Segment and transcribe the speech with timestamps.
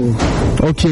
[0.00, 0.29] Two.
[0.62, 0.86] Ok,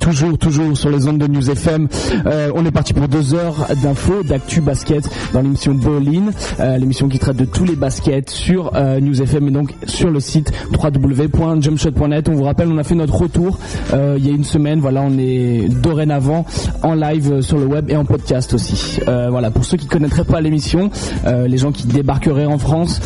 [0.00, 1.86] toujours, toujours sur les ondes de News FM.
[2.26, 7.08] Euh, on est parti pour deux heures d'infos, d'actu basket dans l'émission Bowling, euh, l'émission
[7.08, 10.52] qui traite de tous les baskets sur euh, News FM et donc sur le site
[10.72, 12.28] www.jumpshot.net.
[12.28, 13.60] On vous rappelle, on a fait notre retour
[13.92, 14.80] euh, il y a une semaine.
[14.80, 16.44] Voilà, on est dorénavant
[16.82, 18.98] en live sur le web et en podcast aussi.
[19.06, 20.90] Voilà, pour ceux qui connaîtraient pas l'émission,
[21.24, 23.00] les gens qui débarqueraient en France,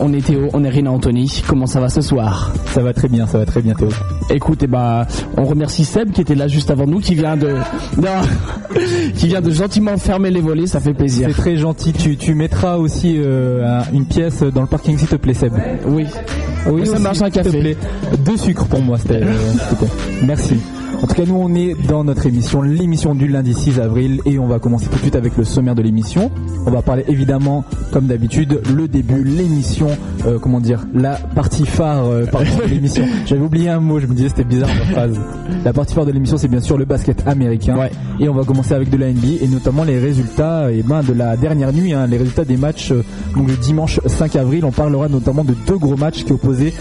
[0.00, 1.42] on est Théo, on est Rina Anthony.
[1.46, 2.52] Comment ça va ce soir?
[2.66, 3.88] Ça va très bien, ça va très bien Théo.
[4.30, 5.06] Écoute, eh ben,
[5.36, 7.54] on remercie Seb qui était là juste avant nous, qui vient de,
[7.96, 8.20] non,
[9.16, 11.28] qui vient de gentiment fermer les volets, ça fait plaisir.
[11.30, 11.92] C'est très gentil.
[11.92, 15.52] Tu, tu mettras aussi euh, un- une pièce dans le parking s'il te plaît Seb.
[15.86, 16.06] Oui.
[16.68, 17.58] Oui, ça marche un te café.
[17.60, 17.76] plaît.
[18.24, 19.20] Deux sucres pour moi, c'était.
[20.22, 20.56] Merci.
[21.02, 24.38] En tout cas, nous, on est dans notre émission, l'émission du lundi 6 avril, et
[24.38, 26.30] on va commencer tout de suite avec le sommaire de l'émission.
[26.66, 29.88] On va parler évidemment, comme d'habitude, le début, l'émission,
[30.26, 33.04] euh, comment dire, la partie phare euh, de l'émission.
[33.26, 35.20] J'avais oublié un mot, je me disais c'était bizarre ma phrase.
[35.64, 37.76] La partie phare de l'émission, c'est bien sûr le basket américain.
[37.76, 37.90] Ouais.
[38.18, 41.12] Et on va commencer avec de la NBA et notamment les résultats et ben, de
[41.12, 43.04] la dernière nuit, hein, les résultats des matchs euh,
[43.36, 44.64] donc le dimanche 5 avril.
[44.64, 46.72] On parlera notamment de deux gros matchs qui opposaient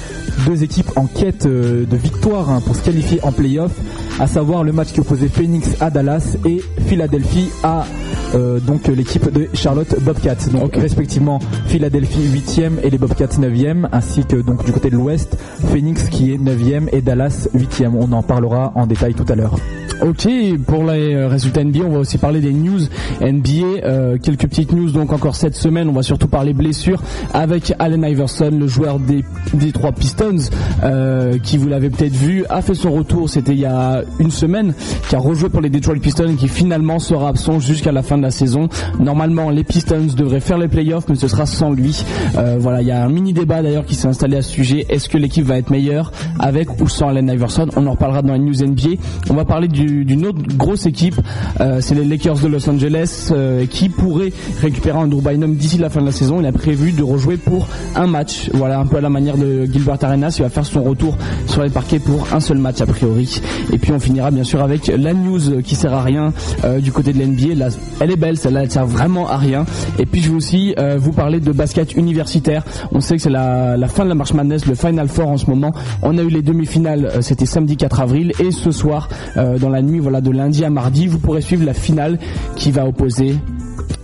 [0.47, 3.71] deux équipes en quête de victoire hein, pour se qualifier en playoff,
[4.19, 7.85] à savoir le match qui opposait Phoenix à Dallas et Philadelphie à
[8.33, 10.49] euh, donc l'équipe de Charlotte Bobcats.
[10.51, 15.37] Donc respectivement Philadelphie 8e et les Bobcats 9e, ainsi que donc du côté de l'Ouest
[15.71, 17.91] Phoenix qui est 9e et Dallas 8e.
[17.97, 19.55] On en parlera en détail tout à l'heure.
[20.01, 20.27] Ok,
[20.67, 22.81] pour les euh, résultats NBA, on va aussi parler des news
[23.21, 23.85] NBA.
[23.85, 25.87] euh, quelques petites news donc encore cette semaine.
[25.87, 27.01] On va surtout parler blessures
[27.33, 30.35] avec Allen Iverson, le joueur des, des trois Pistons,
[30.83, 33.29] euh, qui vous l'avez peut-être vu, a fait son retour.
[33.29, 34.73] C'était il y a une semaine,
[35.09, 38.17] qui a rejoué pour les Detroit Pistons et qui finalement sera absent jusqu'à la fin
[38.17, 38.69] de la saison.
[38.99, 42.03] Normalement, les Pistons devraient faire les playoffs, mais ce sera sans lui.
[42.37, 44.85] Euh, voilà, il y a un mini débat d'ailleurs qui s'est installé à ce sujet.
[44.89, 47.67] Est-ce que l'équipe va être meilleure avec ou sans Allen Iverson?
[47.75, 49.01] On en reparlera dans les news NBA.
[49.29, 51.15] On va parler du- d'une autre grosse équipe,
[51.61, 55.89] euh, c'est les Lakers de Los Angeles, euh, qui pourrait récupérer un Bynum d'ici la
[55.89, 56.39] fin de la saison.
[56.39, 58.49] Il a prévu de rejouer pour un match.
[58.53, 60.35] Voilà, un peu à la manière de Gilbert Arenas.
[60.37, 61.17] Il va faire son retour
[61.47, 63.41] sur les parquets pour un seul match a priori.
[63.73, 66.33] Et puis on finira bien sûr avec la news qui sert à rien
[66.63, 67.67] euh, du côté de l'NBA.
[67.99, 69.65] Elle est belle, celle-là, elle sert vraiment à rien.
[69.97, 72.63] Et puis je vais aussi euh, vous parler de basket universitaire.
[72.91, 75.49] On sait que c'est la, fin de la marche Madness, le Final Four en ce
[75.49, 75.71] moment.
[76.01, 79.81] On a eu les demi-finales, euh, c'était samedi 4 avril, et ce soir, dans la
[79.81, 82.19] nuit, voilà, de lundi à mardi, vous pourrez suivre la finale
[82.55, 83.35] qui va opposer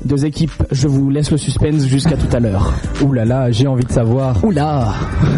[0.06, 0.52] deux équipes.
[0.72, 2.74] Je vous laisse le suspense jusqu'à tout à l'heure.
[3.04, 4.44] Ouh là là, j'ai envie de savoir.
[4.44, 4.94] Oula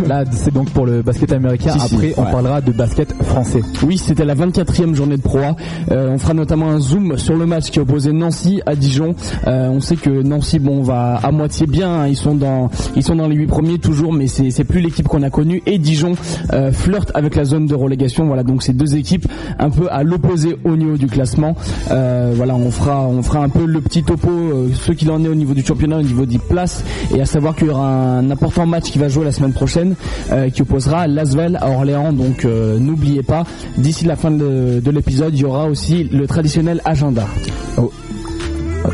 [0.07, 1.73] Là, c'est donc pour le basket américain.
[1.79, 2.31] Si, si, Après, on ouais.
[2.31, 3.61] parlera de basket français.
[3.85, 5.55] Oui, c'était la 24e journée de Pro A.
[5.91, 9.15] Euh, on fera notamment un zoom sur le match qui opposait Nancy à Dijon.
[9.47, 12.01] Euh, on sait que Nancy, bon, va à moitié bien.
[12.01, 12.07] hein.
[12.07, 15.23] Ils sont dans, ils sont dans les huit premiers toujours, mais c'est, plus l'équipe qu'on
[15.23, 15.61] a connue.
[15.65, 16.13] Et Dijon
[16.53, 18.25] euh, flirte avec la zone de relégation.
[18.25, 19.27] Voilà, donc c'est deux équipes
[19.59, 21.55] un peu à l'opposé au niveau du classement.
[21.89, 24.29] Voilà, on fera, on fera un peu le petit topo,
[24.73, 26.83] ce qu'il en est au niveau du championnat, au niveau des places,
[27.13, 29.95] et à savoir qu'il y aura un important match qui va jouer la semaine prochaine,
[30.31, 32.13] euh, qui opposera Lasvel à Orléans.
[32.13, 33.43] Donc euh, n'oubliez pas,
[33.77, 37.27] d'ici la fin de, de l'épisode, il y aura aussi le traditionnel agenda.
[37.79, 37.83] Euh,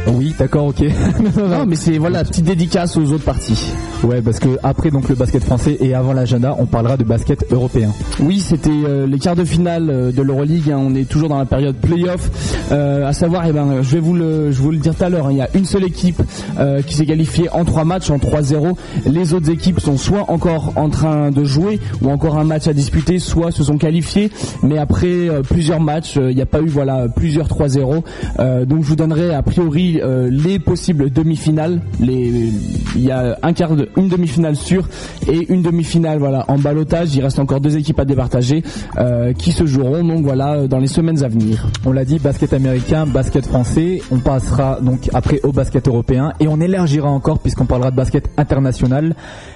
[0.08, 0.84] oui, d'accord, ok.
[1.38, 3.72] Non, mais c'est voilà, petite dédicace aux autres parties.
[4.04, 7.46] ouais, parce que après donc le basket français et avant l'agenda, on parlera de basket
[7.52, 7.92] européen.
[8.20, 10.72] Oui, c'était euh, les quarts de finale euh, de l'Euroleague.
[10.72, 10.78] hein.
[10.80, 12.30] On est toujours dans la période playoff.
[12.72, 15.10] Euh, à savoir, eh ben, je vais vous le, je vous le dire tout à
[15.10, 15.28] l'heure.
[15.28, 15.32] hein.
[15.32, 16.22] Il y a une seule équipe
[16.60, 18.76] euh, qui s'est qualifiée en trois matchs, en 3-0.
[19.06, 22.74] Les autres équipes sont soit encore en train de jouer ou encore un match à
[22.74, 24.32] disputer, soit se sont qualifiées.
[24.64, 28.04] Mais après plusieurs matchs, il n'y a pas eu voilà plusieurs 3-0.
[28.40, 31.82] Euh, donc je vous donnerai a priori euh, les possibles demi-finales.
[32.00, 32.52] Les,
[32.96, 34.88] il y a un quart de, une demi-finale sûre
[35.28, 37.16] et une demi-finale voilà en balotage.
[37.16, 38.64] Il reste encore deux équipes à départager
[38.98, 41.68] euh, qui se joueront donc voilà dans les semaines à venir.
[41.86, 44.02] On l'a dit, basket américain, basket français.
[44.12, 48.30] On passera donc après au basket européen et on élargira encore puisqu'on parlera de basket
[48.38, 49.16] international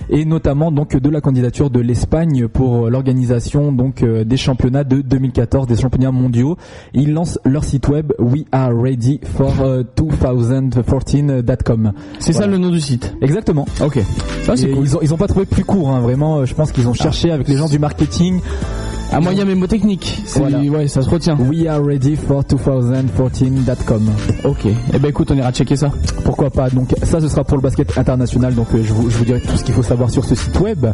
[0.09, 5.01] et notamment donc de la candidature de l'Espagne pour l'organisation donc euh, des championnats de
[5.01, 6.57] 2014, des championnats mondiaux.
[6.93, 11.91] Ils lancent leur site web We Are Ready for euh, 2014.com.
[12.19, 13.15] C'est ça le nom du site?
[13.21, 13.65] Exactement.
[13.81, 13.97] Ok.
[13.97, 14.83] Et cool.
[14.85, 16.39] Ils ont ils ont pas trouvé plus court, hein, vraiment.
[16.39, 18.39] euh, Je pense qu'ils ont cherché avec les gens du marketing.
[19.13, 20.21] Un moyen mémotechnique.
[20.25, 20.59] C'est- Voilà.
[20.59, 21.37] Ouais, ça se retient.
[21.37, 24.09] We are ready for 2014.com.
[24.43, 24.65] Ok.
[24.65, 25.91] Eh ben écoute, on ira checker ça.
[26.25, 26.69] Pourquoi pas?
[26.71, 28.55] Donc ça, ce sera pour le basket international.
[28.55, 30.59] Donc euh, je vous, je vous dirai tout ce qu'il faut savoir sur ce site
[30.59, 30.87] web.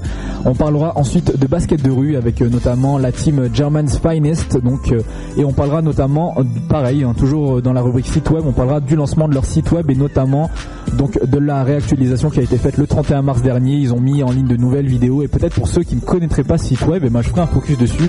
[0.46, 4.58] On parlera ensuite de basket de rue avec euh, notamment la team German's Finest.
[4.62, 5.02] Donc euh,
[5.38, 6.36] et on parlera notamment,
[6.68, 9.72] pareil, hein, toujours dans la rubrique site web, on parlera du lancement de leur site
[9.72, 10.50] web et notamment
[10.98, 13.76] donc de la réactualisation qui a été faite le 31 mars dernier.
[13.76, 16.44] Ils ont mis en ligne de nouvelles vidéos et peut-être pour ceux qui ne connaîtraient
[16.44, 18.09] pas ce site web, eh ben, je ferai un focus dessus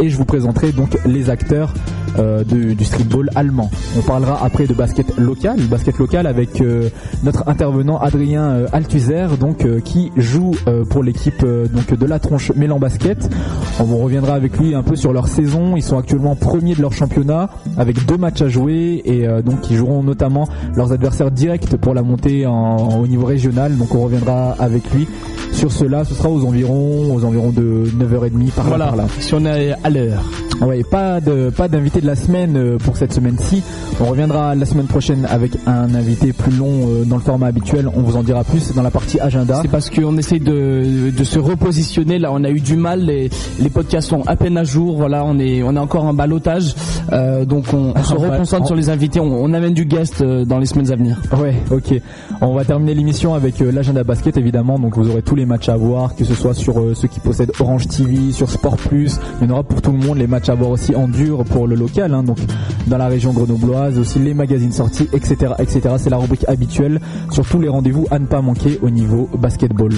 [0.00, 1.72] et je vous présenterai donc les acteurs
[2.18, 3.70] euh, du, du streetball allemand.
[3.96, 6.88] On parlera après de basket local, basket local avec euh,
[7.22, 10.52] notre intervenant Adrien euh, Althusser, donc qui joue
[10.90, 13.28] pour l'équipe donc de la tronche Mélan Basket.
[13.78, 15.76] On reviendra avec lui un peu sur leur saison.
[15.76, 19.76] Ils sont actuellement premiers de leur championnat avec deux matchs à jouer et donc ils
[19.76, 23.76] joueront notamment leurs adversaires directs pour la montée en, au niveau régional.
[23.76, 25.06] Donc on reviendra avec lui
[25.52, 26.04] sur cela.
[26.04, 28.90] Ce sera aux environs aux environs de 9h30 par voilà, là.
[28.90, 29.06] Par là.
[29.18, 30.24] Si on est à l'heure.
[30.60, 33.62] Ouais, pas de pas d'invité de la semaine euh, pour cette semaine-ci.
[33.98, 37.88] On reviendra la semaine prochaine avec un invité plus long euh, dans le format habituel.
[37.94, 39.60] On vous en dira plus dans la partie agenda.
[39.62, 42.18] C'est parce qu'on essaye de, de se repositionner.
[42.18, 43.00] Là, on a eu du mal.
[43.06, 44.96] Les, les podcasts sont à peine à jour.
[44.96, 46.74] Voilà, on est on est encore en balotage.
[47.12, 49.18] Euh, donc on, se reconcentre sur les invités.
[49.18, 51.20] On, on, amène du guest euh, dans les semaines à venir.
[51.38, 51.94] Ouais, ok.
[52.42, 54.78] On va terminer l'émission avec l'agenda basket évidemment.
[54.78, 57.52] Donc vous aurez tous les matchs à voir, que ce soit sur ceux qui possèdent
[57.60, 59.18] Orange TV, sur Sport Plus.
[59.40, 61.44] Il y en aura pour tout le monde les matchs à voir aussi en dur
[61.44, 62.38] pour le local, hein, donc
[62.86, 65.94] dans la région grenobloise, aussi les magazines sortis, etc., etc.
[65.96, 67.00] C'est la rubrique habituelle
[67.30, 69.92] sur tous les rendez-vous à ne pas manquer au niveau basketball.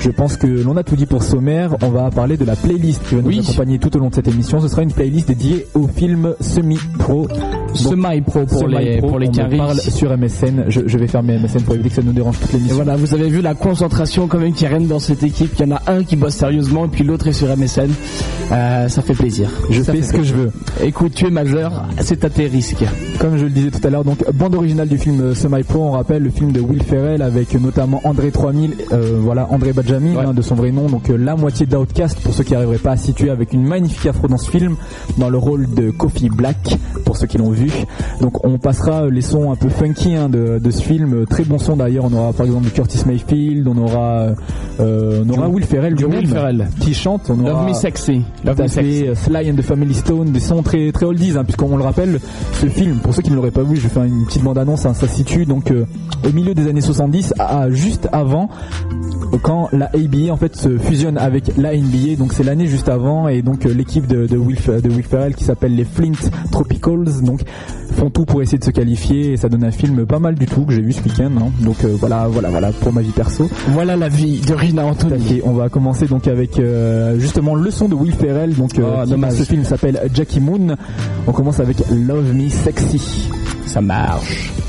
[0.00, 1.76] Je pense que l'on a tout dit pour sommaire.
[1.82, 4.26] On va parler de la playlist qui va nous accompagner tout au long de cette
[4.26, 4.60] émission.
[4.60, 7.28] Ce sera une playlist dédiée au film semi-pro.
[7.74, 10.64] Semi-pro pour les pour les on parle sur MSN.
[10.68, 12.76] Je, je, vais fermer MSN pour éviter que ça nous dérange toute l'émission.
[12.76, 15.52] Voilà, vous avez vu la concentration quand même qui règne dans cette équipe.
[15.58, 17.90] Il y en a un qui bosse sérieusement et puis l'autre est sur MSN.
[18.50, 19.50] Euh, ça fait plaisir.
[19.70, 20.52] Je fais ce que je veux.
[20.82, 22.84] Écoute, tu es majeur, c'est à tes risques.
[23.18, 25.90] Comme je le disais tout à l'heure, donc bande originale du film Semi Pro, on
[25.92, 30.32] rappelle le film de Will Ferrell avec notamment André 3000, euh, voilà André Badjami hein,
[30.34, 32.96] de son vrai nom, donc euh, la moitié d'Outcast pour ceux qui n'arriveraient pas à
[32.96, 34.76] situer avec une magnifique afro dans ce film,
[35.18, 37.70] dans le rôle de Kofi Black pour ceux qui l'ont vu.
[38.20, 41.58] Donc on passera les sons un peu funky hein, de, de, ce film, très bon
[41.58, 42.04] son d'ailleurs.
[42.04, 44.28] On aura par exemple Curtis Mayfield, on aura,
[44.80, 48.62] euh, on aura Will Ferrell, Will Ferrell qui chante, on aura Love Me Sexy, Love
[48.62, 48.91] Me Sexy.
[49.14, 52.20] Sly and the Family Stone, des sons très très oldies, hein, puisqu'on le rappelle,
[52.60, 54.86] ce film, pour ceux qui ne l'auraient pas vu, je faire une petite bande annonce,
[54.86, 55.84] hein, ça situe donc euh,
[56.28, 58.48] au milieu des années 70, à, juste avant
[59.38, 63.28] quand la ABA en fait se fusionne avec la NBA, donc c'est l'année juste avant,
[63.28, 66.12] et donc euh, l'équipe de, de, Will, de Will Ferrell qui s'appelle les Flint
[66.50, 67.40] Tropicals, donc
[67.92, 70.46] font tout pour essayer de se qualifier, et ça donne un film pas mal du
[70.46, 71.30] tout que j'ai vu ce week-end.
[71.38, 71.50] Hein.
[71.60, 73.48] Donc euh, voilà, voilà, voilà pour ma vie perso.
[73.68, 75.40] Voilà la vie de Rina Anthony.
[75.44, 76.60] On va commencer donc avec
[77.16, 80.76] justement le son de Will Ferrell, donc oh, ce film s'appelle Jackie Moon.
[81.26, 83.30] On commence avec Love Me Sexy.
[83.66, 84.61] Ça marche.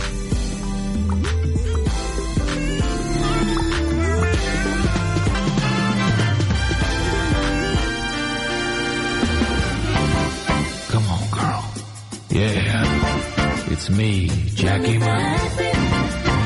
[13.86, 15.38] It's me, Jackie Moon.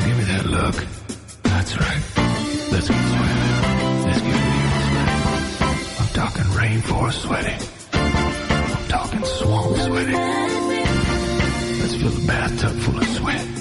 [0.04, 0.74] Give me that look.
[1.44, 2.02] That's right.
[2.72, 3.48] Let's get sweaty.
[4.06, 5.16] Let's get real sweaty.
[6.00, 7.56] I'm talking rainforest sweaty.
[7.92, 10.16] I'm talking swamp sweaty.
[11.80, 13.57] Let's fill the bathtub full of sweat.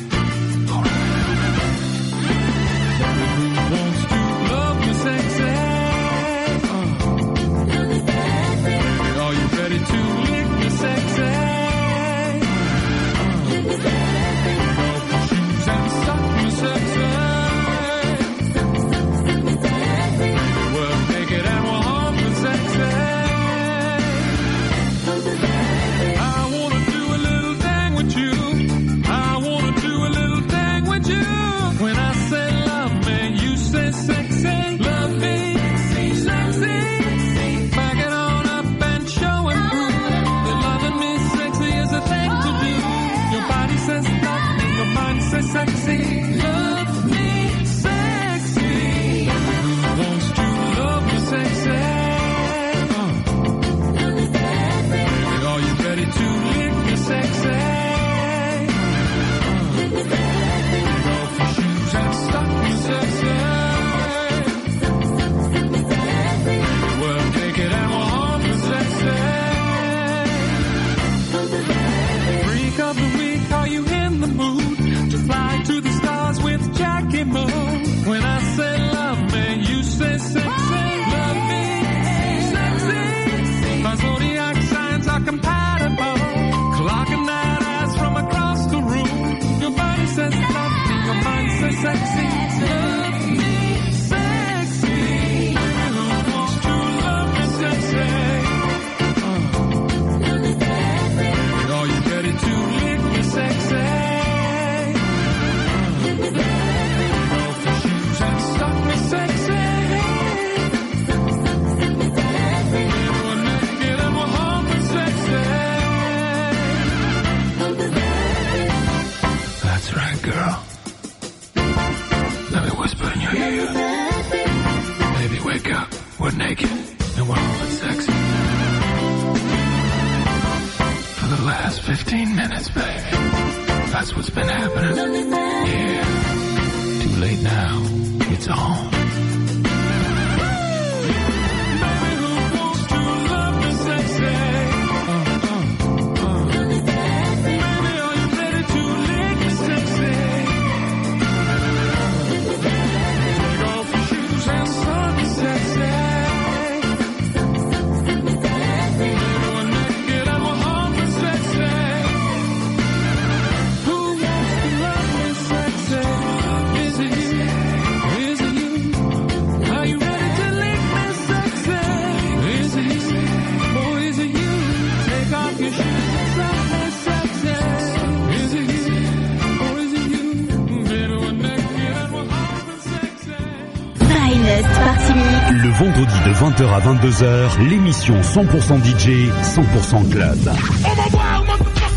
[186.57, 190.37] 20h à 22h, l'émission 100% DJ, 100% club.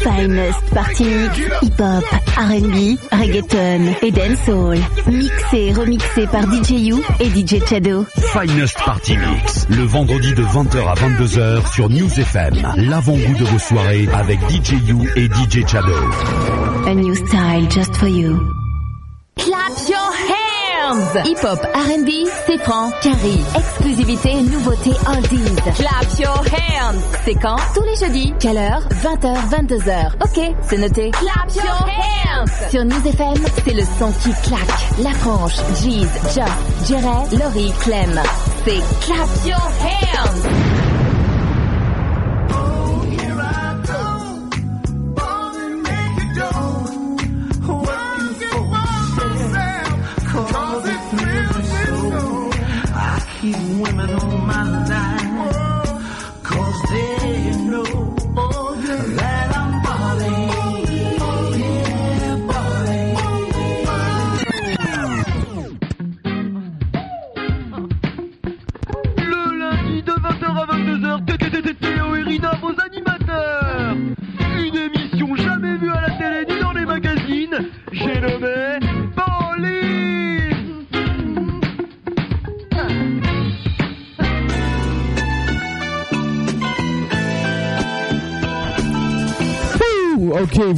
[0.00, 1.38] Finest Party Mix.
[1.62, 2.04] Hip-hop,
[2.36, 4.78] R&B, reggaeton et dancehall.
[5.06, 8.04] Mixé et remixé par DJ You et DJ Chado.
[8.32, 12.54] Finest Party Mix, le vendredi de 20h à 22h sur News FM.
[12.76, 15.94] L'avant-goût de vos soirées avec DJ You et DJ Chado.
[16.86, 18.38] A new style just for you.
[19.36, 20.49] Clap your hands
[20.90, 25.54] Hip-hop, R&B, c'est franc, carry, exclusivité, nouveauté, oldies.
[25.76, 27.56] Clap your hands C'est quand?
[27.74, 28.34] Tous les jeudis.
[28.40, 28.82] Quelle heure?
[29.00, 30.12] 20h, 22h.
[30.20, 31.12] Ok, c'est noté.
[31.12, 34.98] Clap your hands Sur News FM, c'est le son qui claque.
[34.98, 38.20] La franche, Jeez, Just, Jerry, Laurie, Clem.
[38.64, 40.69] C'est Clap your hands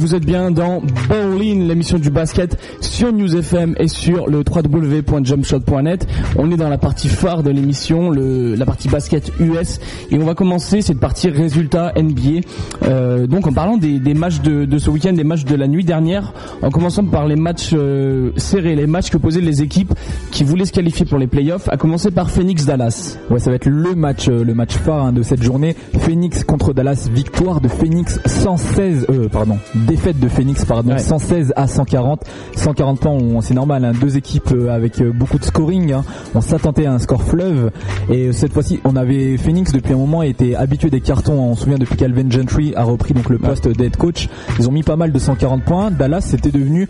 [0.03, 6.05] vous êtes bien dans Bowling, l'émission du basket sur News FM et sur le www.jumpshot.net.
[6.35, 9.79] On est dans la partie phare de l'émission, la partie basket US,
[10.11, 12.41] et on va commencer cette partie résultats NBA.
[12.83, 16.33] Euh, donc en parlant des, matchs de, ce week-end, des matchs de la nuit dernière,
[16.61, 19.93] en commençant par les matchs euh, serrés, les matchs que posaient les équipes
[20.31, 23.17] qui voulaient se qualifier pour les playoffs, à commencer par Phoenix Dallas.
[23.29, 25.77] Ouais, ça va être le match, euh, le match phare hein, de cette journée.
[25.99, 29.59] Phoenix contre Dallas, victoire de Phoenix 116, euh, pardon,
[29.95, 30.97] défaite de Phoenix, pardon, Ouais.
[30.99, 32.21] 116 à 140.
[32.55, 35.91] 140 points, on- c'est normal, hein, deux équipes euh, avec euh, beaucoup de scoring.
[35.93, 36.03] hein.
[36.33, 37.69] On s'attendait à un score fleuve
[38.09, 41.33] et euh, cette fois-ci, on avait Phoenix depuis un moment était habitué des cartons.
[41.39, 44.29] On se souvient depuis qu'Alvin Gentry a repris donc le poste d'head coach.
[44.59, 45.91] Ils ont mis pas mal de 140 points.
[45.91, 46.87] Dallas, c'était devenu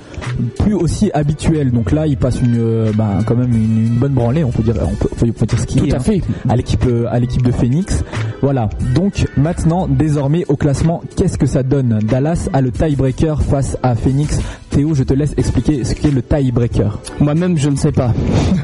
[0.60, 1.72] plus aussi habituel.
[1.72, 4.43] Donc là, il passe une, euh, bah, quand même une, une bonne branlée.
[4.43, 5.98] On peut dire, on peut, on peut- on peut dire ce qu'il Tout est, à
[5.98, 6.22] hein fait.
[6.48, 8.03] à l'équipe à l'équipe de Phoenix.
[8.41, 8.69] Voilà.
[8.95, 12.00] Donc maintenant, désormais au classement, qu'est-ce que ça donne?
[12.07, 14.39] Dallas a le tiebreaker face à Phoenix.
[14.69, 17.00] Théo, je te laisse expliquer ce qu'est le tiebreaker.
[17.19, 18.13] Moi-même, je ne sais pas.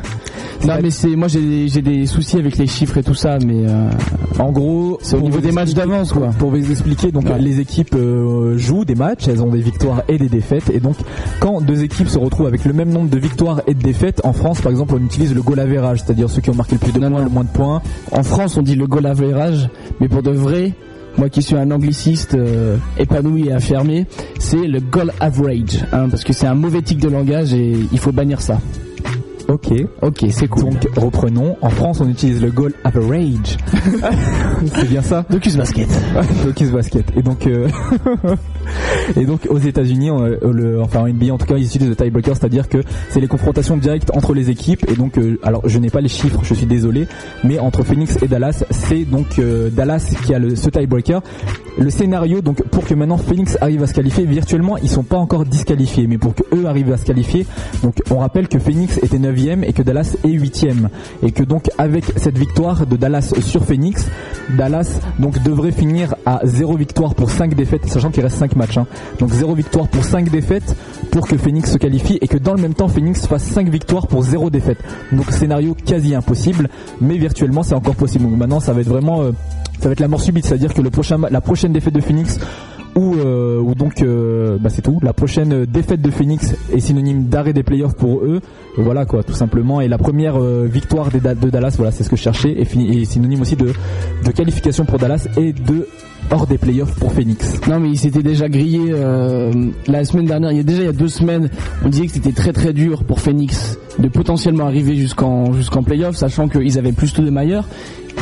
[0.68, 3.90] non, mais c'est moi j'ai des soucis avec les chiffres et tout ça, mais euh,
[4.38, 6.28] En gros, c'est au niveau des matchs d'avance, quoi.
[6.38, 7.40] Pour vous expliquer, donc Ouais.
[7.40, 10.96] les équipes euh, jouent des matchs, elles ont des victoires et des défaites, et donc
[11.40, 14.34] quand deux équipes se retrouvent avec le même nombre de victoires et de défaites, en
[14.34, 16.92] France par exemple, on utilise le goal average, c'est-à-dire ceux qui ont marqué le plus
[16.92, 17.82] de points, le moins de points.
[18.12, 19.70] En France, on dit le goal average,
[20.00, 20.74] mais pour de vrai,
[21.18, 24.06] moi qui suis un angliciste euh, épanoui et affirmé,
[24.40, 28.00] c'est le goal average, hein, parce que c'est un mauvais tic de langage et il
[28.00, 28.60] faut bannir ça.
[29.50, 29.74] Ok.
[30.04, 30.66] Ok, c'est cool.
[30.66, 31.58] Donc reprenons.
[31.62, 33.58] En France, on utilise le goal average.
[34.76, 35.26] c'est bien ça.
[35.28, 35.90] Docus Basket.
[36.46, 37.06] Docus Basket.
[37.18, 37.68] Et donc, euh,
[39.16, 41.96] et donc aux États-Unis, euh, le, enfin en NBA en tout cas, ils utilisent le
[41.96, 42.78] tiebreaker, c'est-à-dire que
[43.10, 44.86] c'est les confrontations directes entre les équipes.
[44.88, 47.08] Et donc, euh, alors je n'ai pas les chiffres, je suis désolé,
[47.44, 51.22] mais entre Phoenix et Dallas, c'est donc euh, Dallas qui a le, ce tiebreaker.
[51.78, 55.18] Le scénario, donc pour que maintenant Phoenix arrive à se qualifier, virtuellement ils sont pas
[55.18, 57.46] encore disqualifiés, mais pour que eux arrivent à se qualifier,
[57.84, 60.90] donc on rappelle que Phoenix était 9ème et que Dallas est 8ème
[61.24, 64.08] et que donc avec cette victoire de Dallas sur Phoenix,
[64.58, 68.78] Dallas donc devrait finir à 0 victoire pour 5 défaites, sachant qu'il reste 5 matchs.
[68.78, 68.88] hein.
[69.20, 70.76] Donc 0 victoire pour 5 défaites
[71.12, 74.08] pour que Phoenix se qualifie et que dans le même temps Phoenix fasse 5 victoires
[74.08, 74.80] pour 0 défaite.
[75.12, 76.70] Donc scénario quasi impossible,
[77.02, 78.26] mais virtuellement c'est encore possible.
[78.26, 79.32] Donc maintenant ça va être vraiment euh,
[79.80, 82.38] ça la mort subite, c'est-à-dire que la prochaine défaite de Phoenix
[83.00, 85.00] où, euh, donc euh, bah, c'est tout.
[85.02, 88.42] La prochaine défaite de Phoenix est synonyme d'arrêt des playoffs pour eux.
[88.78, 89.82] Voilà quoi, tout simplement.
[89.82, 93.06] Et la première euh, victoire de Dallas, voilà, c'est ce que je cherchais, est, est
[93.06, 93.74] synonyme aussi de,
[94.36, 95.88] qualification pour Dallas et de
[96.32, 97.60] hors des playoffs pour Phoenix.
[97.68, 99.52] Non mais il s'était déjà grillé euh,
[99.88, 101.50] la semaine dernière, il y a déjà il y a deux semaines,
[101.84, 106.16] on disait que c'était très très dur pour Phoenix de potentiellement arriver jusqu'en jusqu'en playoff,
[106.16, 107.62] sachant qu'ils avaient plus de Mayer.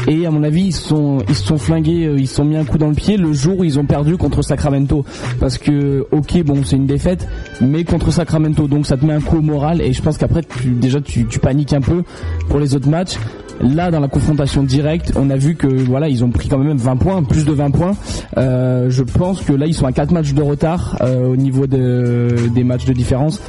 [0.08, 2.56] Et à mon avis, ils sont ils se sont flingués, euh, ils se sont mis
[2.56, 5.04] un coup dans le pied le jour où ils ont perdu contre Sacramento,
[5.40, 7.28] parce que ok bon c'est une défaite,
[7.60, 10.44] mais contre Sacramento donc ça te met un coup au moral et je pense qu'après
[10.44, 12.04] tu, déjà tu, paniques un peu
[12.50, 13.18] pour les autres matchs.
[13.60, 16.78] Là, dans la confrontation directe, on a vu que voilà, ils ont pris quand même
[16.78, 17.94] 20 points, plus de 20 points.
[18.38, 21.66] Euh, je pense que là, ils sont à 4 matchs de retard euh, au niveau
[21.66, 23.42] de, des matchs de différence.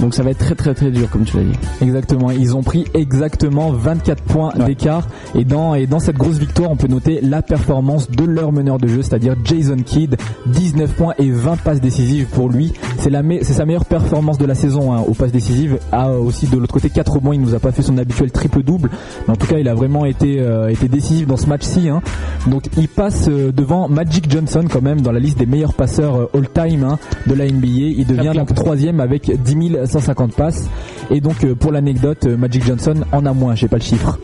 [0.00, 1.58] Donc ça va être très très très dur, comme tu l'as dit.
[1.80, 6.70] Exactement, ils ont pris exactement 24 points d'écart et dans et dans cette grosse victoire,
[6.70, 11.14] on peut noter la performance de leur meneur de jeu, c'est-à-dire Jason Kidd, 19 points
[11.18, 12.72] et 20 passes décisives pour lui.
[12.98, 15.78] C'est la me- c'est sa meilleure performance de la saison hein, aux passes décisives.
[15.92, 18.62] Ah, aussi de l'autre côté 4 rebonds, il nous a pas fait son habituel triple
[18.62, 18.90] double,
[19.26, 22.00] mais en tout cas, il a vraiment été euh, été décisif dans ce match-ci hein.
[22.46, 26.16] Donc il passe euh, devant Magic Johnson quand même dans la liste des meilleurs passeurs
[26.16, 27.66] euh, all-time hein, de la NBA.
[27.66, 30.68] Il devient donc troisième avec 10 150 passes.
[31.10, 34.18] Et donc euh, pour l'anecdote, euh, Magic Johnson en a moins, j'ai pas le chiffre.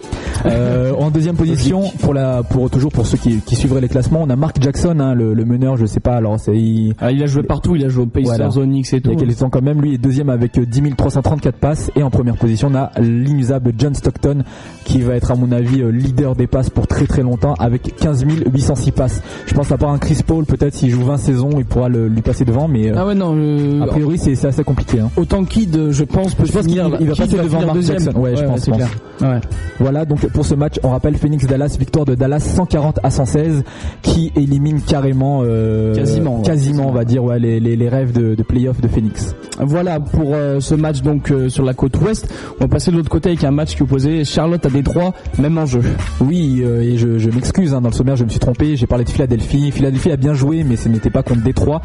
[0.47, 4.21] Euh, en deuxième position, pour la pour toujours pour ceux qui, qui suivraient les classements,
[4.23, 6.17] on a Mark Jackson, hein, le, le meneur, je sais pas.
[6.17, 8.67] Alors c'est il, Ah, il a joué partout, il a joué au Pacers, Voilà.
[8.67, 9.11] Knicks et il tout.
[9.13, 9.81] y a quand même.
[9.83, 11.91] Lui est deuxième avec euh, 10 334 passes.
[11.97, 14.43] Et en première position, on a l'inusable John Stockton
[14.85, 18.25] qui va être à mon avis leader des passes pour très très longtemps avec 15
[18.53, 19.23] 806 passes.
[19.47, 22.09] Je pense à part un Chris Paul, peut-être s'il joue 20 saisons, il pourra le-
[22.09, 22.69] lui passer devant.
[22.69, 25.01] Mais Ah ouais non, euh, a priori c'est c'est assez compliqué.
[25.01, 25.11] Hein.
[25.17, 27.75] autant Kid, je pense, peut Je pense finir, qu'il- il va Kidd passer devant Mark
[27.75, 27.99] deuxième.
[28.01, 28.19] Jackson.
[28.21, 28.89] Ouais, je pense, c'est je clair.
[29.21, 29.41] Ouais.
[29.81, 33.65] Voilà, donc pour ce match, on rappelle Phoenix-Dallas, victoire de Dallas 140 à 116,
[34.03, 38.35] qui élimine carrément, euh, Quasiment, quasiment, on va dire, ouais, les, les, les rêves de,
[38.35, 39.35] de playoff de Phoenix.
[39.61, 42.29] Voilà pour euh, ce match donc euh, sur la côte ouest.
[42.61, 45.59] On va passer de l'autre côté avec un match qui opposait Charlotte à Détroit, même
[45.59, 45.81] enjeu.
[46.21, 49.05] Oui, et je, je m'excuse, hein, dans le sommaire, je me suis trompé, j'ai parlé
[49.05, 49.71] de Philadelphie.
[49.73, 51.81] Philadelphie a bien joué, mais ce n'était pas contre Détroit.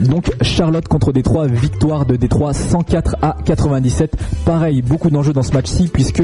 [0.00, 4.16] Donc Charlotte contre Détroit, victoire de Détroit 104 à 97.
[4.44, 6.22] Pareil, beaucoup d'enjeux dans ce match-ci, puisque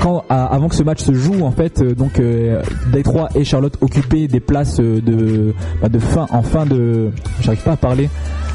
[0.00, 3.76] quand avant que ce match se joue en fait euh, donc euh, Détroit et Charlotte
[3.80, 8.08] occupaient des places euh, de bah, de fin en fin de j'arrive pas à parler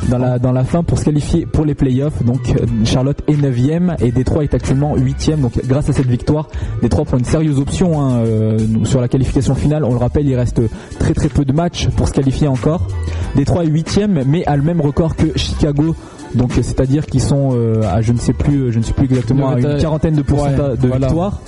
[0.10, 2.24] dans la dans la fin pour se qualifier pour les playoffs.
[2.24, 6.48] Donc Charlotte est 9ème et Détroit est actuellement 8ème donc grâce à cette victoire
[6.82, 9.84] Détroit prend une sérieuse option hein, euh, sur la qualification finale.
[9.84, 10.62] On le rappelle il reste
[11.00, 12.88] très très peu de matchs pour se qualifier encore.
[13.36, 15.96] Détroit est 8ème mais a le même record que Chicago
[16.36, 19.06] donc c'est-à-dire qu'ils sont euh, à je ne sais plus euh, je ne sais plus
[19.06, 21.08] exactement à une quarantaine de pourcentage Ouais, de voilà.
[21.08, 21.40] victoires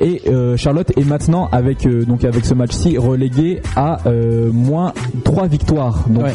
[0.00, 4.92] et euh, Charlotte est maintenant avec euh, donc avec ce match-ci relégué à euh, moins
[5.24, 6.04] 3 victoires.
[6.10, 6.34] Donc Ouais.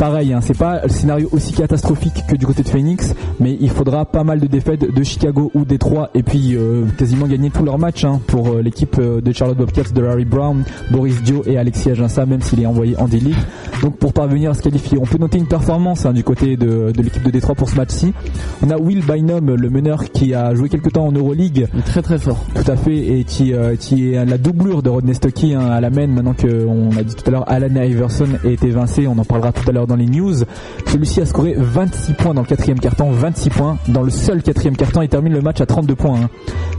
[0.00, 3.68] Pareil, hein, c'est pas le scénario aussi catastrophique que du côté de Phoenix, mais il
[3.68, 7.66] faudra pas mal de défaites de Chicago ou Détroit et puis euh, quasiment gagner tous
[7.66, 11.42] leurs matchs hein, pour euh, l'équipe euh, de Charlotte Bobcats de Larry Brown, Boris Dio
[11.44, 13.36] et Alexis Aginsa, même s'il est envoyé en D-League.
[13.82, 16.92] Donc pour parvenir à se qualifier, on peut noter une performance hein, du côté de,
[16.92, 18.14] de l'équipe de Détroit pour ce match-ci.
[18.62, 21.82] On a Will Bynum, le meneur qui a joué quelques temps en Euroleague, Il est
[21.82, 22.44] très très fort.
[22.54, 25.90] tout à fait, et qui, euh, qui est la doublure de Rodney Stuckey à la
[25.90, 29.24] main, maintenant qu'on a dit tout à l'heure, Alan Iverson a été évincé, on en
[29.24, 30.34] parlera tout à l'heure dans les news.
[30.86, 34.76] Celui-ci a scoré 26 points dans le quatrième carton, 26 points dans le seul quatrième
[34.76, 36.20] carton, il termine le match à 32 points.
[36.22, 36.30] hein.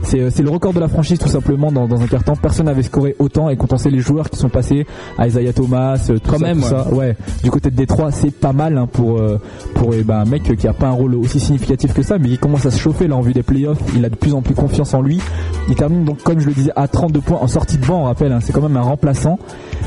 [0.02, 2.66] C'est euh, c'est le record de la franchise tout simplement dans, dans un carton, personne
[2.66, 4.86] n'avait scoré autant, et quand on sait les joueurs qui sont passés,
[5.18, 7.16] à Isaiah Thomas, euh, tout Quand ça, même, tout ça, ouais.
[7.44, 9.38] Du côté de Détroit, c'est pas mal hein, pour, euh,
[9.74, 12.28] pour eh ben, un mec qui a pas un rôle aussi significatif que ça, mais
[12.30, 14.42] il commence à se chauffer là en vue des playoffs, il a de plus en
[14.42, 15.20] plus confiance en lui.
[15.68, 18.04] Il termine donc, comme je le disais, à 32 points en sortie de banc, on
[18.04, 19.38] rappelle, hein, c'est quand même un remplaçant.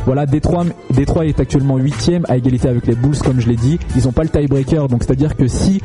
[0.05, 3.79] Voilà, Détroit, Détroit est actuellement 8ème à égalité avec les Bulls, comme je l'ai dit.
[3.95, 5.81] Ils n'ont pas le tiebreaker, donc c'est-à-dire que si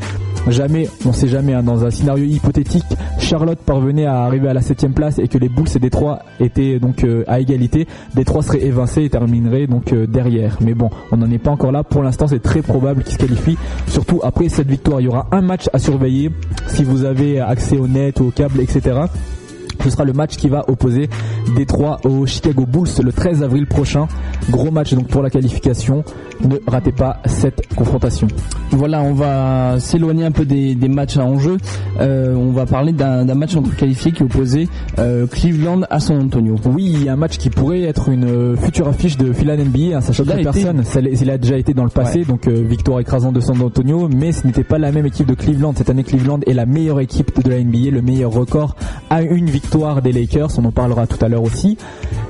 [0.48, 2.84] jamais, on sait jamais, hein, dans un scénario hypothétique,
[3.18, 6.78] Charlotte parvenait à arriver à la 7ème place et que les Bulls et Détroit étaient
[6.78, 10.58] donc euh, à égalité, Détroit serait évincé et terminerait donc euh, derrière.
[10.60, 11.84] Mais bon, on n'en est pas encore là.
[11.84, 13.58] Pour l'instant, c'est très probable qu'ils se qualifient.
[13.86, 16.30] Surtout après cette victoire, il y aura un match à surveiller
[16.66, 19.00] si vous avez accès au net, au câble, etc.
[19.82, 21.08] Ce sera le match qui va opposer
[21.56, 24.06] Détroit aux Chicago Bulls le 13 avril prochain.
[24.50, 26.04] Gros match donc pour la qualification.
[26.42, 28.28] Ne ratez pas cette confrontation.
[28.70, 31.56] Voilà, on va s'éloigner un peu des, des matchs à enjeu.
[32.00, 36.56] Euh, on va parler d'un match entre qualifiés qui opposait euh, Cleveland à San Antonio.
[36.66, 39.96] Oui, un match qui pourrait être une euh, future affiche de finale NBA.
[39.96, 40.44] Hein, choquerait été.
[40.44, 40.84] personne.
[40.84, 42.24] Ça il a déjà été dans le passé, Ouais.
[42.24, 45.34] donc euh, victoire écrasante de San Antonio, mais ce n'était pas la même équipe de
[45.34, 45.72] Cleveland.
[45.76, 48.76] Cette année, Cleveland est la meilleure équipe de la NBA, le meilleur record
[49.10, 49.69] à une victoire
[50.02, 50.50] des Lakers.
[50.58, 51.76] On en parlera tout à l'heure aussi.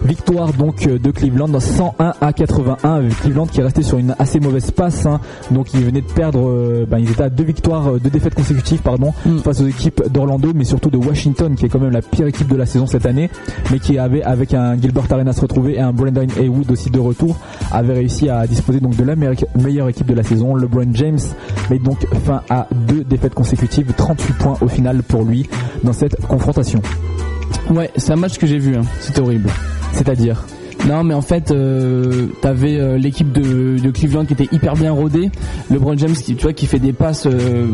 [0.04, 2.94] Victoire donc euh, de Cleveland 101 à 81.
[2.94, 5.06] avec Cleveland qui est resté sur une assez mauvaise passe.
[5.06, 5.20] hein.
[5.50, 8.34] Donc ils venaient de perdre, euh, ben, ils étaient à deux victoires, euh, deux défaites
[8.34, 9.38] consécutives pardon, Mm.
[9.38, 12.48] face aux équipes d'Orlando, mais surtout de Washington qui est quand même la pire équipe
[12.48, 13.30] de la saison cette année,
[13.70, 17.36] mais qui avait avec un Gilbert Arenas retrouvé et un Brandon Haywood aussi de retour,
[17.72, 20.54] avait réussi à disposer donc de la meilleure- meilleure équipe de la saison.
[20.54, 21.18] LeBron James
[21.70, 25.48] met donc fin à deux défaites consécutives, 38 points au final pour lui
[25.84, 26.80] dans cette confrontation.
[27.70, 28.82] Ouais, c'est un match que j'ai vu, hein.
[29.00, 29.48] c'était horrible.
[29.92, 30.44] C'est-à-dire
[30.88, 34.92] Non, mais en fait, euh, t'avais euh, l'équipe de, de Cleveland qui était hyper bien
[34.92, 35.30] rodée.
[35.70, 37.66] LeBron James, qui, tu vois, qui fait des passes, euh,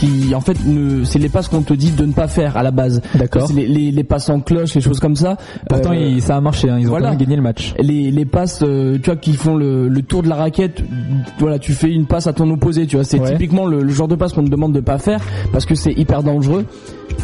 [0.00, 0.56] qui, en fait,
[1.04, 3.02] c'est les passes qu'on te dit de ne pas faire à la base.
[3.14, 3.48] D'accord.
[3.54, 5.36] Les, les, les passes en cloche, les choses comme ça.
[5.68, 7.08] Pourtant, Euh, il- ça a marché, hein, ils ont voilà.
[7.08, 7.74] quand même gagné le match.
[7.78, 10.82] les, les passes, euh, tu vois, qui font le, le tour de la raquette.
[11.38, 13.04] Voilà, tu fais une passe à ton opposé, tu vois.
[13.04, 13.30] C'est Ouais.
[13.32, 15.20] typiquement le, le genre de passe qu'on te demande de pas faire
[15.52, 16.64] parce que c'est hyper dangereux.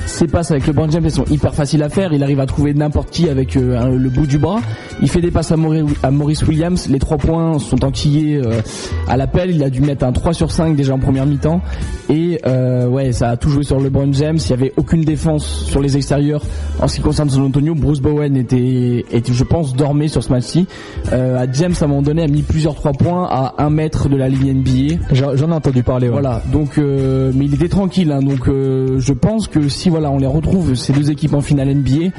[0.06, 2.12] Ces passes avec LeBron James, elles sont hyper faciles à faire.
[2.12, 4.60] Il arrive à trouver n'importe qui avec le bout du bras.
[5.02, 6.88] Il fait des à, Maurice- à Maurice Williams.
[6.88, 8.60] Les trois points sont enquillés euh,
[9.08, 9.50] à l'appel.
[9.50, 11.60] Il a dû mettre un 3 sur 5 déjà en première mi-temps.
[12.08, 14.38] Et euh, ouais, ça a tout joué sur LeBron James.
[14.44, 16.42] Il y avait aucune défense sur les extérieurs
[16.80, 17.74] en ce qui concerne San Antonio.
[17.74, 20.66] Bruce Bowen était, était je pense, dormé sur ce match-ci.
[21.12, 24.16] Euh, James, à un moment donné, a mis plusieurs 3 points à un mètre de
[24.16, 25.02] la ligne NBA.
[25.12, 26.06] J'en ai entendu parler.
[26.08, 26.12] ouais.
[26.12, 30.18] Voilà, donc euh, mais il était tranquille, hein, donc je pense que si voilà on
[30.18, 32.10] les retrouve ces deux équipes en finale NBA,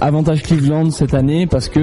[0.00, 1.80] avantage Cleveland cette année parce que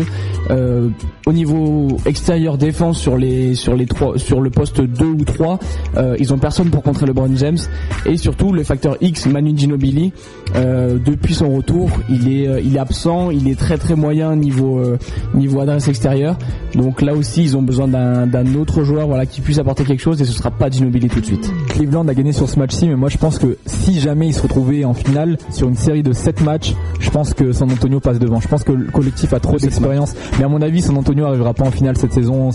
[0.49, 0.89] euh,
[1.25, 5.59] au niveau extérieur défense sur les sur les trois sur le poste 2 ou 3,
[5.97, 7.59] euh, ils ont personne pour contrer LeBron James.
[8.05, 10.13] Et surtout le facteur X Manu Ginobili
[10.55, 14.35] euh, depuis son retour, il est euh, il est absent, il est très très moyen
[14.35, 14.97] niveau euh,
[15.33, 16.37] niveau adresse extérieure.
[16.75, 20.21] Donc là aussi ils ont besoin d'un autre joueur voilà qui puisse apporter quelque chose
[20.21, 21.51] et ce sera pas Ginobili tout de suite.
[21.69, 24.41] Cleveland a gagné sur ce match-ci, mais moi je pense que si jamais ils se
[24.41, 28.19] retrouvaient en finale sur une série de 7 matchs, je pense que San Antonio passe
[28.19, 28.39] devant.
[28.39, 31.53] Je pense que le collectif a trop d'expérience, mais à mon avis San Antonio arrivera
[31.53, 32.51] pas en finale cette saison.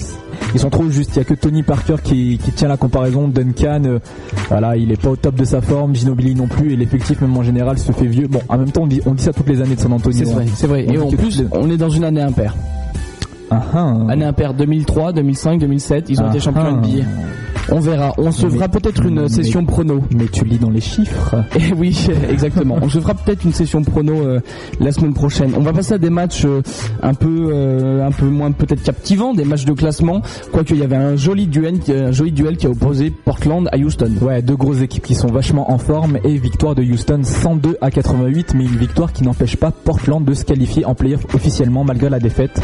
[0.54, 1.11] Ils sont trop justes.
[1.14, 3.28] Il y a que Tony Parker qui, qui tient la comparaison.
[3.28, 3.98] Duncan, euh,
[4.48, 5.94] voilà, il est pas au top de sa forme.
[5.94, 8.27] Ginobili non plus, et l'effectif même en général se fait vieux.
[8.29, 10.16] Bon, en même temps on dit, on dit ça toutes les années de San Antonio.
[10.18, 10.53] C'est vrai, hein.
[10.55, 10.87] c'est vrai.
[10.88, 12.55] On Et en plus, les- on est dans une année impaire.
[13.51, 13.94] Ah, ah.
[14.09, 16.72] Année impaire 2003, 2005, 2007, ils ont été champions ah.
[16.72, 17.05] NBA.
[17.70, 18.12] On verra.
[18.18, 20.02] On se fera peut-être une mais- session prono.
[20.16, 21.35] Mais tu lis dans les chiffres.
[21.59, 21.96] Et oui,
[22.31, 22.79] exactement.
[22.81, 24.40] On se fera peut-être une session prono euh,
[24.81, 25.52] la semaine prochaine.
[25.57, 26.62] On va passer à des matchs euh,
[27.02, 30.22] un peu euh, un peu moins peut-être captivants, des matchs de classement.
[30.52, 33.68] Quoique il y avait un joli duel, qui- un joli duel qui a opposé Portland
[33.72, 34.11] à Houston.
[34.20, 37.90] Ouais, deux grosses équipes qui sont vachement en forme et victoire de Houston 102 à
[37.90, 42.09] 88, mais une victoire qui n'empêche pas Portland de se qualifier en playoff officiellement malgré
[42.11, 42.61] la défaite.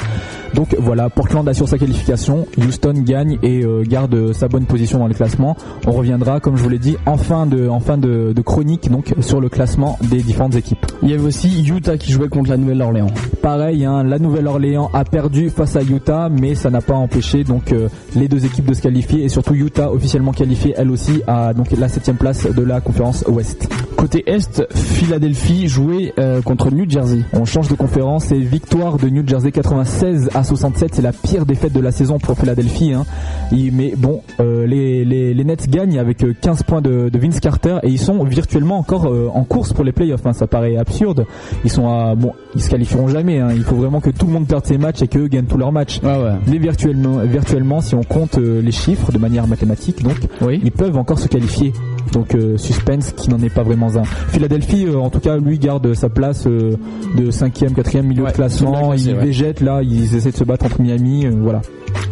[0.54, 5.14] Donc voilà, Portland assure sa qualification, Houston gagne et garde sa bonne position dans les
[5.14, 5.56] classements.
[5.86, 8.90] On reviendra, comme je vous l'ai dit, en fin de, en fin de, de chronique
[8.90, 10.84] donc sur le classement des différentes équipes.
[11.02, 13.10] Il y avait aussi Utah qui jouait contre la Nouvelle-Orléans.
[13.40, 17.72] Pareil, hein, la Nouvelle-Orléans a perdu face à Utah, mais ça n'a pas empêché donc
[17.72, 21.54] euh, les deux équipes de se qualifier et surtout Utah officiellement qualifiée elle aussi à
[21.54, 23.68] donc la septième place de la conférence Ouest.
[24.02, 27.20] Côté Est, Philadelphie jouait euh, contre New Jersey.
[27.34, 30.96] On change de conférence et victoire de New Jersey 96 à 67.
[30.96, 32.94] C'est la pire défaite de la saison pour Philadelphie.
[32.94, 33.04] Hein.
[33.52, 37.38] Mais bon, euh, les, les, les Nets gagnent avec euh, 15 points de, de Vince
[37.38, 40.26] Carter et ils sont virtuellement encore euh, en course pour les playoffs.
[40.26, 40.32] Hein.
[40.32, 41.24] Ça paraît absurde.
[41.64, 43.38] Ils sont à bon, ils se qualifieront jamais.
[43.38, 43.50] Hein.
[43.54, 45.70] Il faut vraiment que tout le monde perde ses matchs et qu'eux gagnent tous leurs
[45.70, 46.00] matchs.
[46.02, 46.32] Ouais.
[46.48, 50.60] Mais virtuellement, virtuellement, si on compte euh, les chiffres de manière mathématique, donc Oui.
[50.64, 51.72] ils peuvent encore se qualifier.
[52.12, 54.04] Donc euh, suspense qui n'en est pas vraiment un.
[54.04, 56.76] Philadelphie, euh, en tout cas, lui garde sa place euh,
[57.16, 58.92] de cinquième, quatrième milieu Ouais, de classement.
[58.94, 59.14] il ouais.
[59.24, 61.62] végète là, ils essaient de se battre entre Miami, euh, voilà.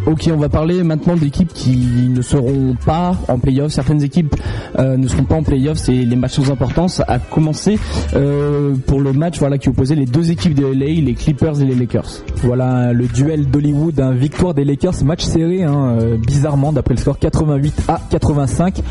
[0.07, 1.77] Ok, on va parler maintenant d'équipes qui
[2.11, 3.71] ne seront pas en playoff.
[3.73, 4.35] Certaines équipes
[4.79, 5.77] euh, ne seront pas en playoff.
[5.77, 7.03] C'est les matchs sans importance.
[7.07, 7.79] À commencer
[8.15, 11.65] euh, pour le match voilà qui opposait les deux équipes de LA, les Clippers et
[11.67, 12.23] les Lakers.
[12.43, 17.01] Voilà le duel d'Hollywood, un victoire des Lakers, match serré, hein, euh, bizarrement d'après le
[17.01, 18.83] score 88 à 85.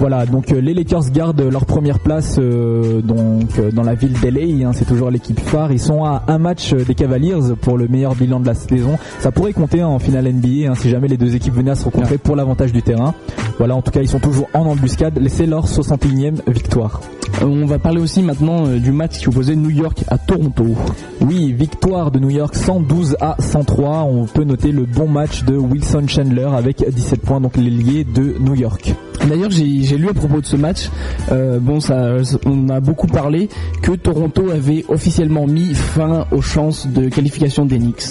[0.00, 4.12] Voilà, donc euh, les Lakers gardent leur première place euh, donc euh, dans la ville
[4.12, 5.72] d'LA, hein, c'est toujours l'équipe phare.
[5.72, 8.96] Ils sont à un match des Cavaliers pour le meilleur bilan de la saison.
[9.18, 11.84] Ça pourrait compter en finale NBA hein, si jamais les deux équipes venaient à se
[11.84, 13.12] rencontrer pour l'avantage du terrain.
[13.58, 15.18] Voilà, en tout cas ils sont toujours en embuscade.
[15.28, 17.00] C'est leur 61e victoire.
[17.42, 20.76] On va parler aussi maintenant du match qui opposait New York à Toronto.
[21.20, 24.04] Oui, victoire de New York 112 à 103.
[24.04, 28.36] On peut noter le bon match de Wilson Chandler avec 17 points, donc l'ailier de
[28.40, 28.94] New York.
[29.26, 30.90] D'ailleurs, j'ai j'ai lu à propos de ce match,
[31.32, 33.48] euh, bon, ça, on a beaucoup parlé
[33.82, 38.04] que Toronto avait officiellement mis fin aux chances de qualification des Knicks.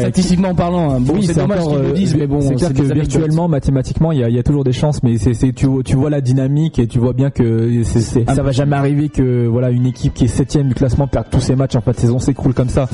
[0.00, 1.00] Statistiquement parlant, hein.
[1.00, 4.10] bon, oui, c'est dommage qu'ils le euh, disent, mais bon, c'est clair que virtuellement, mathématiquement,
[4.10, 6.10] il y a, il y a toujours des chances, mais c'est, tu, vois- tu vois
[6.10, 9.70] la dynamique et tu vois bien que c'est, c'est- ça va jamais arriver que voilà
[9.70, 12.18] une équipe qui est septième du classement perde tous ses matchs en fin de saison
[12.18, 12.88] s'écroule comme ça.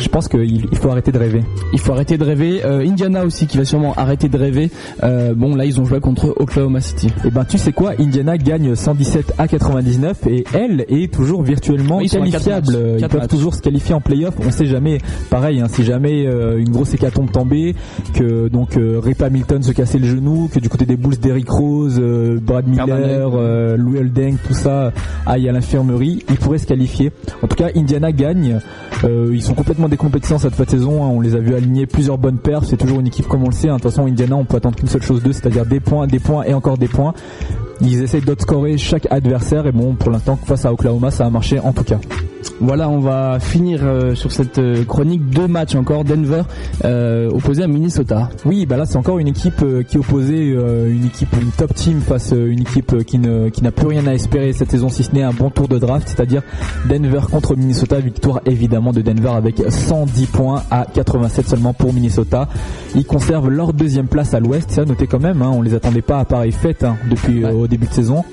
[0.00, 1.42] Je pense qu'il il faut arrêter de rêver.
[1.72, 2.62] Il faut arrêter de rêver.
[2.64, 4.70] Euh, Indiana aussi qui va sûrement arrêter de rêver.
[5.02, 7.08] Euh, bon là ils ont joué contre Oklahoma City.
[7.26, 11.98] Et ben tu sais quoi, Indiana gagne 117 à 99 et elle est toujours virtuellement
[11.98, 12.66] Oui, ils qualifiable.
[12.72, 13.00] matchs.
[13.00, 13.30] Ils peuvent matchs.
[13.30, 14.34] toujours se qualifier en playoff.
[14.44, 14.98] On sait jamais.
[15.28, 17.74] Pareil, hein, si jamais euh, une grosse hécatombe tombée,
[18.14, 22.00] que donc Rip Hamilton se cassait le genou, que du côté des Bulls, Derrick Rose,
[22.42, 24.92] Brad Miller, Louis Holding, tout ça
[25.26, 27.12] aille à l'infirmerie, ils pourraient se qualifier.
[27.42, 28.60] En tout cas, Indiana gagne.
[29.04, 31.04] Ils sont complètement décompétissants cette fin de saison.
[31.04, 31.08] hein.
[31.08, 32.64] On les a vus aligner plusieurs bonnes perfs.
[32.66, 33.68] C'est toujours une équipe comme on le sait.
[33.68, 33.76] hein.
[33.76, 36.18] De toute façon, Indiana, on peut attendre qu'une seule chose d'eux, c'est-à-dire des points, des
[36.20, 37.12] points et encore des points.
[37.80, 41.58] Ils essayent d'outscorer chaque adversaire et bon, pour l'instant, face à Oklahoma, ça a marché
[41.58, 41.98] en tout cas.
[42.60, 46.04] Voilà, on va finir euh, sur cette euh, chronique deux matchs encore.
[46.04, 46.42] Denver
[46.84, 48.28] euh, opposé à Minnesota.
[48.44, 52.00] Oui, bah là c'est encore une équipe euh, qui opposait une équipe, une top team
[52.00, 55.04] face à une équipe qui ne qui n'a plus rien à espérer cette saison si
[55.04, 56.42] ce n'est un bon tour de draft, c'est-à-dire
[56.88, 62.48] Denver contre Minnesota, victoire évidemment de Denver avec 110 points à 87 seulement pour Minnesota.
[62.94, 66.02] Ils conservent leur deuxième place à l'Ouest, ça notez quand même, hein, on les attendait
[66.02, 68.24] pas à pareille fête hein, depuis au début de saison.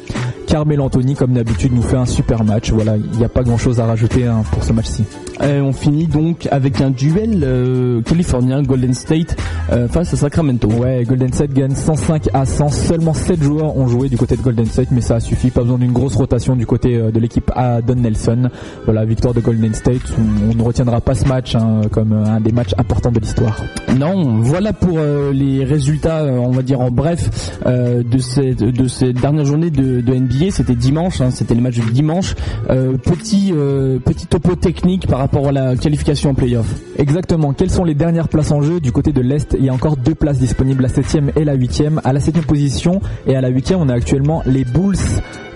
[0.48, 2.72] Carmel Anthony, comme d'habitude, nous fait un super match.
[2.72, 5.04] Voilà, il n'y a pas grand-chose à rajouter hein, pour ce match-ci.
[5.44, 9.36] Et on finit donc avec un duel euh, californien Golden State
[9.72, 10.68] euh, face à Sacramento.
[10.70, 12.70] Ouais, Golden State gagne 105 à 100.
[12.70, 15.52] Seulement 7 joueurs ont joué du côté de Golden State, mais ça a suffi.
[15.52, 18.50] Pas besoin d'une grosse rotation du côté euh, de l'équipe à Don Nelson.
[18.86, 20.02] Voilà, victoire de Golden State.
[20.18, 23.64] On, on ne retiendra pas ce match hein, comme un des matchs importants de l'histoire.
[23.98, 29.20] Non, voilà pour euh, les résultats, on va dire en bref, de cette de cette
[29.20, 30.37] dernière journée de, de NBA.
[30.52, 32.36] C'était dimanche, hein, c'était le match de dimanche.
[32.70, 36.68] Euh, petit euh, petit topo technique par rapport à la qualification en playoff.
[36.98, 37.54] Exactement.
[37.54, 39.56] Quelles sont les dernières places en jeu du côté de l'Est?
[39.58, 42.46] Il y a encore deux places disponibles, la 7 et la 8 À la 7
[42.46, 44.98] position et à la 8 on a actuellement les Bulls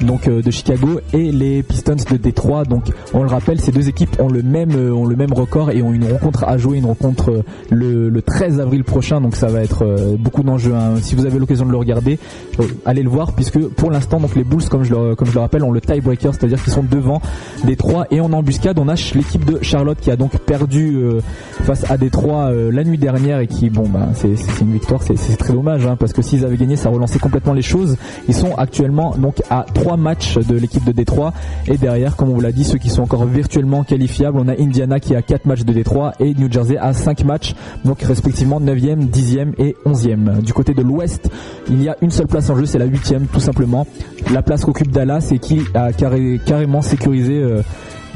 [0.05, 2.63] donc euh, de Chicago et les Pistons de Détroit.
[2.65, 5.71] Donc on le rappelle, ces deux équipes ont le même euh, ont le même record
[5.71, 9.21] et ont une rencontre à jouer, une rencontre euh, le, le 13 avril prochain.
[9.21, 10.73] Donc ça va être beaucoup d'enjeux.
[10.75, 10.95] hein.
[11.01, 12.19] Si vous avez l'occasion de le regarder,
[12.85, 15.39] allez le voir puisque pour l'instant donc les Bulls comme je le comme je le
[15.39, 17.21] rappelle ont le tiebreaker, c'est-à-dire qu'ils sont devant
[17.63, 20.97] Détroit et en embuscade on a l'équipe de Charlotte qui a donc perdu
[21.63, 25.53] face à Détroit la nuit dernière et qui bon bah c'est une victoire c'est très
[25.53, 29.15] dommage hein, parce que s'ils avaient gagné ça relançait complètement les choses ils sont actuellement
[29.17, 31.33] donc à trois matchs de l'équipe de Détroit.
[31.67, 34.53] Et derrière comme on vous l'a dit ceux qui sont encore virtuellement qualifiables on a
[34.53, 38.61] Indiana qui a quatre matchs de Détroit et New Jersey a cinq matchs donc respectivement
[38.61, 41.29] 9e 10e et 11e du côté de l'ouest
[41.69, 43.85] il y a une seule place en jeu c'est la 8e tout simplement.
[44.31, 47.61] La place qu'occupe Dallas et qui a carré- carrément sécurisé euh,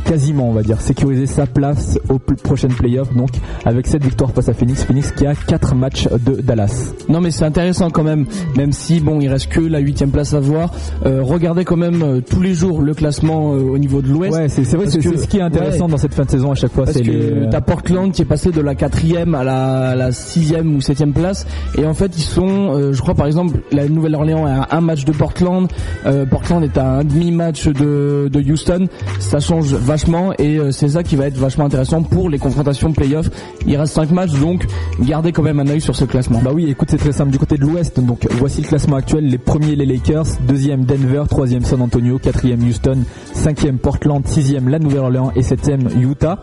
[0.06, 0.80] quasiment on va dire.
[0.80, 3.30] Sécuriser sa place aux prochaines playoffs donc
[3.66, 4.84] avec cette victoire face à Phoenix.
[4.84, 6.94] Phoenix qui a 4 matchs de Dallas.
[7.10, 10.34] Non mais c'est intéressant quand même, même si bon il reste que la huitième place
[10.34, 10.72] à voir.
[11.06, 14.36] Euh, regardez quand même euh, tous les jours le classement euh, au niveau de l'Ouest.
[14.36, 15.92] ouais c'est c'est vrai c'est ce qui est intéressant ouais.
[15.92, 18.52] dans cette fin de saison à chaque fois c'est que t'as Portland qui est passé
[18.52, 21.46] de la quatrième à la, la sixième ou septième place.
[21.78, 24.82] Et en fait ils sont, euh, je crois par exemple la Nouvelle-Orléans est à un
[24.82, 25.68] match de Portland,
[26.06, 28.88] euh, Portland est à un demi-match de, de Houston,
[29.20, 32.92] ça change vachement et euh, c'est ça qui va être vachement intéressant pour les confrontations
[32.92, 33.30] playoff.
[33.66, 34.66] Il reste cinq matchs donc
[35.00, 36.42] gardez quand même un œil sur ce classement.
[36.44, 37.32] Bah oui, écoute, c'est très simple.
[37.32, 39.26] Du côté de l'Ouest, donc voici le classement actuel.
[39.30, 40.26] Les premiers, les Lakers.
[40.46, 41.24] Deuxième, Denver.
[41.30, 42.20] Troisième, San Antonio.
[42.20, 43.04] Quatrième, Houston.
[43.34, 44.22] Cinquième, Portland.
[44.28, 45.32] Sixième, la Nouvelle-Orléans.
[45.38, 46.40] Et septième, Utah.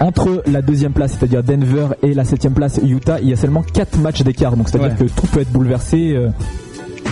[0.00, 3.62] Entre la deuxième place, c'est-à-dire Denver, et la septième place, Utah, il y a seulement
[3.62, 4.56] quatre matchs d'écart.
[4.56, 5.06] Donc c'est-à-dire Ouais.
[5.06, 6.16] que tout peut être bouleversé.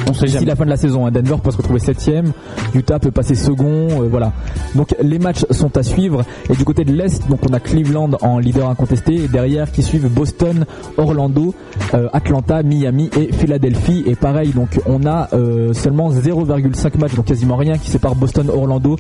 [0.09, 0.47] On sait d'ici jamais.
[0.47, 1.07] la fin de la saison.
[1.07, 1.11] hein.
[1.11, 2.33] Denver peut se retrouver septième,
[2.75, 4.33] Utah peut passer second, euh, voilà.
[4.75, 6.23] Donc les matchs sont à suivre.
[6.49, 9.15] Et du côté de l'Est, donc on a Cleveland en leader incontesté.
[9.15, 10.65] Et derrière qui suivent Boston,
[10.97, 11.55] Orlando,
[11.95, 14.05] euh, Atlanta, Miami et Philadelphie.
[14.07, 18.49] Et pareil, donc on a euh, seulement 0,5 matchs, donc quasiment rien qui sépare Boston,
[18.49, 18.97] Orlando.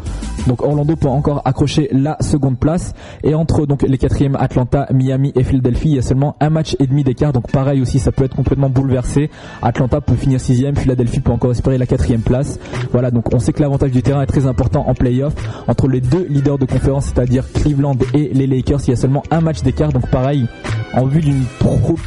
[0.49, 2.95] Donc Orlando peut encore accrocher la seconde place.
[3.23, 6.75] Et entre donc les quatrièmes Atlanta, Miami et Philadelphie, il y a seulement un match
[6.81, 7.33] et demi d'écart.
[7.33, 9.31] Donc pareil aussi, ça peut être complètement bouleversé.
[9.63, 12.59] Atlanta peut finir sixième, Philadelphie peut encore espérer la quatrième place.
[12.93, 15.35] Voilà, donc on sait que l'avantage du terrain est très important en playoff.
[15.69, 19.23] Entre les deux leaders de conférence, c'est-à-dire Cleveland et les Lakers, il y a seulement
[19.31, 19.93] un match d'écart.
[19.93, 20.47] Donc pareil,
[20.95, 21.45] en vue d'une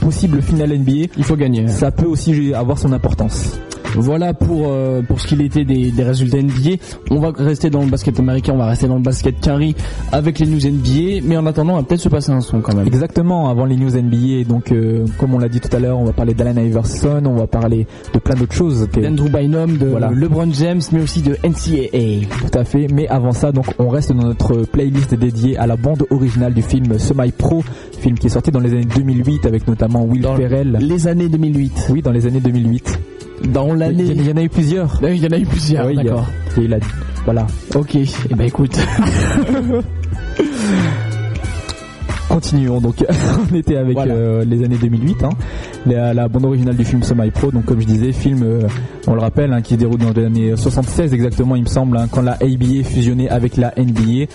[0.01, 1.67] possible finale NBA, Il faut gagner.
[1.67, 3.59] ça peut aussi avoir son importance.
[3.95, 6.77] Voilà pour euh, pour ce qu'il était des, des résultats NBA.
[7.11, 9.75] On va rester dans le basket américain, on va rester dans le basket carry
[10.11, 12.75] avec les news NBA, mais en attendant, on va peut-être se passer un son quand
[12.75, 12.87] même.
[12.87, 16.05] Exactement, avant les news NBA, donc euh, comme on l'a dit tout à l'heure, on
[16.05, 18.87] va parler d'Allen Iverson, on va parler de plein d'autres choses.
[18.95, 20.11] D'Andrew Bynum, de Voilà.
[20.11, 22.27] LeBron James, mais aussi de NCAA.
[22.49, 25.75] Tout à fait, mais avant ça, donc on reste dans notre playlist dédiée à la
[25.77, 27.63] bande originale du film Semi Pro,
[27.99, 30.77] film qui est sorti dans les années 2008 avec notamment Will Dans Ferrell.
[30.79, 31.87] les années 2008.
[31.91, 32.99] Oui, dans les années 2008.
[33.47, 34.03] Dans l'année.
[34.03, 34.99] y, il y en a eu plusieurs.
[35.03, 36.27] Il y en a eu plusieurs, Oui, il y a- d'accord.
[36.57, 36.77] il a-
[37.25, 37.47] voilà.
[37.75, 38.77] Ok, et ben écoute.
[42.29, 43.03] Continuons donc,
[43.51, 44.13] on était avec Voilà.
[44.13, 45.29] euh, les années 2008, hein,
[45.87, 48.61] la, la bande originale du film Semi Pro, donc comme je disais, film, euh,
[49.07, 51.97] on le rappelle, hein, qui se déroule dans les années 76 exactement, il me semble,
[51.97, 54.27] hein, quand la ABA fusionnait avec la NBA.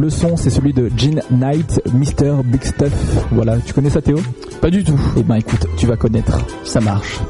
[0.00, 2.42] Le son, c'est celui de Gene Knight, Mr.
[2.44, 3.26] Big Stuff.
[3.30, 4.18] Voilà, tu connais ça Théo?
[4.60, 4.98] Pas du tout.
[5.18, 6.38] Eh ben écoute, tu vas connaître.
[6.64, 7.20] Ça marche.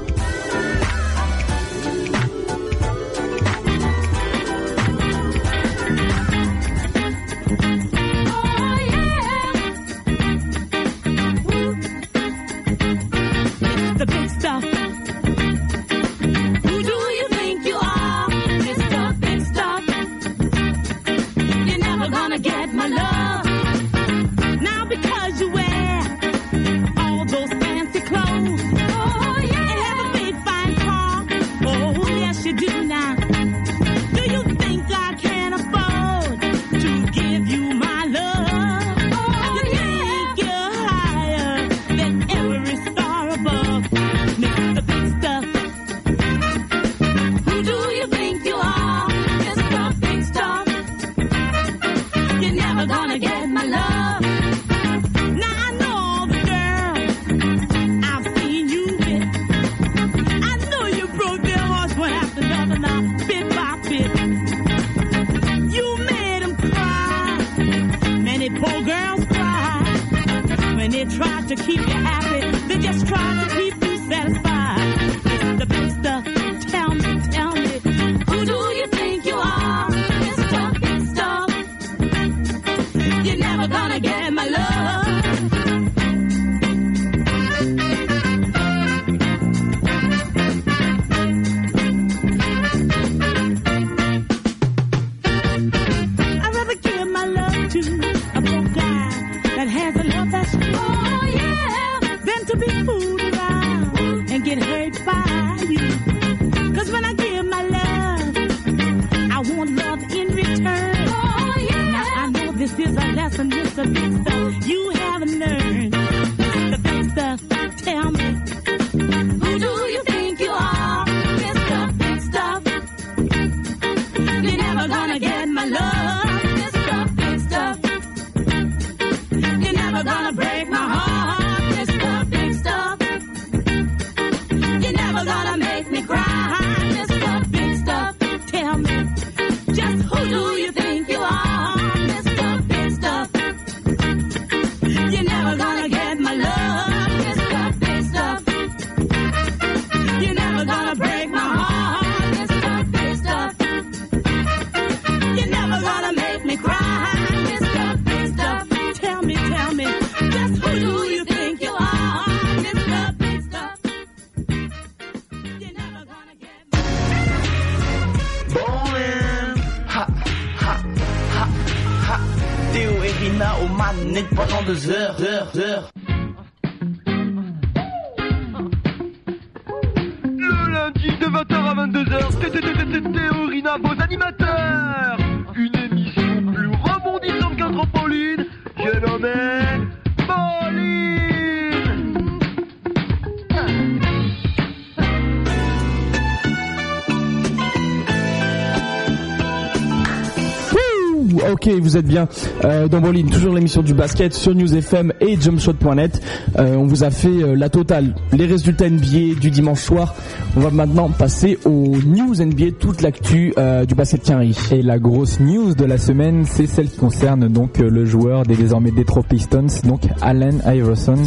[201.93, 202.27] Vous êtes bien
[202.65, 206.23] euh, dans Bolin, toujours l'émission du basket sur News FM et jumpshot.net.
[206.59, 210.15] Euh, on vous a fait euh, la totale, les résultats NBA du dimanche soir.
[210.57, 214.57] On va maintenant passer aux news NBA, toute l'actu euh, du basket Quinry.
[214.71, 218.45] Et la grosse news de la semaine, c'est celle qui concerne donc euh, le joueur
[218.45, 221.19] des désormais Detroit Pistons, donc Allen Iverson,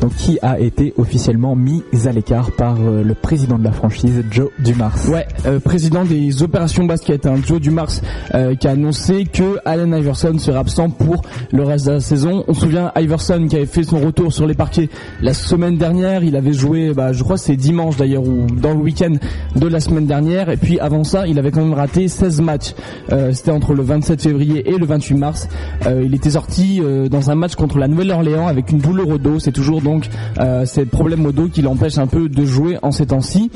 [0.00, 4.24] donc qui a été officiellement mis à l'écart par euh, le président de la franchise,
[4.30, 4.96] Joe Dumars.
[5.08, 7.90] Ouais, euh, président des opérations basket, hein, Joe Dumars,
[8.34, 11.22] euh, qui a annoncé que Allen Iverson sera absent pour
[11.52, 12.44] le reste de la saison.
[12.48, 14.88] On se souvient Iverson qui avait fait son retour sur les parquets
[15.20, 16.24] la semaine dernière.
[16.24, 19.14] Il avait joué, bah, je crois c'est dimanche d'ailleurs ou dans le week-end
[19.56, 20.48] de la semaine dernière.
[20.48, 22.74] Et puis avant ça, il avait quand même raté 16 matchs.
[23.12, 25.48] Euh, C'était entre le 27 février et le 28 mars.
[25.86, 26.80] Euh, il était sorti
[27.10, 29.38] dans un match contre la Nouvelle-Orléans avec une douleur au dos.
[29.38, 32.92] C'est toujours donc euh, ces problèmes au dos qui l'empêchent un peu de jouer en
[32.92, 33.50] ces temps-ci.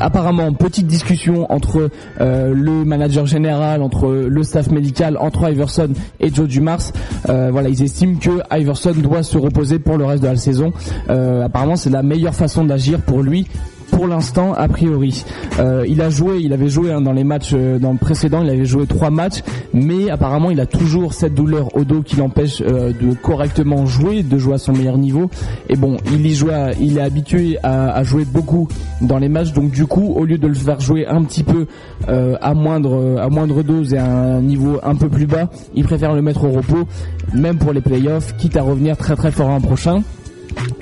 [0.00, 6.34] Apparemment, petite discussion entre euh, le manager général, entre le staff médical, entre Iverson et
[6.34, 6.92] Joe Dumars.
[7.28, 10.72] Euh, voilà, ils estiment que Iverson doit se reposer pour le reste de la saison.
[11.08, 13.46] Euh, apparemment, c'est la meilleure façon d'agir pour lui
[13.90, 15.24] pour l'instant, a priori.
[15.58, 18.42] Euh, il a joué, il avait joué hein, dans les matchs euh, dans le précédent,
[18.42, 22.16] il avait joué trois matchs, mais apparemment il a toujours cette douleur au dos qui
[22.16, 25.30] l'empêche euh, de correctement jouer, de jouer à son meilleur niveau.
[25.68, 28.68] Et bon, il y joue, à- il est habitué à, à jouer beaucoup
[29.00, 31.66] dans les matchs, donc du coup, au lieu de le faire jouer un petit peu
[32.08, 35.84] euh, à moindre à moindre dose et à un niveau un peu plus bas, il
[35.84, 36.84] préfère le mettre au repos,
[37.32, 40.02] même pour les playoffs, quitte à revenir très très fort l'an prochain.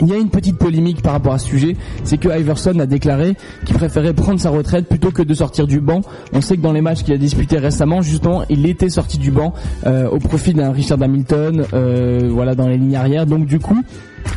[0.00, 2.86] Il y a une petite polémique par rapport à ce sujet, c'est que Iverson a
[2.86, 6.02] déclaré qu'il préférait prendre sa retraite plutôt que de sortir du banc.
[6.32, 9.30] On sait que dans les matchs qu'il a disputés récemment, justement, il était sorti du
[9.30, 9.54] banc
[9.86, 13.26] euh, au profit d'un Richard Hamilton, euh, voilà, dans les lignes arrières.
[13.26, 13.82] Donc du coup,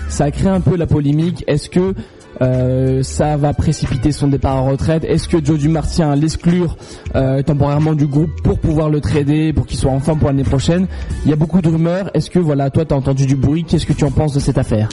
[0.10, 1.44] ça a créé un peu la polémique.
[1.48, 1.94] Est-ce que
[2.42, 5.58] euh, ça va précipiter son départ en retraite Est-ce que Joe
[6.02, 6.78] à l'exclure
[7.16, 10.88] euh, temporairement du groupe pour pouvoir le trader, pour qu'il soit enfin pour l'année prochaine?
[11.26, 12.10] Il y a beaucoup de rumeurs.
[12.14, 13.64] Est-ce que voilà, toi, t'as entendu du bruit?
[13.64, 14.90] Qu'est-ce que tu en penses de cette affaire?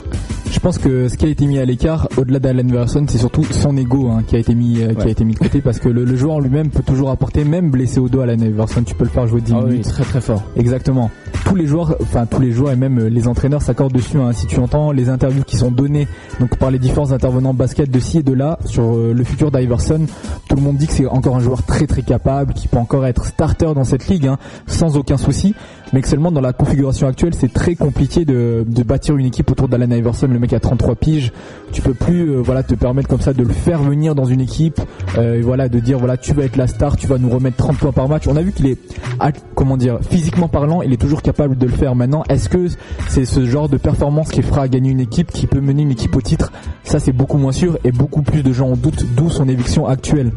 [0.51, 3.43] Je pense que ce qui a été mis à l'écart, au-delà d'Allen Iverson, c'est surtout
[3.43, 5.79] son ego hein, qui a été mis, euh, qui a été mis de côté parce
[5.79, 8.95] que le, le joueur lui-même peut toujours apporter, même blessé au dos, Allen Iverson, tu
[8.95, 9.87] peux le faire jouer 10 Ah oui, minutes.
[9.89, 10.43] très très fort.
[10.55, 11.11] Exactement.
[11.45, 14.17] Tous les joueurs, enfin tous les joueurs et même les entraîneurs s'accordent dessus.
[14.17, 14.31] hein.
[14.33, 16.07] Si tu entends les interviews qui sont données
[16.39, 19.51] donc par les différents intervenants basket de ci et de là sur euh, le futur
[19.51, 20.05] d'Iverson,
[20.47, 23.05] tout le monde dit que c'est encore un joueur très très capable, qui peut encore
[23.05, 25.55] être starter dans cette ligue hein, sans aucun souci.
[25.93, 29.49] Mais que seulement dans la configuration actuelle, c'est très compliqué de, de bâtir une équipe
[29.51, 30.27] autour d'Allen Iverson.
[30.27, 31.31] Le mec a 33 piges.
[31.71, 34.41] Tu peux plus euh, voilà te permettre comme ça de le faire venir dans une
[34.41, 34.81] équipe.
[35.17, 37.77] euh, voilà de dire voilà tu vas être la star, tu vas nous remettre 30
[37.77, 38.27] points par match.
[38.27, 38.77] On a vu qu'il est
[39.19, 41.95] ah, comment dire physiquement parlant, il est toujours capable de le faire.
[41.95, 42.67] Maintenant, est-ce que
[43.07, 46.15] c'est ce genre de performance qui fera gagner une équipe, qui peut mener une équipe
[46.15, 46.51] au titre?
[46.83, 49.87] Ça, c'est beaucoup moins sûr et beaucoup plus de gens en doutent, d'où son éviction
[49.87, 50.31] actuelle.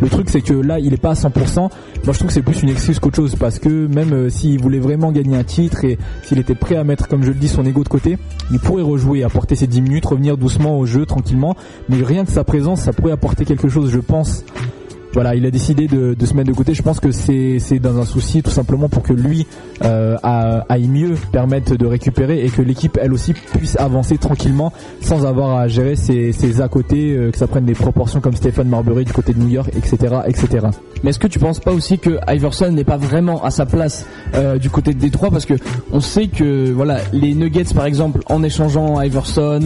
[0.00, 1.58] Le truc, c'est que là, il est pas à 100%.
[1.58, 1.70] Moi,
[2.04, 4.78] je trouve que c'est plus une excuse qu'autre chose parce que même euh, s'il voulait
[4.78, 7.64] vraiment gagner un titre et s'il était prêt à mettre, comme je le dis, son
[7.64, 8.18] ego de côté,
[8.50, 11.56] il pourrait rejouer, apporter ses 10 minutes, revenir doucement au jeu, tranquillement.
[11.88, 14.44] Mais rien que sa présence, ça pourrait apporter quelque chose, je pense.
[15.12, 16.72] Voilà, il a décidé de, se mettre de côté.
[16.72, 19.46] Je pense que c'est dans un souci tout simplement pour que lui
[19.84, 25.26] euh, aille mieux, permette de récupérer et que l'équipe elle aussi puisse avancer tranquillement sans
[25.26, 29.04] avoir à gérer ses, à côté, euh, que ça prenne des proportions comme Stéphane Marbury
[29.04, 30.68] du côté de New York, etc., etc.
[31.02, 34.06] Mais est-ce que tu penses pas aussi que Iverson n'est pas vraiment à sa place
[34.34, 35.30] euh, du côté de Détroit?
[35.30, 35.54] Parce que
[35.92, 39.60] on sait que voilà les Nuggets par exemple en échangeant Iverson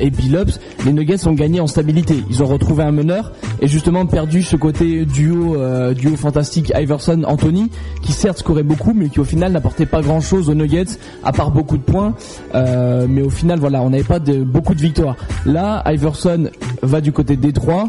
[0.00, 2.22] et Billups, les Nuggets ont gagné en stabilité.
[2.30, 7.22] Ils ont retrouvé un meneur et justement perdu ce côté duo euh, duo fantastique Iverson
[7.26, 7.70] Anthony
[8.02, 11.32] qui certes scorait beaucoup mais qui au final n'apportait pas grand chose aux Nuggets à
[11.32, 12.14] part beaucoup de points.
[12.54, 15.16] Euh, mais au final voilà on n'avait pas beaucoup de victoires.
[15.44, 16.50] Là Iverson
[16.82, 17.88] va du côté de Détroit.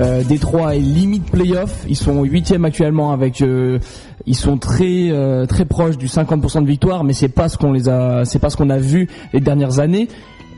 [0.00, 1.84] Euh, Détroit est limite playoff.
[1.88, 3.42] Ils sont huitième actuellement avec.
[3.42, 3.78] euh,
[4.26, 7.74] ils sont très euh, très proches du 50% de victoire, mais c'est pas ce qu'on.
[8.24, 10.08] C'est pas ce qu'on a vu les dernières années.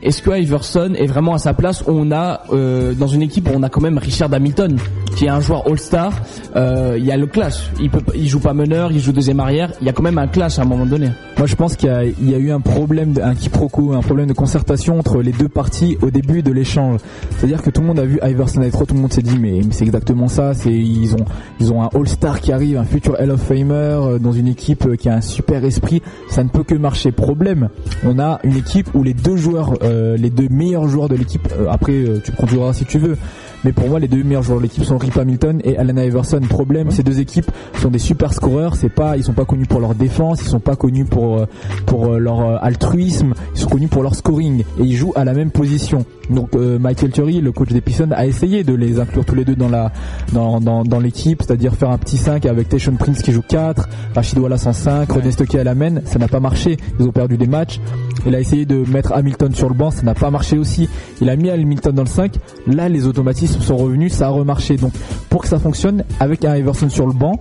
[0.03, 1.83] Est-ce que Iverson est vraiment à sa place?
[1.87, 4.77] On a euh, dans une équipe où on a quand même Richard Hamilton
[5.15, 6.11] qui est un joueur All-Star.
[6.55, 7.69] Euh, Il y a le clash.
[7.79, 9.71] Il peut, joue pas meneur, il joue deuxième arrière.
[9.81, 11.09] Il y a quand même un clash à un moment donné.
[11.37, 14.97] Moi, je pense qu'il y, a- eu un problème, un quiproquo, un problème de concertation
[14.99, 16.99] entre les deux parties au début de l'échange.
[17.37, 19.37] C'est-à-dire que tout le monde a vu Iverson à Détroit, tout le monde s'est dit
[19.39, 20.53] mais, c'est exactement ça.
[20.53, 21.25] C'est ils ont
[21.59, 24.95] ils ont un All-Star qui arrive, un futur Hall of Famer euh, dans une équipe
[24.97, 26.01] qui a un super esprit.
[26.29, 27.11] Ça ne peut que marcher.
[27.11, 27.69] Problème,
[28.05, 29.73] on a une équipe où les deux joueurs,
[30.17, 31.47] les deux meilleurs joueurs de l'équipe.
[31.59, 33.17] euh, après, euh, tu conduiras si tu veux.
[33.63, 36.41] Mais pour moi, les deux meilleurs joueurs de l'équipe sont Rip Hamilton et Allen Iverson.
[36.41, 37.49] Problème, ces deux équipes
[37.81, 38.75] sont des super scoreurs.
[38.75, 41.45] C'est pas, ils sont pas connus pour leur défense, ils sont pas connus pour euh,
[41.85, 43.33] pour euh, leur euh, altruisme.
[43.55, 46.05] Ils sont connus pour leur scoring et ils jouent à la même position.
[46.29, 49.45] Donc euh, Michael Thury, le coach des Pistons, a essayé de les inclure tous les
[49.45, 49.91] deux dans la
[50.31, 53.89] dans dans, dans l'équipe, c'est-à-dire faire un petit 5 avec Tayshaun Prince qui joue 4,
[54.15, 56.01] Rachid Wallace en 5, Rodney Stockey à la main.
[56.05, 56.77] Ça n'a pas marché.
[56.99, 57.79] Ils ont perdu des matchs.
[58.25, 60.87] Il a essayé de mettre Hamilton sur le banc, ça n'a pas marché aussi.
[61.21, 62.35] Il a mis Hamilton dans le 5.
[62.67, 64.77] Là, les automatismes sont revenus, ça a remarché.
[64.77, 64.93] Donc,
[65.29, 67.39] pour que ça fonctionne, avec un Iverson sur le banc,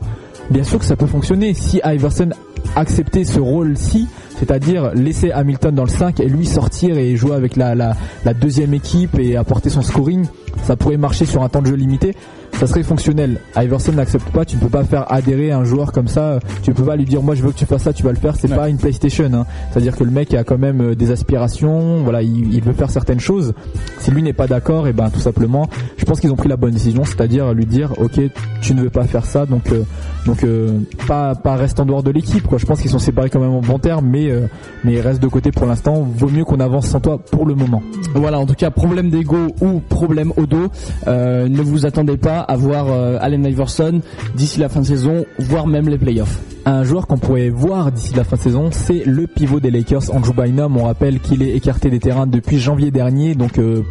[0.51, 1.55] bien sûr que ça peut fonctionner.
[1.55, 2.31] Si Iverson
[2.77, 4.09] acceptait ce rôle-ci,
[4.39, 7.95] c'est-à-dire laisser Hamilton dans le 5 et lui sortir et jouer avec la, la,
[8.25, 10.27] la deuxième équipe et apporter son scoring,
[10.65, 12.15] ça pourrait marcher sur un temps de jeu limité.
[12.59, 13.41] Ça serait fonctionnel.
[13.57, 16.39] Iverson n'accepte pas, tu ne peux pas faire adhérer un joueur comme ça.
[16.63, 18.17] Tu peux pas lui dire moi je veux que tu fasses ça, tu vas le
[18.19, 18.37] faire.
[18.37, 19.29] C'est pas une PlayStation.
[19.35, 19.47] hein.
[19.71, 22.03] C'est-à-dire que le mec a quand même euh, des aspirations.
[22.05, 23.53] Voilà, il, il veut faire certaines choses.
[23.99, 26.57] Si lui n'est pas d'accord, et ben tout simplement, je pense qu'ils ont pris la
[26.57, 28.21] bonne décision, c'est-à-dire lui dire ok
[28.61, 29.83] tu ne veux pas faire ça, donc euh,
[30.27, 30.79] donc euh,
[31.09, 32.59] pas pas reste en dehors de l'équipe quoi.
[32.59, 34.43] Je pense qu'ils sont séparés quand même en bon terme, mais euh,
[34.85, 36.07] mais reste de côté pour l'instant.
[36.17, 37.83] Vaut mieux qu'on avance sans toi pour le moment.
[38.15, 40.69] Voilà, en tout cas, problème d'ego ou problème au dos,
[41.07, 44.01] ne vous attendez pas à voir euh, Allen Iverson
[44.35, 46.39] d'ici la fin de saison, voire même les playoffs.
[46.65, 50.15] Un joueur qu'on pourrait voir d'ici la fin de saison, c'est le pivot des Lakers,
[50.15, 50.77] Andrew Bynum.
[50.77, 53.83] On rappelle qu'il est écarté des terrains depuis janvier dernier, donc euh,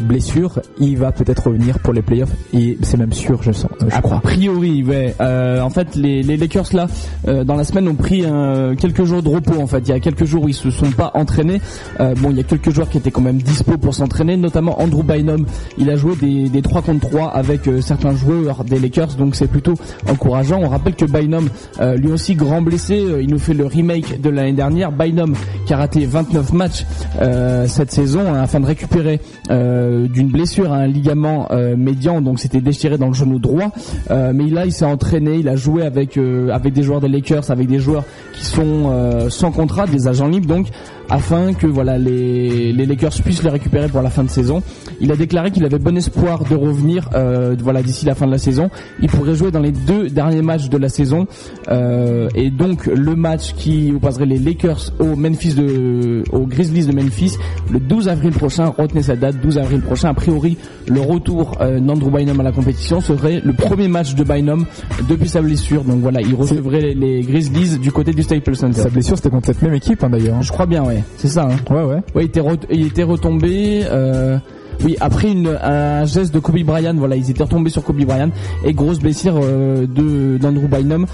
[0.00, 3.86] blessure, il va peut-être revenir pour les playoffs et c'est même sûr, je sens, euh,
[3.88, 4.20] je A crois.
[4.20, 5.14] priori, ouais.
[5.20, 6.86] Euh, en fait, les, les Lakers là,
[7.28, 9.60] euh, dans la semaine, ont pris euh, quelques jours de repos.
[9.60, 11.60] En fait, il y a quelques jours où ils se sont pas entraînés.
[11.98, 15.02] Bon, il y a quelques joueurs qui étaient quand même dispo pour s'entraîner, notamment Andrew
[15.04, 15.46] Bynum.
[15.78, 19.46] Il a joué des, des 3 contre 3 avec certains joueurs des Lakers, donc c'est
[19.48, 19.74] plutôt
[20.08, 20.60] encourageant.
[20.62, 21.48] On rappelle que Bynum,
[21.80, 24.90] euh, lui aussi grand blessé, euh, il nous fait le remake de l'année dernière.
[24.92, 25.34] Bynum
[25.66, 26.86] qui a raté 29 matchs
[27.20, 32.22] euh, cette saison hein, afin de récupérer euh, d'une blessure à un ligament euh, médian,
[32.22, 33.70] donc c'était déchiré dans le genou droit.
[34.10, 37.50] Euh, mais là, il s'est entraîné, il a joué avec avec des joueurs des Lakers,
[37.50, 38.04] avec des joueurs
[38.38, 40.68] qui sont euh, sans contrat, des agents libres, donc
[41.10, 44.62] afin que voilà les, les Lakers puissent le récupérer pour la fin de saison.
[45.00, 48.30] Il a déclaré qu'il avait bon espoir de revenir euh, voilà d'ici la fin de
[48.30, 48.70] la saison.
[49.00, 51.26] Il pourrait jouer dans les deux derniers matchs de la saison
[51.70, 56.92] Euh, et donc le match qui opposerait les Lakers au Memphis de aux Grizzlies de
[56.92, 57.36] Memphis
[57.70, 58.66] le 12 avril prochain.
[58.66, 60.10] Retenez cette date, 12 avril prochain.
[60.10, 64.66] A priori, le retour d'Andrew Bynum à la compétition serait le premier match de Bynum
[65.08, 65.84] depuis sa blessure.
[65.84, 68.82] Donc voilà, il recevrait les, les Grizzlies du côté du Staples Center.
[68.82, 70.42] Sa blessure, c'était contre cette même équipe hein, d'ailleurs.
[70.42, 71.02] Je crois bien, ouais.
[71.16, 71.48] C'est ça.
[71.50, 71.56] Hein.
[71.74, 71.96] Ouais, ouais.
[72.14, 73.82] Ouais, il était, re- il était retombé.
[73.84, 74.38] Euh,
[74.84, 75.28] oui, après
[75.62, 78.30] un geste de Kobe Bryant, voilà, ils étaient retombés sur Kobe Bryant
[78.64, 81.06] et grosse blessure euh, de d'Andrew Bynum.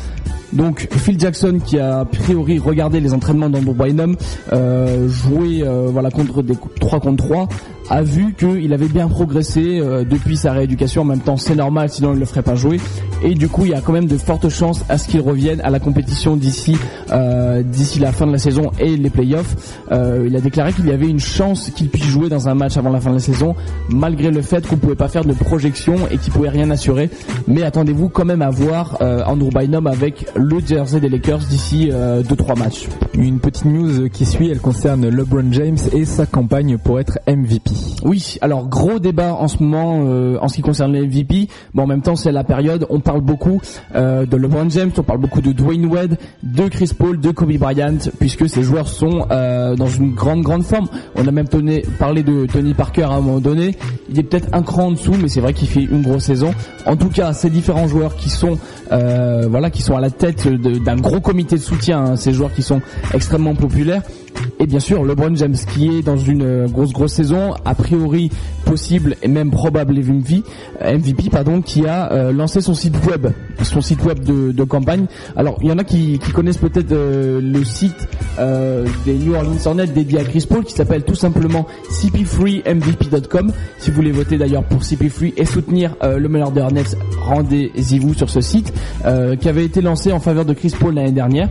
[0.52, 4.16] Donc Phil Jackson qui a a priori regardé les entraînements d'Andrew Bynum
[4.52, 7.48] euh, jouer euh, voilà contre des 3 contre 3
[7.90, 11.02] a vu qu'il avait bien progressé euh, depuis sa rééducation.
[11.02, 12.80] En même temps, c'est normal, sinon il ne le ferait pas jouer.
[13.22, 15.60] Et du coup, il y a quand même de fortes chances à ce qu'il revienne
[15.60, 16.76] à la compétition d'ici
[17.12, 19.78] euh, d'ici la fin de la saison et les playoffs.
[19.90, 22.90] Il a déclaré qu'il y avait une chance qu'il puisse jouer dans un match avant
[22.90, 23.53] la fin de la saison,
[23.88, 27.10] malgré le fait qu'on pouvait pas faire de projection et qu'il pouvait rien assurer.
[27.46, 31.90] Mais attendez-vous quand même à voir euh, Andrew Bynum avec le jersey des Lakers d'ici
[31.90, 32.88] 2-3 matchs.
[33.14, 37.70] Une petite news qui suit, elle concerne LeBron James et sa campagne pour être MVP.
[38.04, 41.48] Oui, alors gros débat en ce moment euh, en ce qui concerne les MVP.
[41.72, 42.86] Bon, en même temps, c'est la période.
[42.90, 43.60] On parle beaucoup
[43.94, 47.56] euh, de LeBron James, on parle beaucoup de Dwayne Wade, de Chris Paul, de Kobe
[47.56, 50.88] Bryant, puisque ces joueurs sont euh, dans une grande grande forme.
[51.16, 51.48] On a même
[51.98, 55.28] parlé de Tony Parker à un moment Il est peut-être un cran en dessous, mais
[55.28, 56.52] c'est vrai qu'il fait une grosse saison.
[56.86, 58.58] En tout cas, ces différents joueurs qui sont
[58.92, 62.52] euh, voilà, qui sont à la tête d'un gros comité de soutien, hein, ces joueurs
[62.52, 62.80] qui sont
[63.12, 64.02] extrêmement populaires.
[64.60, 68.30] Et bien sûr, LeBron James qui est dans une euh, grosse grosse saison, a priori
[68.64, 70.42] possible et même probable MVP,
[70.80, 73.26] euh, MVP pardon, qui a euh, lancé son site web,
[73.62, 75.06] son site web de, campagne.
[75.36, 78.08] Alors il y en a qui, connaissent peut-être le site
[78.38, 83.52] des New Orleans Hornets dédié à Chris Paul qui s'appelle tout simplement cp3mvp.com.
[83.78, 88.14] Si vous voulez voter d'ailleurs pour CP3 et soutenir le meneur des Hornets, rendez-y vous
[88.14, 88.72] sur ce site
[89.38, 91.50] qui avait été lancé en faveur de Chris Paul l'année dernière.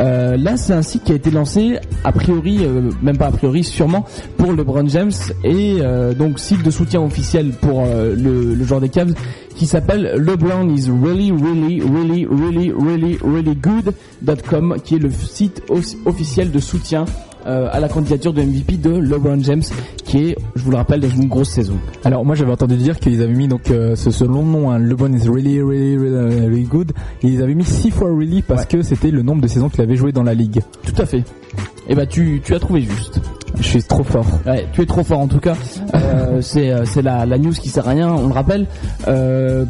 [0.00, 3.30] Euh, là, c'est un site qui a été lancé a priori, euh, même pas a
[3.30, 5.12] priori, sûrement pour LeBron James
[5.44, 9.14] et euh, donc site de soutien officiel pour le, le joueur des Cavs
[9.54, 15.62] qui s'appelle LeBron is really really really really really good.com qui est le site
[16.06, 17.04] officiel de soutien
[17.46, 19.62] euh, à la candidature de MVP de LeBron James
[20.04, 21.76] qui est, je vous le rappelle, dans une grosse saison.
[22.04, 24.78] Alors moi j'avais entendu dire qu'ils avaient mis donc euh, ce, ce long nom, hein,
[24.78, 28.66] LeBron is really really really, really good, et ils avaient mis 6 fois really parce
[28.66, 30.60] que c'était le nombre de saisons qu'il avait joué dans la ligue.
[30.84, 31.24] Tout à fait.
[31.88, 33.20] Et bah tu, tu as trouvé juste.
[33.58, 34.26] Je suis trop fort.
[34.46, 35.54] Ouais, tu es trop fort en tout cas.
[35.94, 38.66] Euh, c'est euh, c'est la, la news qui sert à rien, on le rappelle.
[39.08, 39.64] Euh,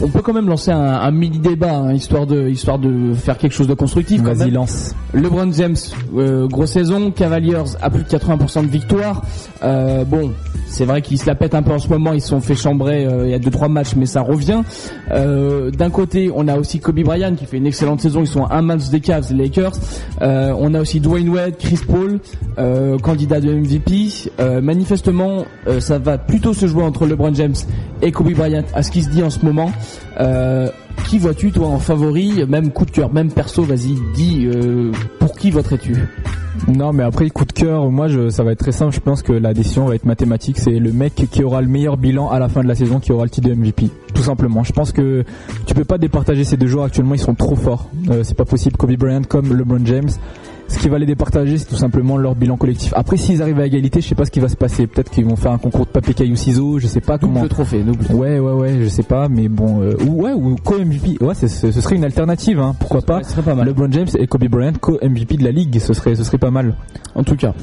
[0.00, 3.38] on peut quand même lancer un, un mini débat hein, histoire de histoire de faire
[3.38, 4.22] quelque chose de constructif.
[4.22, 4.94] Vas-y lance.
[5.14, 5.76] LeBron James,
[6.16, 7.10] euh, grosse saison.
[7.10, 9.22] Cavaliers à plus de 80% de victoire.
[9.62, 10.32] Euh, bon,
[10.68, 12.12] c'est vrai qu'ils se la pètent un peu en ce moment.
[12.12, 14.62] Ils se sont fait chambrer euh, il y a deux trois matchs, mais ça revient.
[15.12, 18.20] Euh, D'un côté, on a aussi Kobe Bryant qui fait une excellente saison.
[18.20, 19.72] Ils sont à un match des Cavs, les Lakers.
[20.22, 22.18] Euh, on a aussi Dwayne Wade, Chris Paul,
[22.58, 24.30] euh, candidat de MVP.
[24.40, 27.54] Euh, manifestement, euh, ça va plutôt se jouer entre LeBron James
[28.02, 29.70] et Kobe Bryant, à ce qui se dit en ce moment.
[30.20, 30.68] Euh,
[31.08, 35.36] qui vois-tu toi en favori, même coup de cœur, même perso, vas-y, dis euh, pour
[35.36, 35.94] qui voterais-tu?
[36.68, 39.32] Non mais après coup de cœur, moi ça va être très simple, je pense que
[39.32, 42.48] la décision va être mathématique, c'est le mec qui aura le meilleur bilan à la
[42.48, 43.90] fin de la saison qui aura le titre de MVP.
[44.14, 44.64] Tout simplement.
[44.64, 45.24] Je pense que
[45.66, 47.90] tu peux pas départager ces deux joueurs actuellement, ils sont trop forts.
[48.08, 48.76] Euh, c'est pas possible.
[48.76, 50.08] Kobe Bryant comme LeBron James.
[50.68, 52.92] Ce qui va les départager, c'est tout simplement leur bilan collectif.
[52.96, 54.86] Après, s'ils arrivent à égalité, je sais pas ce qui va se passer.
[54.86, 57.40] Peut-être qu'ils vont faire un concours de papier caillou ciseaux, je sais pas comment.
[57.40, 58.04] Double trophée, double.
[58.12, 61.22] Ouais, ouais, ouais, je sais pas, mais bon, euh, ou ouais, ou co-MVP.
[61.22, 62.74] Ouais, ce serait une alternative, hein.
[62.78, 63.66] Pourquoi pas ce serait pas mal.
[63.66, 66.74] LeBron James et Kobe Bryant co-MVP de la ligue, ce serait, ce serait pas mal.
[67.14, 67.54] En tout cas.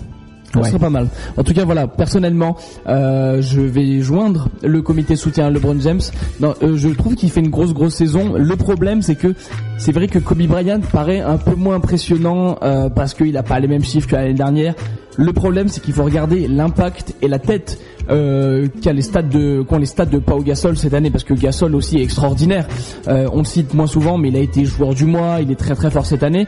[0.62, 0.70] Ouais.
[0.70, 1.08] serait pas mal.
[1.38, 1.88] En tout cas, voilà.
[1.88, 2.56] Personnellement,
[2.88, 6.01] euh, je vais joindre le comité soutien à LeBron James.
[6.39, 8.34] Non, euh, je trouve qu'il fait une grosse grosse saison.
[8.36, 9.34] Le problème, c'est que
[9.78, 13.60] c'est vrai que Kobe Bryant paraît un peu moins impressionnant euh, parce qu'il a pas
[13.60, 14.76] les mêmes chiffres que l'année dernière.
[15.18, 17.80] Le problème, c'est qu'il faut regarder l'impact et la tête
[18.10, 21.34] euh, a les stats de, qu'ont les stats de Pau Gasol cette année, parce que
[21.34, 22.68] Gasol aussi est extraordinaire.
[23.08, 25.56] Euh, on le cite moins souvent, mais il a été joueur du mois, il est
[25.56, 26.47] très très fort cette année.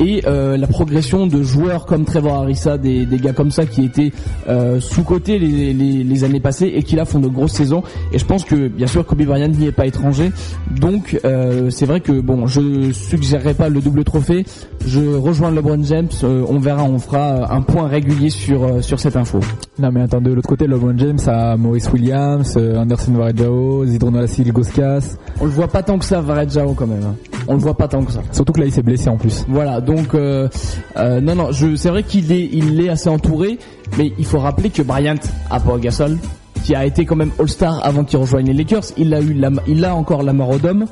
[0.00, 3.84] Et euh, la progression de joueurs comme Trevor Harissa, des, des gars comme ça qui
[3.84, 4.12] étaient
[4.48, 7.82] euh, sous côté les, les, les années passées et qui là font de grosses saisons.
[8.12, 10.32] Et je pense que bien sûr Kobe Bryant n'y est pas étranger.
[10.70, 14.44] Donc euh, c'est vrai que bon, je suggérerais pas le double trophée.
[14.86, 16.08] Je rejoins LeBron James.
[16.24, 19.40] Euh, on verra, on fera un point régulier sur euh, sur cette info.
[19.78, 24.34] Non mais attends, de l'autre côté, LeBron James a Maurice Williams, euh, Anderson Varejao, Zidronas
[24.38, 25.16] Ilgauskas.
[25.40, 27.02] On le voit pas tant que ça, Varejao quand même.
[27.04, 27.14] hein.
[27.48, 28.22] On le voit pas tant que ça.
[28.32, 29.44] Surtout que là il s'est blessé en plus.
[29.48, 30.48] Voilà, donc euh,
[30.96, 33.58] euh, non non, c'est vrai qu'il est il est assez entouré,
[33.98, 35.16] mais il faut rappeler que Bryant
[35.50, 36.18] a pas Gasol
[36.62, 39.50] qui a été quand même All-Star avant qu'il rejoigne les Lakers, il a eu la,
[39.66, 40.86] il a encore la mort au dôme.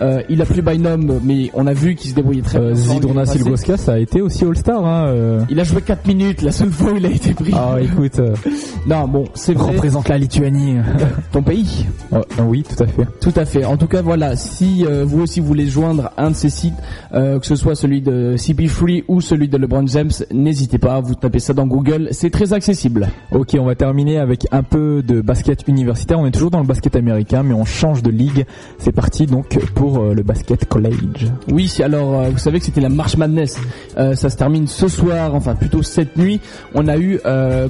[0.00, 2.74] Euh, il a plus Bynum, mais on a vu qu'il se débrouillait très Euh, bien.
[2.74, 3.66] Zidronas L'année passée.
[3.72, 4.84] Ilgauskas a été aussi All-Star.
[4.84, 5.40] Hein, euh.
[5.50, 7.52] Il a joué 4 minutes, la seule fois où il a été pris.
[7.54, 8.34] Ah écoute, euh,
[8.86, 9.72] Non, bon, c'est vrai.
[9.72, 10.76] représente la Lituanie.
[11.32, 11.86] Ton pays.
[12.12, 13.06] Oh, oui, tout à fait.
[13.20, 13.64] Tout à fait.
[13.64, 16.74] En tout cas, voilà, si euh, vous aussi voulez joindre un de ces sites,
[17.14, 21.14] euh, que ce soit celui de CP3 ou celui de LeBron James, n'hésitez pas, vous
[21.14, 23.08] tapez ça dans Google, c'est très accessible.
[23.30, 26.18] Ok, on va terminer avec un peu de basket universitaire.
[26.18, 28.46] On est toujours dans le basket américain, mais on change de ligue.
[28.78, 31.26] C'est parti donc pour euh, le basket college.
[31.50, 33.58] Oui, alors euh, vous savez que c'était la March Madness.
[33.98, 36.40] Euh, ça se termine ce soir, enfin plutôt cette nuit.
[36.74, 37.20] On a eu,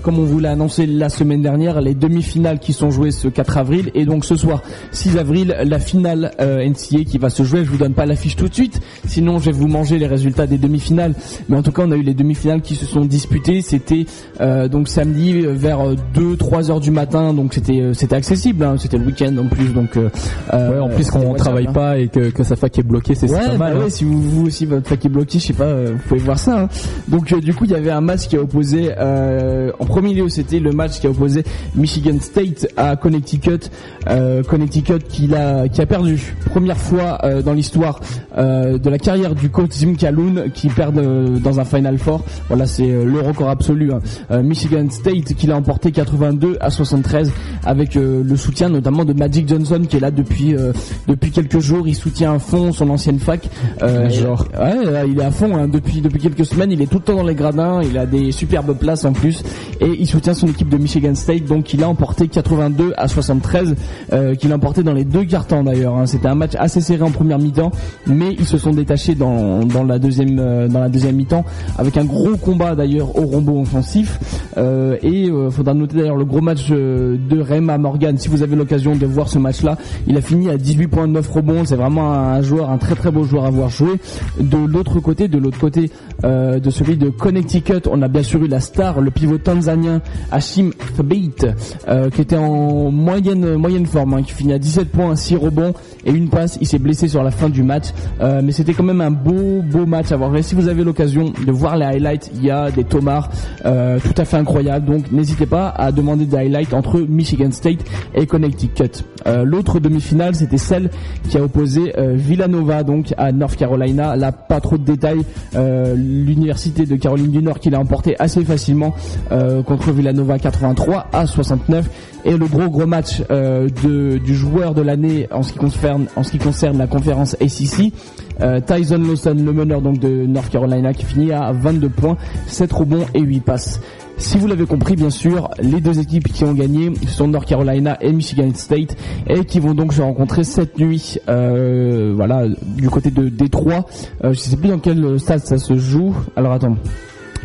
[0.03, 3.59] comme on vous l'a annoncé la semaine dernière, les demi-finales qui sont jouées ce 4
[3.59, 4.63] avril et donc ce soir
[4.93, 7.65] 6 avril la finale NCA qui va se jouer.
[7.65, 10.47] Je vous donne pas l'affiche tout de suite, sinon je vais vous manger les résultats
[10.47, 11.15] des demi-finales.
[11.49, 13.63] Mais en tout cas, on a eu les demi-finales qui se sont disputées.
[13.63, 14.07] C'était
[14.39, 18.65] donc samedi vers 2-3 heures du matin, donc c'était euh, c'était accessible.
[18.65, 18.77] hein.
[18.79, 20.09] C'était le week-end en plus, donc euh,
[20.53, 21.73] Ouais, en plus qu'on travaille hein.
[21.73, 23.79] pas et que, que sa fac est bloquée, c'est Ouais, pas bah hein.
[23.85, 26.21] ouais, si vous, vous aussi votre fac est bloqué, je sais pas, euh, vous pouvez
[26.21, 26.69] voir ça.
[27.09, 30.15] Donc euh, du coup, il y avait un match qui a opposé, euh, en premier
[30.15, 31.45] lieu, c'était le match qui a opposé
[31.77, 33.71] Michigan State à Connecticut.
[34.09, 38.01] Euh, Connecticut qui a qui a perdu première fois euh, dans l'histoire
[38.37, 42.25] euh, de la carrière du coach Jim Calhoun qui perd euh, dans un Final Four.
[42.49, 43.93] Voilà, c'est euh, le record absolu.
[44.31, 47.22] Euh, Michigan State qui l'a emporté 82 à 73
[47.65, 50.73] avec euh, le soutien notamment de Magic Johnson qui est là depuis euh,
[51.09, 51.87] depuis quelques jours.
[51.87, 53.49] Il soutient à fond son ancienne fac.
[53.83, 54.47] Euh, Genre.
[54.59, 55.69] Ouais, il est à fond hein.
[55.69, 56.73] depuis depuis quelques semaines.
[56.73, 57.81] Il est tout le temps dans les gradins.
[57.83, 59.43] Il a des superbes places en plus
[59.81, 61.45] et il soutient son équipe de Michigan State.
[61.45, 63.75] Donc il a emporté 82 à 73,
[64.13, 65.97] euh, qu'il a emporté dans les deux cartons d'ailleurs.
[65.97, 66.07] hein.
[66.07, 67.71] C'était un match assez serré en première mi-temps,
[68.07, 71.45] mais ils se sont détachés dans dans la deuxième dans la deuxième mi-temps
[71.79, 74.19] avec un gros combat d'ailleurs au rombo offensif.
[74.57, 78.19] Euh, et euh, faudra noter d'ailleurs le gros match euh, de Rema Morgan.
[78.19, 81.13] Si vous avez l'occasion de voir ce match-là, il a fini à 18 points de
[81.13, 81.65] 9 rebonds.
[81.65, 84.01] C'est vraiment un, un joueur, un très très beau joueur à voir jouer.
[84.41, 85.91] De l'autre côté, de l'autre côté
[86.25, 90.01] euh, de celui de Connecticut, on a bien sûr eu la star, le pivot tanzanien
[90.31, 91.47] Hashim Thabit,
[91.89, 95.75] euh, qui était en moyenne moyenne forme, hein, qui finit à 17 points, 6 rebonds
[96.05, 96.59] et une passe.
[96.61, 97.87] Il s'est blessé sur la fin du match,
[98.21, 100.35] Euh, mais c'était quand même un beau beau match à voir.
[100.37, 103.31] Et si vous avez l'occasion de voir les highlights, il y a des tomards
[103.65, 104.87] euh, tout à fait incroyables.
[104.87, 107.81] Donc n'hésitez pas à demander des highlights entre Michigan State
[108.15, 109.05] et Connecticut.
[109.27, 110.91] Euh, L'autre demi-finale, c'était celle
[111.29, 114.17] qui a opposé euh, Villanova donc à North Carolina.
[114.17, 115.23] Là, pas trop de détails.
[115.55, 118.95] Euh, L'université de Caroline du Nord qui l'a emporté assez facilement
[119.31, 121.89] euh, contre Villanova 83 à 69.
[122.25, 126.07] Et le gros gros match euh, de, du joueur de l'année en ce qui concerne
[126.17, 127.93] en ce qui concerne la conférence ACC,
[128.41, 132.17] euh, Tyson Lawson, le meneur donc de North Carolina, qui finit à 22 points,
[132.47, 133.81] 7 rebonds et 8 passes.
[134.19, 137.99] Si vous l'avez compris, bien sûr, les deux équipes qui ont gagné sont North Carolina
[138.01, 138.97] et Michigan State
[139.27, 142.45] et qui vont donc se rencontrer cette nuit, euh, voilà,
[142.77, 143.87] du côté de Détroit.
[144.23, 146.15] Euh, je sais plus dans quel stade ça se joue.
[146.37, 146.77] Alors attends.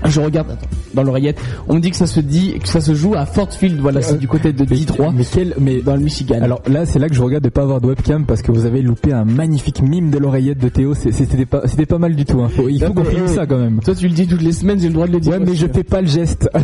[0.05, 1.39] Je regarde attends, dans l'oreillette.
[1.67, 3.79] On me dit que ça se dit que ça se joue à Fort Field.
[3.79, 6.39] Voilà, c'est du côté de Détroit, Mais quel, mais dans le Michigan.
[6.41, 8.65] alors là, c'est là que je regarde de pas avoir de webcam parce que vous
[8.65, 10.93] avez loupé un magnifique mime de l'oreillette de Théo.
[10.93, 12.41] C'était pas, c'était pas mal du tout.
[12.41, 12.49] Hein.
[12.49, 13.79] Faut- il faut qu'on filme ça quand même.
[13.79, 15.33] toi, tu le dis toutes les semaines, j'ai le droit de le dire.
[15.33, 16.49] Ouais, mais je fais pas le geste.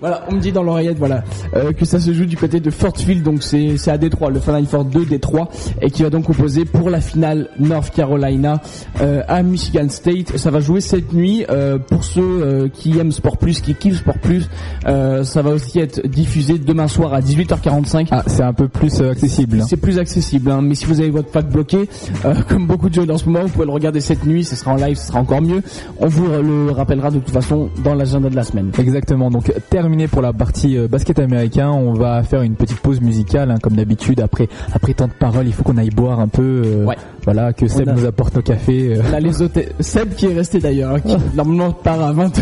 [0.00, 1.22] Voilà, on me dit dans l'oreillette, voilà,
[1.54, 4.30] euh, que ça se joue du côté de Fort Field, donc c'est c'est à Détroit,
[4.30, 5.50] le Final Four 2 Détroit,
[5.82, 8.62] et qui va donc opposer pour la finale North Carolina
[9.02, 10.36] euh, à Michigan State.
[10.38, 13.98] Ça va jouer cette nuit euh, pour ceux euh, qui aiment Sport Plus, qui kiffent
[13.98, 14.48] Sport Plus.
[14.86, 18.08] euh, ça va aussi être diffusé demain soir à 18h45.
[18.10, 19.62] Ah, c'est un peu plus euh, accessible.
[19.68, 21.88] C'est plus accessible, hein, mais si vous avez votre fac bloqué,
[22.48, 24.72] comme beaucoup de jeunes en ce moment, vous pouvez le regarder cette nuit, ce sera
[24.72, 25.62] en live, ce sera encore mieux.
[25.98, 28.70] On vous le rappellera de toute façon dans l'agenda de la semaine.
[28.78, 29.30] Exactement.
[29.30, 33.56] Donc terminé pour la partie basket américain, on va faire une petite pause musicale hein,
[33.62, 34.20] comme d'habitude.
[34.20, 36.96] Après après tant de paroles, il faut qu'on aille boire un peu, euh, Ouais.
[37.24, 38.96] Voilà, que Seb a- nous apporte nos cafés.
[38.98, 39.10] euh.
[39.10, 42.40] Là, les hôtels, Seb qui est resté d'ailleurs, hein, qui normalement part à 20h,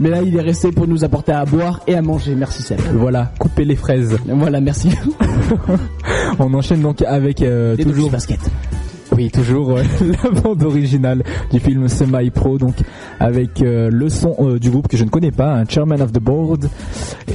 [0.00, 2.34] mais là il est resté pour nous apporter à boire et à manger.
[2.34, 2.80] Merci Seb.
[2.94, 4.16] Voilà, couper les fraises.
[4.26, 4.90] Voilà, merci.
[6.38, 8.38] On enchaîne donc avec euh, Les toujours basket.
[9.20, 9.82] Oui, toujours euh,
[10.24, 12.76] la bande originale du film Semi Pro, donc
[13.18, 16.10] avec euh, le son euh, du groupe que je ne connais pas, un Chairman of
[16.10, 16.70] the Board,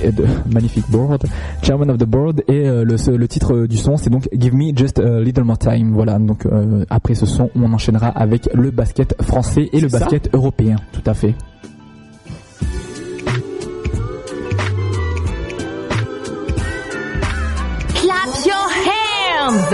[0.03, 1.27] et de, magnifique board,
[1.61, 4.75] Chairman of the Board, et euh, le, le titre du son c'est donc Give Me
[4.75, 5.91] Just a Little More Time.
[5.93, 6.47] Voilà, donc
[6.89, 10.77] après ce son, on enchaînera avec le basket français et le basket européen.
[10.91, 11.35] Tout à fait.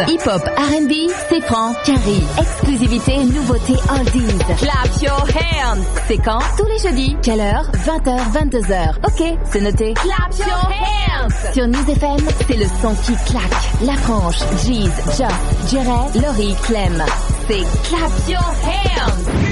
[0.07, 0.91] Hip-hop, R&B,
[1.29, 2.21] c'est franc, carré.
[2.39, 4.37] Exclusivité, nouveauté, oldies.
[4.57, 5.81] Clap your hands!
[6.07, 6.39] C'est quand?
[6.57, 7.15] Tous les jeudis.
[7.21, 7.69] Quelle heure?
[7.85, 8.95] 20h, 22h.
[9.05, 9.93] Ok, c'est noté.
[9.95, 11.53] Clap your hands!
[11.53, 13.43] Sur News FM, c'est le son qui claque.
[13.83, 17.03] La Franche, Jeez, Joff, Jerry, Laurie, Clem.
[17.47, 19.50] C'est Clap your hands!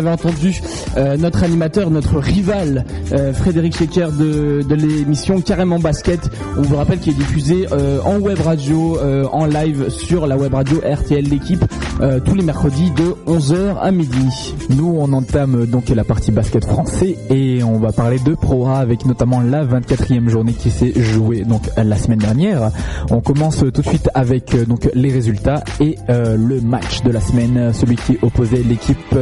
[0.00, 0.60] Avez entendu
[0.96, 6.20] euh, notre animateur, notre rival, euh, Frédéric Schecker de, de l'émission Carrément Basket.
[6.56, 8.98] On vous rappelle qu'il est diffusé euh, en web radio,
[9.32, 11.64] en live sur la web radio RTL l'équipe
[12.00, 14.54] euh, tous les mercredis de 11h à midi.
[14.70, 18.78] Nous, on entame donc la partie basket français et on va parler de Pro A
[18.78, 22.70] avec notamment la 24e journée qui s'est jouée donc la semaine dernière.
[23.10, 27.10] On commence tout de suite avec euh, donc les résultats et euh, le match de
[27.10, 29.14] la semaine, celui qui opposait l'équipe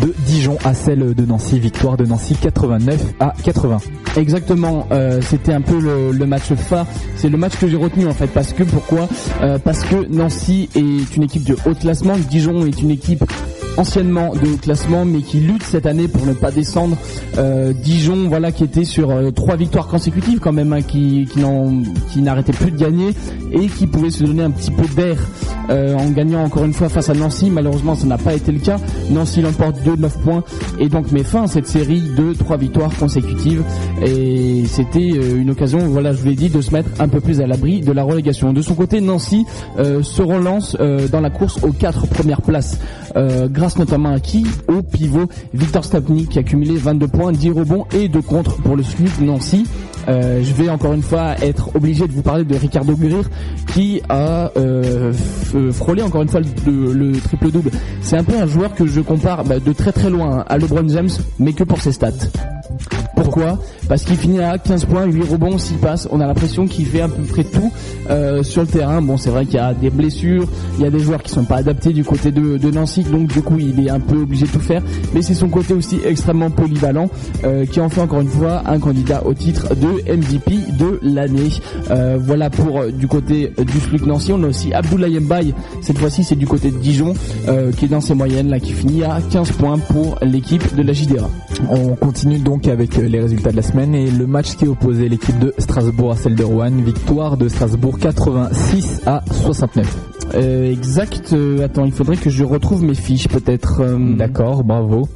[0.00, 3.78] de Dijon à celle de Nancy, victoire de Nancy 89 à 80.
[4.16, 6.86] Exactement, euh, c'était un peu le, le match phare.
[7.16, 8.26] C'est le match que j'ai retenu en fait.
[8.26, 9.08] Parce que pourquoi?
[9.42, 12.14] Euh, Parce que Nancy est une équipe de haut classement.
[12.28, 13.24] Dijon est une équipe
[13.76, 16.96] anciennement de classement, mais qui lutte cette année pour ne pas descendre.
[17.38, 21.26] Euh, Dijon, voilà, qui était sur euh, trois victoires consécutives quand même, hein, qui
[22.16, 23.14] n'arrêtait plus de gagner
[23.52, 25.18] et qui pouvait se donner un petit peu d'air
[25.70, 27.50] euh, en gagnant encore une fois face à Nancy.
[27.50, 28.78] Malheureusement, ça n'a pas été le cas.
[29.10, 30.44] Nancy l'emporte 2-9 points
[30.78, 33.62] et donc met fin à cette série de trois victoires consécutives.
[34.04, 37.40] Et c'était une occasion, voilà, je vous l'ai dit, de se mettre un peu plus
[37.40, 38.52] à l'abri de la relégation.
[38.52, 39.44] De son côté, Nancy
[39.76, 40.76] se relance
[41.10, 42.78] dans la course aux quatre premières places,
[43.62, 47.86] grâce notamment à qui Au pivot Victor Stapnik qui a cumulé 22 points, 10 rebonds
[47.92, 49.68] et 2 contre pour le SNUP Nancy.
[50.08, 53.28] Euh, je vais encore une fois être obligé de vous parler de Ricardo Gurir
[53.72, 57.70] qui a euh, f- frôlé encore une fois le, le triple double.
[58.00, 60.88] C'est un peu un joueur que je compare bah, de très très loin à LeBron
[60.88, 62.10] James, mais que pour ses stats.
[63.14, 63.58] Pourquoi?
[63.88, 66.08] Parce qu'il finit à 15 points, 8 rebonds, 6 passes.
[66.10, 67.70] On a l'impression qu'il fait à peu près tout
[68.10, 69.00] euh, sur le terrain.
[69.02, 70.48] Bon, c'est vrai qu'il y a des blessures,
[70.78, 73.42] il y a des joueurs qui sont pas adaptés du côté de, Nancy, donc du
[73.42, 74.82] coup il est un peu obligé de tout faire.
[75.14, 77.10] Mais c'est son côté aussi extrêmement polyvalent
[77.44, 81.50] euh, qui en fait encore une fois un candidat au titre de MVP de l'année.
[81.90, 84.32] Euh, voilà pour euh, du côté euh, du SLUC Nancy.
[84.32, 85.54] On a aussi Abdoulaye Mbaye.
[85.80, 87.14] Cette fois-ci c'est du côté de Dijon
[87.48, 90.82] euh, qui est dans ses moyennes là, qui finit à 15 points pour l'équipe de
[90.82, 91.28] la JDA.
[91.70, 95.38] On continue donc avec les résultats de la semaine et le match qui opposait l'équipe
[95.38, 96.70] de Strasbourg à celle de Rouen.
[96.70, 99.96] Victoire de Strasbourg 86 à 69.
[100.34, 101.34] Euh, exact.
[101.62, 103.82] attends, il faudrait que je retrouve mes fiches peut-être.
[104.16, 105.08] D'accord, bravo.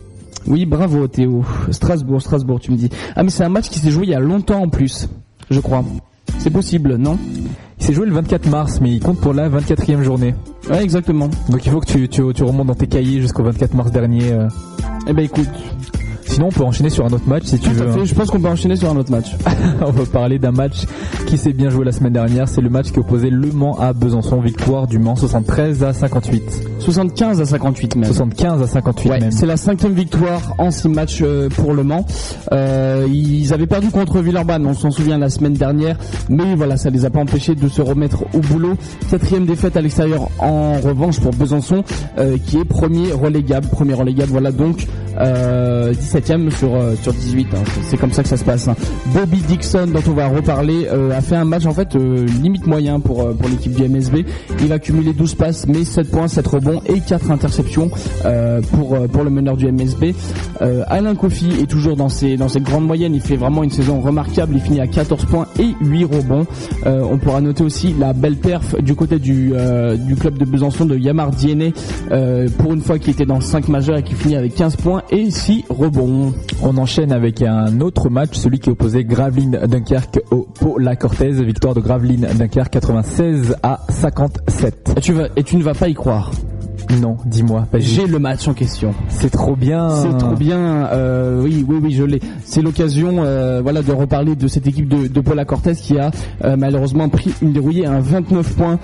[0.46, 1.44] Oui, bravo Théo.
[1.70, 2.88] Strasbourg, Strasbourg, tu me dis.
[3.14, 5.08] Ah mais c'est un match qui s'est joué il y a longtemps en plus,
[5.50, 5.84] je crois.
[6.38, 7.18] C'est possible, non?
[7.78, 10.34] Il s'est joué le 24 mars, mais il compte pour la 24e journée.
[10.70, 11.28] Ouais, exactement.
[11.50, 14.32] Donc il faut que tu, tu, tu remontes dans tes cahiers jusqu'au 24 mars dernier.
[14.32, 14.48] euh.
[15.08, 15.48] Eh ben écoute,
[16.26, 17.90] Sinon, on peut enchaîner sur un autre match si tu veux.
[17.90, 18.00] fait.
[18.00, 18.04] hein.
[18.04, 19.34] Je pense qu'on peut enchaîner sur un autre match.
[19.80, 20.84] on va parler d'un match
[21.26, 22.48] qui s'est bien joué la semaine dernière.
[22.48, 24.40] C'est le match qui opposait Le Mans à Besançon.
[24.40, 26.42] Victoire du Mans 73 à 58.
[26.78, 28.04] 75 à 58 même.
[28.04, 29.30] 75 à 58 Ouais, même.
[29.30, 32.04] c'est la cinquième victoire en six matchs euh, pour Le Mans.
[32.52, 35.96] Euh, ils avaient perdu contre Villeurbanne, on s'en souvient la semaine dernière,
[36.28, 38.74] mais voilà, ça les a pas empêchés de se remettre au boulot.
[39.10, 41.82] Quatrième défaite à l'extérieur en revanche pour Besançon,
[42.18, 44.30] euh, qui est premier relégable, premier relégable.
[44.32, 44.86] Voilà donc
[45.18, 47.48] euh, 17e sur euh, sur 18.
[47.54, 47.58] hein.
[47.82, 48.68] C'est- comme ça que ça se passe.
[48.68, 48.76] hein.
[49.14, 52.66] Bobby Dixon, dont on va reparler, euh, a fait un match en fait euh, limite
[52.66, 54.24] moyen pour pour l'équipe du MSB.
[54.60, 57.90] Il va cumuler 12 passes, mais 7 points, 7 rebonds et 4 interceptions
[58.72, 60.14] pour pour le meneur du MSB.
[60.88, 63.14] Alain Kofi est toujours dans ses dans cette grande moyenne.
[63.14, 64.54] Il fait vraiment une saison remarquable.
[64.56, 66.46] Il finit à 14 points et 8 rebonds.
[66.84, 69.52] On pourra noter aussi la belle perf du côté du
[70.06, 71.72] du club de Besançon de Yamar Diené
[72.58, 75.02] pour une fois qui était dans le 5 majeur et qui finit avec 15 points
[75.10, 76.05] et 6 rebonds.
[76.62, 81.32] On enchaîne avec un autre match, celui qui opposait Gravelines Dunkerque au Paula Cortez.
[81.44, 84.94] Victoire de Gravelines Dunkerque 96 à 57.
[84.96, 86.30] Et tu vas et tu ne vas pas y croire.
[87.00, 87.66] Non, dis-moi.
[87.74, 88.94] J'ai le match en question.
[89.08, 89.90] C'est trop bien.
[89.90, 90.86] C'est trop bien.
[90.86, 92.20] euh, oui, oui, oui, je l'ai.
[92.44, 96.10] C'est l'occasion, euh, voilà, de reparler de cette équipe de, de Paula Cortez qui a
[96.44, 98.78] euh, malheureusement pris une dérouillée à un 29 points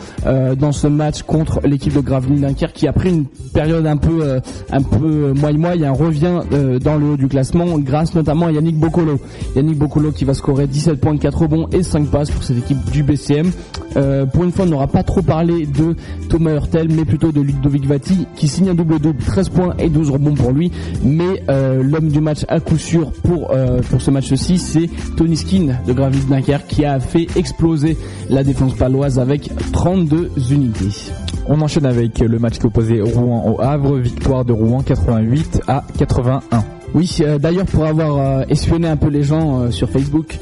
[0.59, 4.41] dans ce match contre l'équipe de Gravelines Dunkerque qui a pris une période un peu,
[4.71, 6.41] un peu moyen moyen, revient
[6.83, 9.19] dans le haut du classement grâce notamment à Yannick Bocolo.
[9.57, 12.79] Yannick Bocolo qui va scorer 17 points, 4 rebonds et 5 passes pour cette équipe
[12.91, 13.51] du BCM.
[13.97, 15.95] Euh, pour une fois, on n'aura pas trop parlé de
[16.29, 20.11] Thomas Hurtel, mais plutôt de Ludovic Vati, qui signe un double-double, 13 points et 12
[20.11, 20.71] rebonds pour lui.
[21.03, 25.77] Mais euh, l'homme du match à coup sûr pour, euh, ce match-ci, c'est Tony Skin
[25.87, 27.97] de Gravis Dunkerque, qui a fait exploser
[28.31, 31.13] la défense paloise avec 32 unités.
[31.49, 33.99] On enchaîne avec le match qui Rouen au Havre.
[33.99, 36.82] Victoire de Rouen 88 à 81.
[36.95, 40.39] Oui, euh, d'ailleurs pour avoir euh, espionné un peu les gens euh, sur Facebook,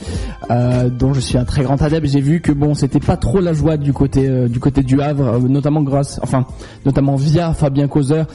[0.98, 3.52] dont je suis un très grand adepte, j'ai vu que bon, c'était pas trop la
[3.52, 6.44] joie du côté du côté du Havre, notamment grâce, enfin,
[6.84, 8.26] notamment via Fabien Causeur,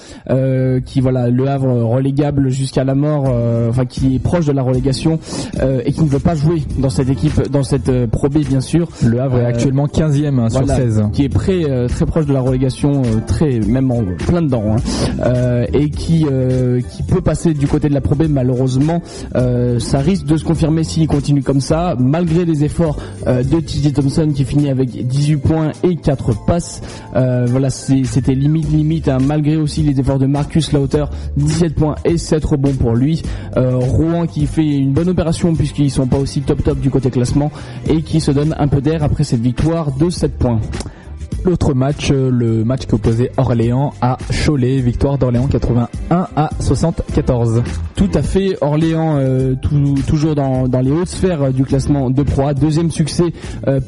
[0.86, 3.26] qui voilà le Havre relégable jusqu'à la mort,
[3.68, 5.20] enfin qui est proche de la relégation
[5.62, 8.88] et qui ne veut pas jouer dans cette équipe, dans cette Pro B bien sûr.
[9.06, 11.04] Le Havre est actuellement 15e hein, sur voilà, 16.
[11.12, 15.90] qui est euh, très proche de la relégation, très même en plein dedans, hein, et
[15.90, 16.26] qui
[16.90, 18.28] qui peut passer du côté de la Pro B.
[18.30, 19.02] Malheureusement,
[19.36, 22.98] euh, ça risque de se confirmer s'il continue comme ça, malgré les efforts
[23.28, 26.82] euh, de TJ Thompson qui finit avec 18 points et 4 passes.
[27.16, 31.06] Euh, voilà, c'était limite limite, hein, malgré aussi les efforts de Marcus Lauter,
[31.38, 33.22] 17 points et 7 rebonds pour lui.
[33.56, 37.52] Rouen qui fait une bonne opération puisqu'ils sont pas aussi top top du côté classement
[37.88, 40.60] et qui se donne un peu d'air après cette victoire de 7 points.
[41.46, 44.80] L'autre match, euh, le match qui opposait Orléans à Cholet.
[44.80, 47.62] Victoire d'Orléans 81 à 74.
[47.96, 48.58] Tout à fait.
[48.62, 49.54] Orléans, euh,
[50.08, 52.52] toujours dans, les hautes sphères euh, du classement de Pro.
[52.54, 53.26] Deuxième succès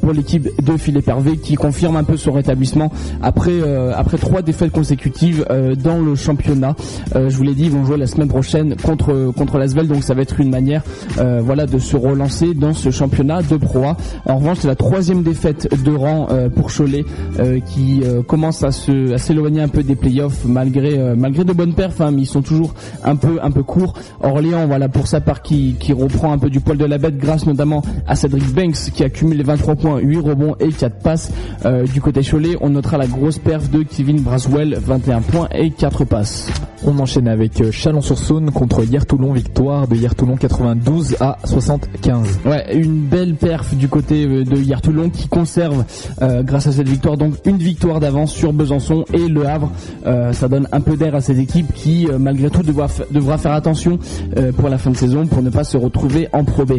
[0.00, 2.90] pour l'équipe de Philippe Hervé qui confirme un peu son rétablissement
[3.22, 3.60] après
[3.94, 5.44] après trois défaites consécutives
[5.82, 6.74] dans le championnat.
[7.14, 10.14] Je vous l'ai dit, ils vont jouer la semaine prochaine contre contre l'Asvel, donc ça
[10.14, 10.82] va être une manière
[11.16, 13.96] voilà de se relancer dans ce championnat de Pro A.
[14.26, 17.04] En revanche, c'est la troisième défaite de rang pour Cholet
[17.48, 21.44] euh, qui euh, commence à se à s'éloigner un peu des playoffs malgré euh, malgré
[21.44, 22.74] de bonnes perfs, hein, mais ils sont toujours
[23.04, 23.94] un peu un peu courts.
[24.22, 27.16] Orléans, voilà pour sa part qui qui reprend un peu du poil de la bête
[27.16, 31.32] grâce notamment à Cedric Banks qui accumule les 23 points, 8 rebonds et 4 passes.
[31.64, 35.70] Euh, du côté Cholet, on notera la grosse perf de Kevin Braswell, 21 points et
[35.70, 36.50] 4 passes.
[36.84, 42.40] On enchaîne avec Chalon-sur-Saône contre Hier-Toulon, victoire de Hier-Toulon 92 à 75.
[42.46, 45.84] Ouais, une belle perf du côté de hier Toulon qui conserve
[46.20, 49.70] grâce à cette victoire donc une victoire d'avance sur Besançon et Le Havre.
[50.06, 53.04] Euh, ça donne un peu d'air à cette équipe qui euh, malgré tout devra, fa-
[53.10, 53.98] devra faire attention
[54.36, 56.74] euh, pour la fin de saison pour ne pas se retrouver en Pro B.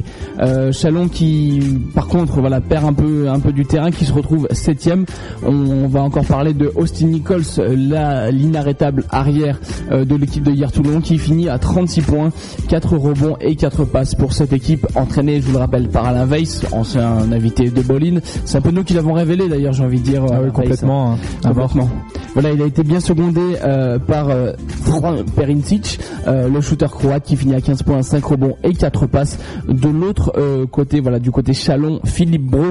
[0.71, 1.59] Chalon qui
[1.93, 2.93] par contre voilà perd un
[3.39, 5.05] peu du terrain qui se retrouve septième.
[5.45, 9.59] On, va encore parler de Austin Nichols, la l'inarrêtable arrière
[9.91, 12.29] de l'équipe de hier Toulon qui finit à 36 points,
[12.67, 16.25] 4 rebonds et 4 passes pour cette équipe entraînée, je vous le rappelle, par Alain
[16.25, 18.19] Weiss, ancien invité de Bolin.
[18.45, 20.23] C'est un peu nous qui l'avons révélé d'ailleurs, j'ai envie de dire.
[20.49, 20.69] Weiss.
[20.69, 21.13] complètement.
[21.13, 21.17] hein.
[21.43, 21.89] Complètement.
[22.33, 27.23] Voilà, il a été bien secondé euh, par euh, Fran Perincic, euh, le shooter croate
[27.23, 29.39] qui finit à 15 points, 5 rebonds et 4 passes.
[29.67, 32.63] De l'autre euh, côté, voilà, du côté Chalon, Philippe Bro,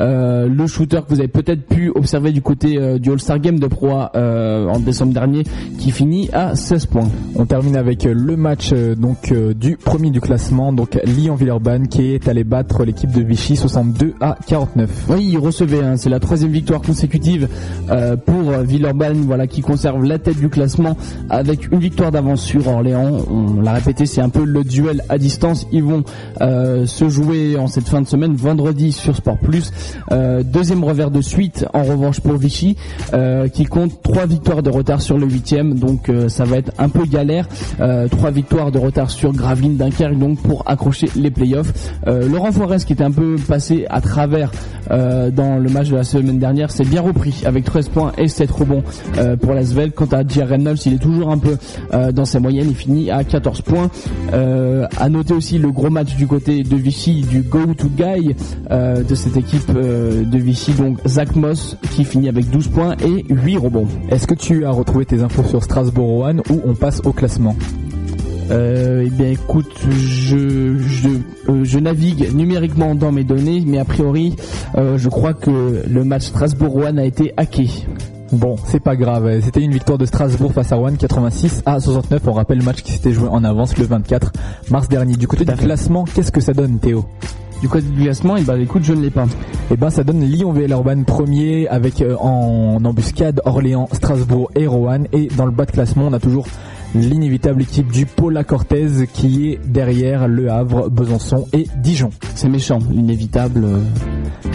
[0.00, 3.58] euh, le shooter que vous avez peut-être pu observer du côté euh, du All-Star Game
[3.60, 5.44] de Pro A, euh, en décembre dernier,
[5.78, 7.08] qui finit à 16 points.
[7.36, 11.86] On termine avec euh, le match euh, donc euh, du premier du classement, donc Lyon-Villeurbanne
[11.88, 14.90] qui est allé battre l'équipe de Vichy 62 à 49.
[15.10, 17.13] Oui, il recevait, hein, c'est la troisième victoire consécutive
[17.90, 20.96] euh, pour euh, Villeurbanne, voilà, qui conserve la tête du classement
[21.30, 23.18] avec une victoire d'avance sur Orléans.
[23.30, 25.66] On l'a répété, c'est un peu le duel à distance.
[25.70, 26.02] Ils vont
[26.40, 29.72] euh, se jouer en cette fin de semaine, vendredi sur Sport Plus.
[30.44, 32.76] Deuxième revers de suite, en revanche pour Vichy,
[33.52, 37.04] qui compte trois victoires de retard sur le huitième, donc ça va être un peu
[37.04, 37.48] galère.
[38.10, 41.72] Trois victoires de retard sur Gravelines, Dunkerque, donc pour accrocher les playoffs.
[42.06, 44.50] Laurent Forest, qui était un peu passé à travers
[44.90, 48.50] dans le match de la semaine dernière, s'est bien repris avec 13 points et 7
[48.50, 48.82] rebonds
[49.18, 49.92] euh, pour la Svel.
[49.92, 50.48] Quant à J.R.
[50.48, 51.56] Reynolds, il est toujours un peu
[51.92, 53.90] euh, dans ses moyennes, il finit à 14 points.
[54.32, 58.34] Euh, à noter aussi le gros match du côté de Vichy, du go-to guy
[58.70, 62.96] euh, de cette équipe euh, de Vichy, donc Zach Moss, qui finit avec 12 points
[63.04, 63.88] et 8 rebonds.
[64.10, 67.56] Est-ce que tu as retrouvé tes infos sur Strasbourg-Roanne ou on passe au classement?
[68.50, 71.08] Eh bien écoute, je, je,
[71.48, 74.36] euh, je navigue numériquement dans mes données, mais a priori,
[74.76, 77.70] euh, je crois que le match Strasbourg-Rouen a été hacké.
[78.32, 79.40] Bon, c'est pas grave.
[79.42, 82.22] C'était une victoire de Strasbourg face à Rouen 86 à 69.
[82.26, 84.32] On rappelle le match qui s'était joué en avance le 24
[84.70, 85.14] mars dernier.
[85.14, 87.04] Du côté du classement, qu'est-ce que ça donne Théo?
[87.60, 89.26] Du côté du classement, eh ben écoute, je ne l'ai pas.
[89.70, 95.06] Eh ben, ça donne Lyon-Villeurbanne premier avec euh, en embuscade Orléans, Strasbourg et Roanne.
[95.12, 96.46] Et dans le bas de classement, on a toujours
[96.94, 102.10] l'inévitable équipe du Paula Cortez qui est derrière Le Havre, Besançon et Dijon.
[102.34, 103.64] C'est méchant, l'inévitable.
[103.64, 103.78] euh.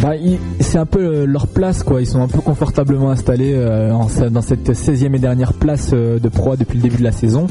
[0.02, 0.14] Bah,
[0.60, 2.02] c'est un peu euh, leur place quoi.
[2.02, 3.92] Ils sont un peu confortablement installés euh,
[4.32, 7.48] dans cette 16e et dernière place de proie depuis le début de la saison.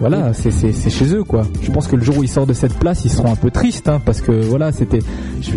[0.00, 0.50] Voilà, c'est
[0.90, 1.46] chez eux quoi.
[1.62, 3.50] Je pense que le jour où ils sortent de cette place, ils seront un peu
[3.50, 4.98] tristes hein, parce que voilà, c'était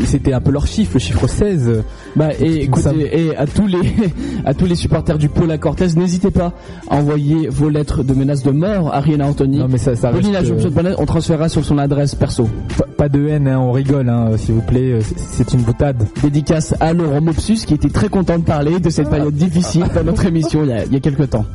[0.05, 1.83] c'était un peu leur chiffre, le chiffre 16.
[2.15, 3.79] Bah et écoutez, Ça- et à tous les
[4.45, 6.53] à tous les supporters du Paula Cortez, n'hésitez pas
[6.89, 9.57] à envoyer vos lettres de menaces de mort à Rihanna Anthony.
[9.57, 12.47] Non mais ça, ça reste, euh, on transférera sur son adresse perso.
[12.95, 14.93] pas, de haine, hein, on rigole, hein, s'il vous plaît.
[14.93, 16.07] euh, c'est- C'est une boutade.
[16.21, 20.03] Dédicace à Laurent Mopsus qui était très content de parler de cette période difficile dans
[20.05, 21.45] notre émission il y a, il y a quelques temps.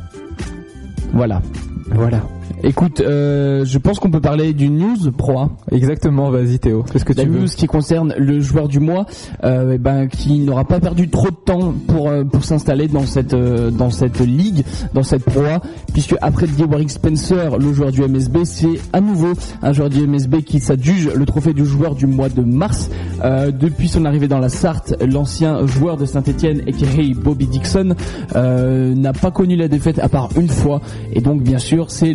[1.13, 1.41] Voilà.
[1.91, 2.21] Voilà.
[2.65, 5.49] Écoute, euh, je pense qu'on peut parler d'une news pro A.
[5.71, 6.31] Exactement.
[6.31, 6.83] Vas-y Théo.
[6.83, 9.05] Qu'est-ce que La tu veux news qui concerne le joueur du mois,
[9.43, 13.05] euh, eh ben, qui n'aura pas perdu trop de temps pour euh, pour s'installer dans
[13.05, 14.63] cette dans cette ligue,
[14.93, 19.33] dans cette Pro A, puisque après Warwick Spencer, le joueur du MSB, c'est à nouveau
[19.61, 22.89] un joueur du MSB qui s'adjuge le trophée du joueur du mois de mars.
[23.23, 27.19] Depuis son arrivée dans la Sarthe, l'ancien joueur de Saint-Etienne, a.k.a.
[27.21, 27.95] Bobby Dixon,
[28.33, 30.81] n'a pas connu la défaite à part une fois,
[31.13, 32.13] et donc bien sûr, c'est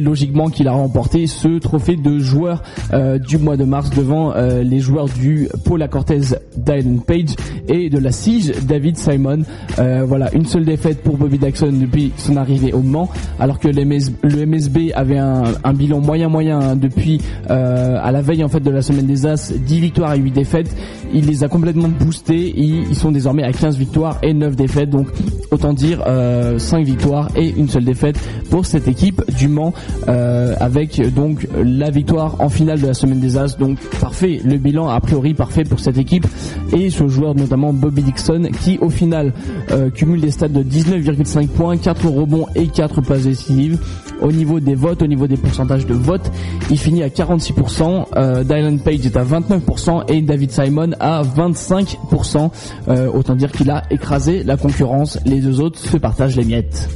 [0.53, 2.63] qu'il a remporté ce trophée de joueur
[2.93, 6.21] euh, du mois de mars devant euh, les joueurs du Paula Cortez
[6.57, 7.37] Dylan Page
[7.69, 9.41] et de la Sige David Simon.
[9.79, 13.09] Euh, voilà, une seule défaite pour Bobby Jackson depuis son arrivée au Mans,
[13.39, 18.43] alors que le, MS le MSB avait un, bilan moyen moyen depuis à la veille
[18.43, 20.75] en fait de la semaine des As, 10 victoires et 8 défaites.
[21.13, 22.53] Il les a complètement boostés.
[22.57, 24.91] Ils, sont désormais à 15 victoires et 9 défaites.
[24.91, 25.09] Donc
[25.51, 28.19] autant dire euh, 5 victoires et une seule défaite
[28.51, 29.73] pour cette équipe du Mans
[30.09, 33.57] euh, avec donc la victoire en finale de la semaine des As.
[33.59, 36.27] Donc parfait, le bilan a priori parfait pour cette équipe
[36.73, 39.33] et ce joueur notamment Bobby Dixon qui au final
[39.71, 43.79] euh, cumule des stats de 19,5 points, 4 rebonds et 4 passes décisives.
[44.21, 46.31] Au niveau des votes, au niveau des pourcentages de vote,
[46.71, 52.51] il finit à 46%, euh, Dylan Page est à 29% et David Simon à 25%.
[52.89, 55.19] Euh, autant dire qu'il a écrasé la concurrence.
[55.25, 56.89] Les deux autres se partagent les miettes.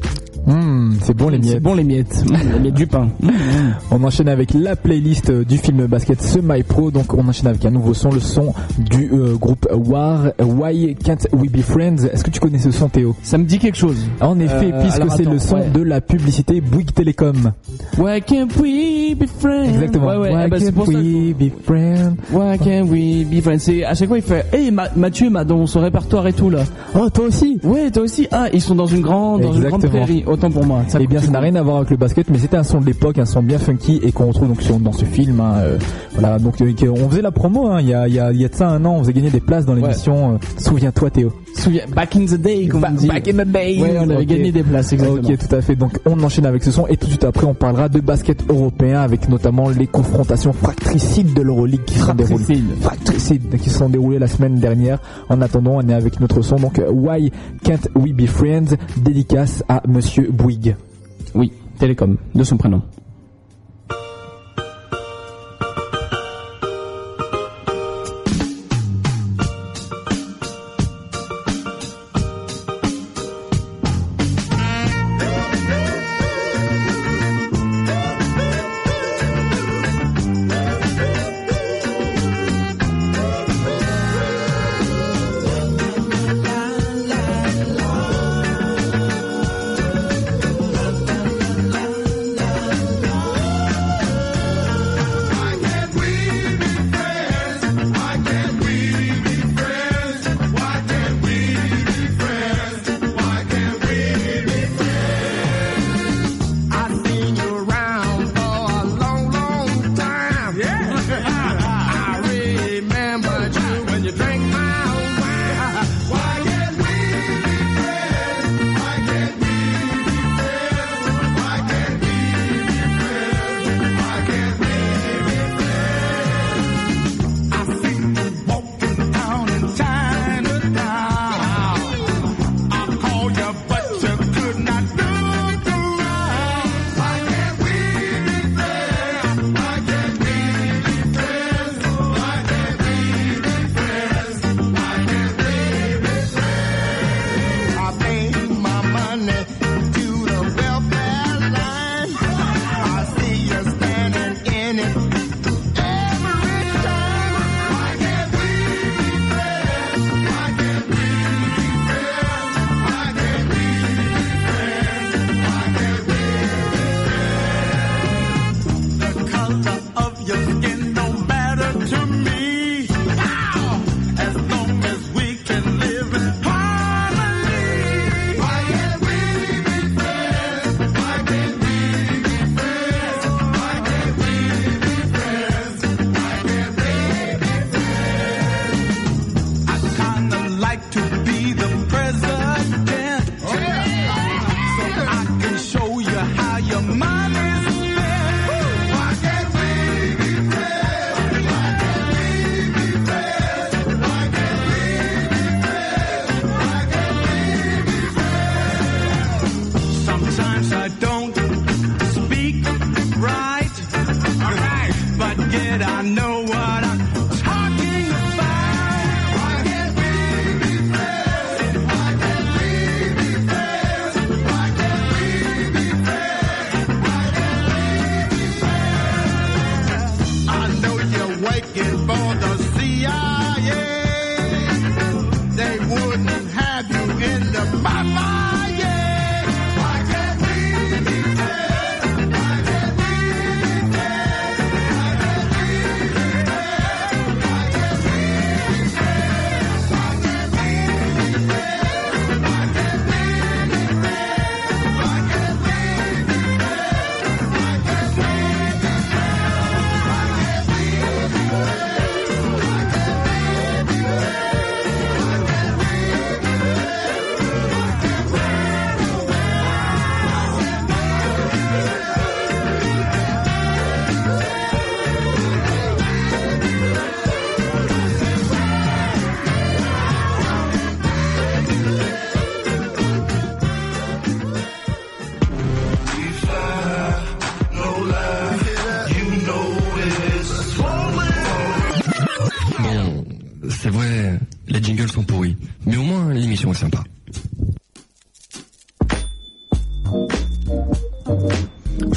[0.46, 1.62] Hmm, c'est bon les C'est miettes.
[1.62, 2.24] bon les miettes,
[2.54, 3.08] les miettes du pain.
[3.92, 6.90] On enchaîne avec la playlist euh, du film basket Semi Pro.
[6.90, 10.32] Donc on enchaîne avec un nouveau son, le son du euh, groupe War.
[10.40, 12.04] Why Can't We Be Friends?
[12.12, 13.14] Est-ce que tu connais ce son Théo?
[13.22, 14.04] Ça me dit quelque chose.
[14.20, 15.70] En effet, Euh, puisque c'est le son ouais.
[15.72, 17.52] de la publicité Bouygues Télécom.
[17.98, 19.68] Why can't we be friends?
[19.74, 20.06] Exactement.
[20.08, 22.14] Ouais, ouais, Why ah bah, c'est can't we be friends?
[22.32, 23.58] Why can't we be friends?
[23.60, 26.50] C'est à chaque fois il fait Hey Ma- Mathieu m'a dans son répertoire et tout
[26.50, 26.64] là.
[26.98, 28.26] Oh toi aussi Ouais, toi aussi.
[28.32, 30.24] Ah, ils sont dans une grande dans une grande prairie.
[30.32, 30.82] Autant pour moi.
[30.88, 32.80] Ça Eh bien, ça n'a rien à voir avec le basket, mais c'était un son
[32.80, 35.40] de l'époque, un son bien funky et qu'on retrouve donc sur- dans ce film.
[35.40, 35.78] hein, euh,
[36.14, 37.68] voilà, donc euh, on faisait la promo.
[37.68, 39.30] hein, il y a y a y a de ça un an, on faisait gagner
[39.30, 40.34] des places dans l'émission.
[40.34, 41.32] euh, Souviens-toi, Théo.
[41.54, 43.06] Souviens, back in the day, comme on dit.
[43.08, 43.80] Back in the days.
[43.82, 45.28] Ouais, on avait gagné des places, exactement.
[45.28, 45.76] Ok, tout à fait.
[45.76, 48.42] Donc on enchaîne avec ce son et tout de suite après on parlera de basket
[48.48, 52.44] européen avec notamment les confrontations fractricides de l'Euroleague qui sont déroulées.
[53.62, 54.98] Qui sont déroulées la semaine dernière.
[55.28, 56.56] En attendant, on est avec notre son.
[56.56, 57.30] Donc Why
[57.62, 60.76] Can't We Be Friends Dédicace à Monsieur Bouygues.
[61.34, 62.82] Oui, Télécom, de son prénom.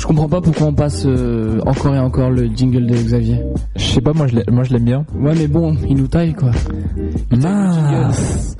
[0.05, 3.39] Je comprends pas pourquoi on passe euh, encore et encore le jingle de Xavier.
[3.75, 5.03] Je sais pas, moi je l'ai- moi je l'aime bien.
[5.15, 6.51] Ouais, mais bon, il nous taille quoi.
[7.31, 8.55] Mince.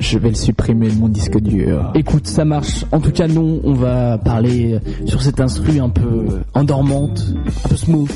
[0.00, 1.90] Je vais le supprimer de mon disque dur.
[1.94, 2.84] Écoute, ça marche.
[2.92, 7.26] En tout cas, nous, on va parler euh, sur cette instru un peu endormante,
[7.64, 8.10] un peu smooth.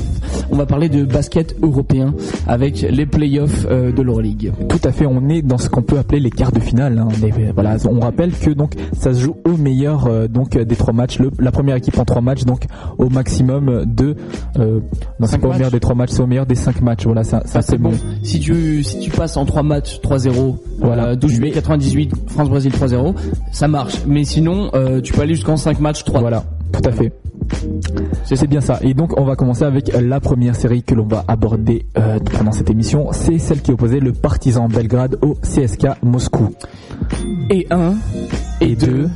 [0.51, 2.15] On va parler de basket européen
[2.47, 4.53] avec les playoffs euh, de l'Euroleague.
[4.69, 6.99] Tout à fait, on est dans ce qu'on peut appeler les quarts de finale.
[6.99, 7.09] hein.
[7.21, 10.93] Les- voilà, on rappelle que donc ça se joue au meilleur euh, donc des trois
[10.95, 11.19] matchs.
[11.19, 12.65] Le- la première équipe en trois matchs, donc
[12.99, 14.15] au maximum de.
[14.59, 14.81] Euh,
[15.19, 17.05] non, c'est pas au meilleur des trois matchs, c'est au meilleur des cinq matchs.
[17.05, 17.93] Voilà, ça, ça Ah, c'est bon.
[18.23, 21.03] Si tu si tu passes en 3 matchs 3-0, Voilà.
[21.03, 23.15] voilà, 12 juillet 98, France Brésil 3-0,
[23.51, 24.03] ça marche.
[24.07, 26.21] Mais sinon, euh, tu peux aller jusqu'en 5 matchs 3.
[26.21, 27.13] Voilà, tout à fait.
[28.25, 28.79] C'est bien ça.
[28.83, 32.19] Et donc on va commencer avec euh, la première série que l'on va aborder euh,
[32.37, 33.09] pendant cette émission.
[33.13, 36.55] C'est celle qui opposait le Partizan Belgrade au CSK Moscou.
[37.51, 37.95] Et 1
[38.63, 39.09] et 2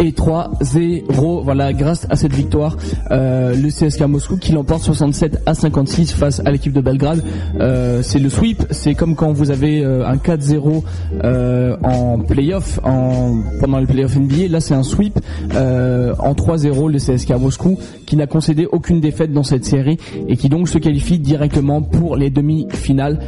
[0.00, 2.76] et 3 0 voilà grâce à cette victoire
[3.10, 7.22] euh, le CSKA Moscou qui l'emporte 67 à 56 face à l'équipe de Belgrade.
[7.60, 10.82] Euh, c'est le sweep c'est comme quand vous avez euh, un 4-0
[11.24, 15.18] euh, en playoff en pendant les playoffs NBA là c'est un sweep
[15.52, 19.98] en 3-0 le CSKA Moscou qui n'a concédé aucune défaite dans cette série
[20.28, 23.18] et qui donc se qualifie directement pour les demi-finales.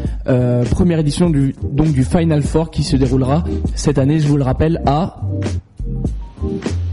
[0.71, 3.45] Première édition du donc du Final Four qui se déroulera
[3.75, 5.17] cette année je vous le rappelle à
[5.85, 6.84] Thank you.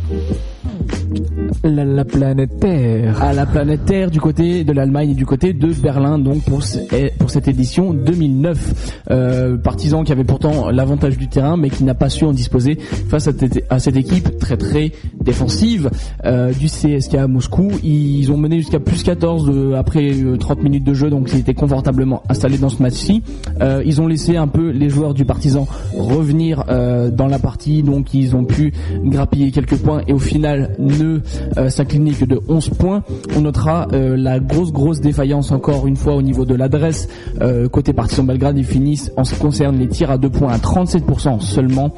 [1.63, 3.21] La, la planète Terre.
[3.21, 6.61] à la planète Terre du côté de l'Allemagne et du côté de Berlin donc pour,
[6.91, 11.83] eh, pour cette édition 2009 euh, partisan qui avait pourtant l'avantage du terrain mais qui
[11.83, 12.79] n'a pas su en disposer
[13.09, 14.91] face à, cette- à équipe très très
[15.23, 15.91] défensive
[16.25, 17.69] euh, du CSKA Moscou.
[17.83, 21.39] Ils ont mené jusqu'à plus 14 de- après euh, 30 minutes de jeu donc ils
[21.41, 23.21] étaient confortablement installés dans ce match-ci.
[23.61, 27.83] Euh, ils ont laissé un peu les joueurs du partisan revenir euh, dans la partie
[27.83, 28.73] donc ils ont pu
[29.05, 31.19] grappiller quelques points et au final ne
[31.57, 33.03] euh, s'incliner que de 11 points.
[33.35, 37.07] On notera euh, la grosse grosse défaillance encore une fois au niveau de l'adresse
[37.41, 38.57] Euh, côté partisan Belgrade.
[38.57, 41.91] Ils finissent en ce qui concerne les tirs à deux points à 37% seulement.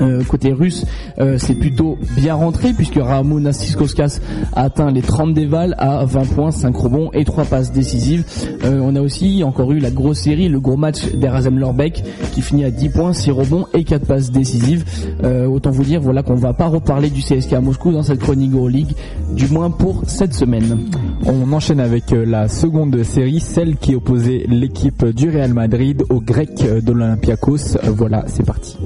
[0.00, 0.84] Euh, côté russe,
[1.18, 4.20] euh, c'est plutôt bien rentré puisque Ramon Siskoskas
[4.54, 8.24] a atteint les 30 dévals à 20 points, 5 rebonds et 3 passes décisives.
[8.64, 12.02] Euh, on a aussi encore eu la grosse série, le gros match d'Erasem Lorbeck
[12.32, 14.84] qui finit à 10 points, 6 rebonds et 4 passes décisives.
[15.22, 18.52] Autant vous dire voilà qu'on va pas reparler du CSK à Moscou dans cette chronique
[18.52, 18.92] Euroleague,
[19.34, 20.78] du moins pour cette semaine.
[21.26, 26.50] On enchaîne avec la seconde série, celle qui opposait l'équipe du Real Madrid au grec
[26.54, 27.78] de l'Olympiakos.
[27.84, 28.76] Voilà, c'est parti.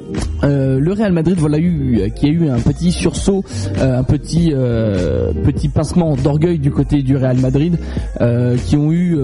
[0.42, 3.44] Le Real Madrid voilà eu euh, qui a eu un petit sursaut,
[3.78, 7.78] euh, un petit euh, petit pincement d'orgueil du côté du Real Madrid,
[8.66, 9.16] qui ont eu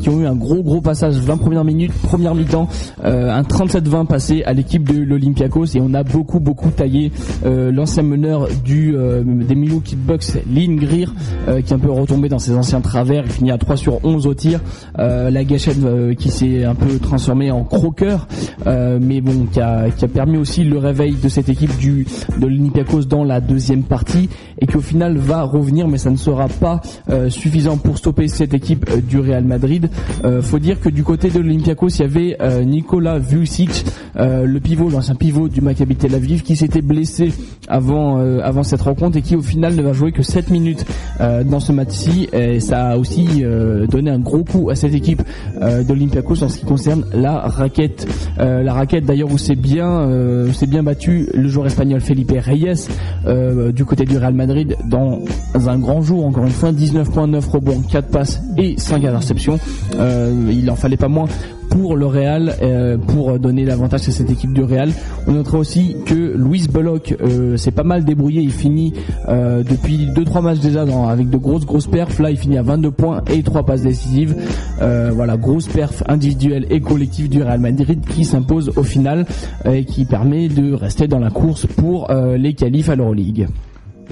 [0.00, 2.68] qui ont eu un gros gros passage 20 premières minutes, première mi-temps,
[3.02, 7.12] un 37-20 passé à l'équipe de l'Olympiakos et on a beaucoup beaucoup taillé
[7.44, 11.12] l'ancien meneur du des Milwaukee Bucks, Lynn Greer,
[11.46, 14.26] qui est un peu retombé dans ses anciens travers, il finit à 3 sur 11
[14.26, 14.60] au tir,
[14.96, 15.78] la gâchette
[16.18, 18.26] qui s'est un peu transformée en croqueur,
[18.66, 22.06] mais bon qui a, qui a permis aussi le réveil de cette équipe du
[22.38, 24.28] de l'Olympiakos dans la deuxième partie
[24.60, 26.80] et qui au final va revenir mais ça ne sera pas
[27.10, 29.88] euh, suffisant pour stopper cette équipe euh, du Real Madrid.
[30.24, 33.84] Euh, faut dire que du côté de l'Olympiakos il y avait euh, Nikola Vucic,
[34.16, 37.32] euh, le pivot, l'ancien pivot du Maccabi Tel Aviv qui s'était blessé
[37.68, 40.84] avant avant cette rencontre et qui au final ne va jouer que 7 minutes
[41.18, 43.42] dans ce match-ci et ça a aussi
[43.90, 45.22] donné un gros coup à cette équipe
[45.60, 48.06] euh, d'Olympiakos en ce qui concerne la raquette.
[48.38, 50.08] La raquette d'ailleurs où c'est bien
[50.54, 52.88] c'est bien battu le joueur espagnol Felipe Reyes
[53.26, 55.20] euh, du côté du Real Madrid dans
[55.54, 59.58] un grand jour encore une fois 19.9 rebonds, 4 passes et 5 interceptions.
[59.96, 61.26] Euh, il en fallait pas moins
[61.70, 64.90] pour le Real euh, pour donner l'avantage à cette équipe du Real.
[65.26, 68.94] On notera aussi que Luis Belloc euh, s'est pas mal débrouillé, il finit
[69.28, 72.18] euh, depuis 2-3 matchs déjà avec de grosses grosses perfs.
[72.18, 74.36] Là il finit à 22 points et 3 passes décisives.
[74.80, 79.26] Euh, voilà, grosse perf individuelle et collective du Real Madrid qui s'impose au final
[79.66, 83.46] euh, et qui permet de rester dans la course pour les qualifs à l'Euroleague.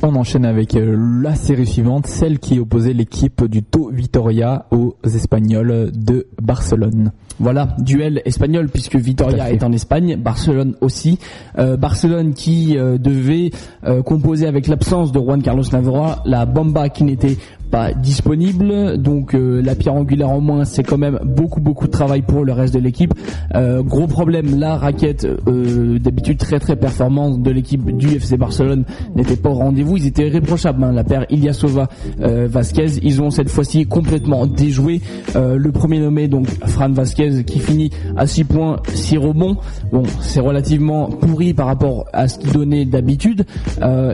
[0.02, 4.96] On enchaîne avec euh, la série suivante, celle qui opposait l'équipe du To Vitoria aux
[5.04, 7.12] Espagnols de Barcelone.
[7.38, 11.18] Voilà, duel espagnol puisque Vitoria est en Espagne, Barcelone aussi.
[11.58, 13.50] Euh, Barcelone qui euh, devait
[13.84, 17.36] euh, composer avec l'absence de Juan Carlos Navarro, la Bamba qui n'était
[17.70, 18.98] pas disponible.
[18.98, 22.44] Donc euh, la pierre angulaire en moins, c'est quand même beaucoup beaucoup de travail pour
[22.44, 23.14] le reste de l'équipe.
[23.54, 28.84] Euh, gros problème, la raquette euh, d'habitude très très performante de l'équipe du FC Barcelone
[29.14, 29.96] n'était pas au rendez-vous.
[29.96, 30.82] Ils étaient irréprochables.
[30.84, 30.92] hein.
[30.92, 31.88] La paire Ilyasova
[32.20, 35.00] euh, Vasquez, ils ont cette fois-ci complètement déjoué
[35.34, 39.56] le premier nommé donc Fran Vasquez qui finit à 6 points, 6 rebonds.
[39.92, 43.44] Bon, c'est relativement pourri par rapport à ce qu'il donnait d'habitude.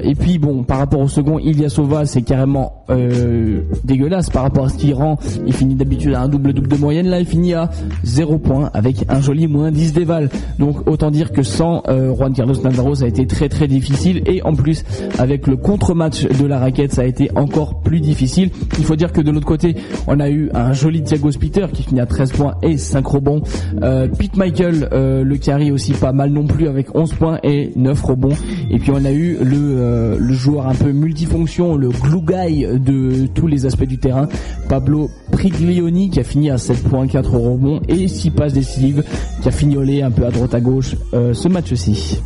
[0.03, 3.42] Et puis bon, par rapport au second Ilyasova, c'est carrément euh,
[3.85, 5.19] dégueulasse par rapport à ce qu'il rend.
[5.47, 7.07] Il finit d'habitude à un double-double de moyenne.
[7.09, 7.71] Là, il finit à
[8.05, 10.31] 0 points avec un joli moins 10 d'éval.
[10.59, 14.23] Donc autant dire que sans euh, Juan Carlos Navarro, ça a été très très difficile.
[14.27, 14.85] Et en plus,
[15.19, 18.51] avec le contre-match de la raquette, ça a été encore plus difficile.
[18.79, 21.83] Il faut dire que de l'autre côté, on a eu un joli Thiago Spitter qui
[21.83, 23.43] finit à 13 points et 5 rebonds.
[23.83, 27.73] Euh, Pete Michael, euh, le carry aussi pas mal non plus avec 11 points et
[27.77, 28.37] 9 rebonds.
[28.71, 33.27] Et puis on a eu le, le joueur un peu multifonction, le glue guy de
[33.35, 34.29] tous les aspects du terrain,
[34.69, 39.05] Pablo Priglioni qui a fini à 7 points, 4 rebonds et 6 passes décisives,
[39.43, 42.21] qui a fignolé un peu à droite à gauche euh, ce match-ci.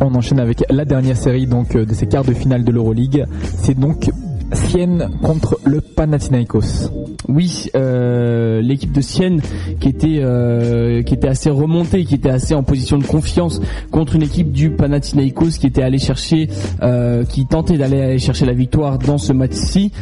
[0.00, 3.24] On enchaîne avec la dernière série donc euh, de ces quarts de finale de l'Euroleague.
[3.58, 4.10] C'est donc
[4.54, 6.90] Sienne contre le Panathinaikos.
[7.28, 9.40] Oui, euh, l'équipe de Sienne
[9.80, 13.60] qui était euh, qui était assez remontée, qui était assez en position de confiance
[13.90, 16.48] contre une équipe du Panathinaikos qui était allé chercher,
[16.82, 19.92] euh, qui tentait d'aller aller chercher la victoire dans ce match-ci.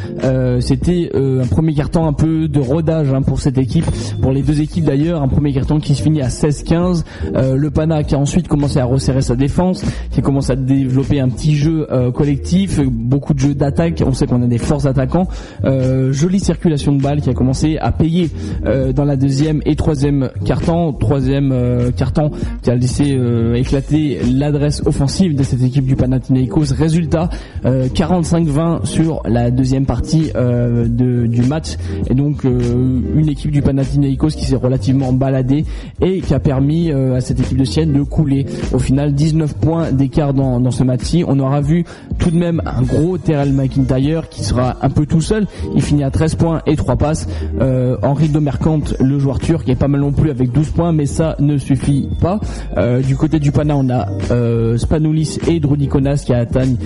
[0.59, 3.85] C'était un premier carton un peu de rodage hein, pour cette équipe,
[4.21, 7.03] pour les deux équipes d'ailleurs, un premier carton qui se finit à 16-15.
[7.35, 10.55] Euh, le Pana qui a ensuite commencé à resserrer sa défense, qui a commencé à
[10.55, 14.03] développer un petit jeu collectif, beaucoup de jeux d'attaque.
[14.05, 15.27] On sait qu'on a des forces attaquants.
[15.63, 18.29] Euh, jolie circulation de balles qui a commencé à payer
[18.65, 20.93] euh, dans la deuxième et troisième carton.
[20.93, 22.31] Troisième euh, carton
[22.61, 26.73] qui a laissé euh, éclater l'adresse offensive de cette équipe du Panathinaikos.
[26.77, 27.29] Résultat
[27.65, 31.77] euh, 45-20 sur la deuxième partie euh, de, du match.
[32.09, 35.65] Et donc euh, une équipe du Panathinaikos qui s'est relativement baladée
[36.01, 38.45] et qui a permis euh, à cette équipe de Sienne de couler.
[38.73, 41.23] Au final 19 points d'écart dans, dans ce match-ci.
[41.27, 41.85] On aura vu
[42.17, 45.45] tout de même un gros Terrell McIntyre qui sera un peu tout seul.
[45.75, 47.27] Il finit à 13 points et 3 passes.
[47.59, 51.05] Euh, Henri Domerkant, le joueur turc, est pas mal non plus avec 12 points, mais
[51.05, 52.39] ça ne suffit pas.
[52.77, 56.77] Euh, du côté du Pana, on a euh, Spanoulis et Drodikonas qui atteignent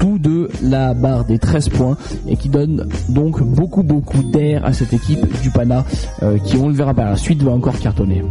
[0.00, 1.96] tous deux la barre des 13 points
[2.26, 5.84] et qui donnent donc beaucoup beaucoup d'air à cette équipe du Pana
[6.22, 8.22] euh, qui, on le verra par la suite, va encore cartonner.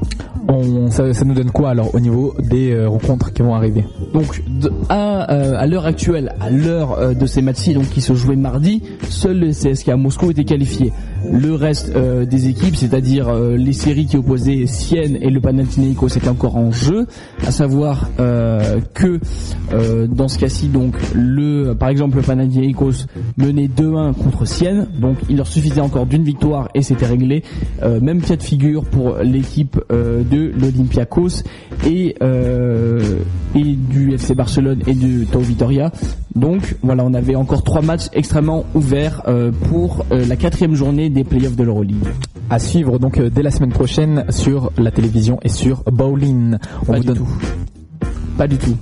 [0.48, 3.86] On, ça, ça nous donne quoi alors au niveau des euh, rencontres qui vont arriver?
[4.14, 8.36] Donc de- à, à l'heure actuelle, à l'heure de ces matchs-ci donc qui se jouaient
[8.36, 8.51] mardi,
[9.10, 10.92] seul le CSK à Moscou était qualifié.
[11.30, 16.10] Le reste euh, des équipes, c'est-à-dire euh, les séries qui opposaient Sienne et le Panathinaikos,
[16.10, 17.06] c'était encore en jeu.
[17.46, 19.20] À savoir euh, que
[20.08, 23.06] dans ce cas-ci, donc le, par exemple, le Panathinaikos
[23.38, 27.44] menait 2-1 contre Sienne, donc il leur suffisait encore d'une victoire et c'était réglé.
[28.02, 31.44] Même cas de figure pour l'équipe de l'Olympiakos
[31.86, 32.16] et
[33.56, 35.92] du FC Barcelone et du Tau Vitoria.
[36.36, 38.08] Donc voilà, on avait encore trois matchs
[38.42, 42.08] extrêmement ouverts euh, pour euh, la quatrième journée des playoffs de l'Euroleague.
[42.50, 46.58] À suivre donc euh, dès la semaine prochaine sur la télévision et sur Bowling.
[46.82, 47.28] On Pas vous du donne tout.
[48.40, 48.76] Pas du tout.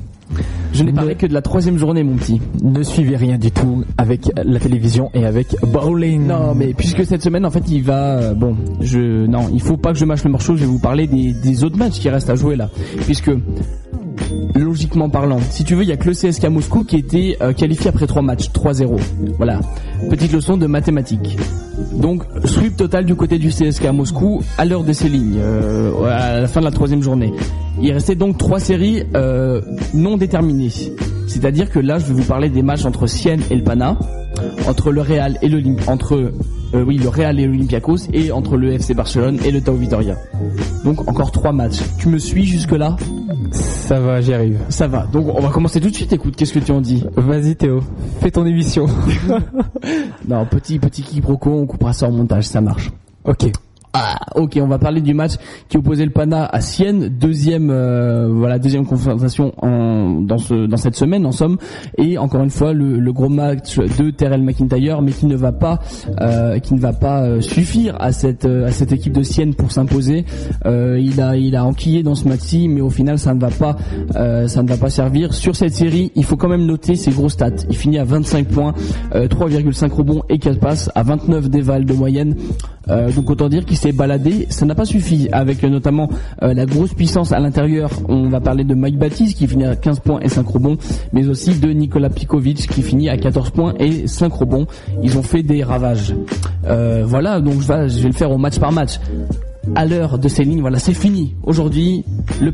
[0.72, 2.40] Je n'ai parlé que de la troisième journée, mon petit.
[2.64, 6.28] ne suivez rien du tout avec la télévision et avec Bowling.
[6.28, 8.34] Non, mais puisque cette semaine, en fait, il va.
[8.36, 10.56] bon, je non, il faut pas que je mâche le morceau.
[10.56, 12.70] Je vais vous parler des, des autres matchs qui restent à jouer là,
[13.02, 13.32] puisque
[14.56, 17.54] logiquement parlant, si tu veux, il y a que le CSK Moscou qui était euh,
[17.54, 19.00] qualifié après trois matchs, 3-0.
[19.38, 19.60] Voilà,
[20.10, 21.38] petite leçon de mathématiques.
[21.94, 26.42] Donc, sweep total du côté du CSK Moscou à l'heure de ces lignes, euh, à
[26.42, 27.34] la fin de la troisième journée.
[27.82, 29.62] Il restait donc trois séries euh,
[29.94, 30.72] non déterminées.
[31.28, 33.98] C'est-à-dire que là, je vais vous parler des matchs entre Sienne et le Pana,
[34.68, 36.16] entre le Real et le entre
[36.74, 40.16] euh, oui le Real et l'Olympiakos et entre le FC Barcelone et le Tau Vitoria.
[40.84, 41.80] Donc encore trois matchs.
[41.98, 42.96] Tu me suis jusque là
[43.90, 44.60] Ça va, j'y arrive.
[44.70, 45.08] Ça va.
[45.12, 46.14] Donc on va commencer tout de suite.
[46.14, 47.82] Écoute, qu'est-ce que tu en dis Vas-y Théo,
[48.22, 48.86] fais ton émission.
[50.28, 52.92] Non, petit petit quiproquo, on coupera ça en montage, ça marche.
[53.24, 53.52] ok.
[53.92, 55.32] Ah, ok, on va parler du match
[55.68, 60.78] qui opposait le Pana à Sienne, deuxième, euh, voilà, deuxième confrontation en, dans ce, dans
[60.78, 61.58] cette semaine en somme,
[61.98, 65.52] et encore une fois le, le gros match de Terrell McIntyre, mais qui ne va
[65.54, 65.80] pas,
[66.22, 69.56] euh, qui ne va pas euh, suffire à cette, euh, à cette équipe de Sienne
[69.56, 70.24] pour s'imposer.
[70.68, 73.50] Euh, il a, il a enquillé dans ce match-ci, mais au final ça ne va
[73.50, 73.76] pas,
[74.16, 75.34] euh, ça ne va pas servir.
[75.34, 77.66] Sur cette série, il faut quand même noter ses gros stats.
[77.72, 78.76] Il finit à 25 points,
[79.16, 82.36] euh, 3,5 rebonds et 4 passes, à 29 dévals de moyenne.
[83.16, 84.48] Donc autant dire qu'il s'est baladé.
[84.50, 86.10] Ça n'a pas suffi avec euh, notamment
[86.44, 87.90] euh, la grosse puissance à l'intérieur.
[88.08, 90.78] On va parler de Mike Baptiste qui finit à 15 points et 5 rebonds,
[91.14, 94.68] mais aussi de Nikola Pikovic qui finit à 14 points et 5 rebonds.
[95.02, 96.14] Ils ont fait des ravages.
[96.68, 99.00] Euh, voilà, donc je vais, je le faire au match par match.
[99.76, 101.36] À l'heure de ces lignes, voilà, c'est fini.
[101.44, 102.04] Aujourd'hui,
[102.42, 102.52] le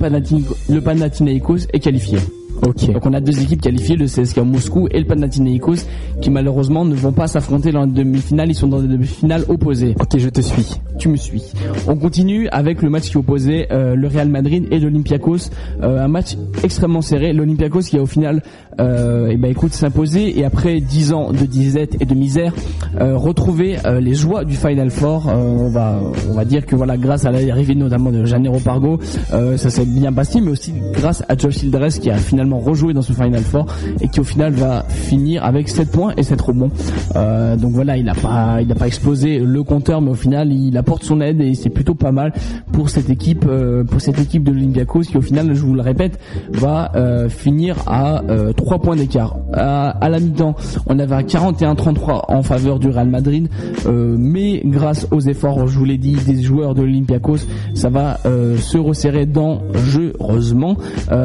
[0.81, 2.17] Panathinaikos est qualifié.
[2.63, 2.91] Ok.
[2.91, 5.85] Donc on a deux équipes qualifiées, le CSKA Moscou et le Panathinaikos,
[6.21, 8.49] qui malheureusement ne vont pas s'affronter dans la demi-finale.
[8.49, 9.95] Ils sont dans des demi-finales opposées.
[9.99, 10.75] Ok, je te suis.
[10.97, 11.43] Tu me suis.
[11.87, 15.49] On continue avec le match qui opposait euh, le Real Madrid et l'Olympiakos.
[15.81, 17.33] Euh, un match extrêmement serré.
[17.33, 18.41] L'Olympiakos qui a au final,
[18.79, 22.53] euh, eh ben écoute, s'imposé et après 10 ans de disette et de misère,
[22.99, 25.27] euh, retrouver euh, les joies du Final Four.
[25.27, 25.99] On va,
[26.29, 28.99] on va dire que voilà, grâce à l'arrivée notamment de Janero Pargo,
[29.31, 33.01] ça s'est bien passé, mais aussi grâce à Josh Hildress qui a finalement rejoué dans
[33.01, 33.65] ce Final Four
[34.01, 36.71] et qui au final va finir avec 7 points et 7 rebonds.
[37.15, 40.51] Euh, donc voilà, il n'a pas, il n'a pas explosé le compteur, mais au final,
[40.51, 42.33] il apporte son aide et c'est plutôt pas mal
[42.71, 45.81] pour cette équipe, euh, pour cette équipe de l'Olympiakos qui au final, je vous le
[45.81, 46.19] répète,
[46.49, 49.37] va euh, finir à euh, 3 points d'écart.
[49.53, 50.55] À, à la mi-temps,
[50.87, 53.49] on avait un 41-33 en faveur du Real Madrid,
[53.87, 57.39] mais grâce aux efforts, je vous l'ai dit, des joueurs de l'Olympiakos,
[57.73, 60.77] ça va se resserrer dangereusement,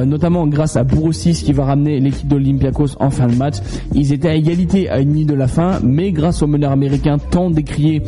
[0.06, 3.56] notamment grâce à Bourussis qui va ramener l'équipe de l'Olympiakos en fin de match.
[3.94, 7.18] Ils étaient à égalité à une minute de la fin, mais grâce au meneur américain
[7.18, 8.00] tant décrié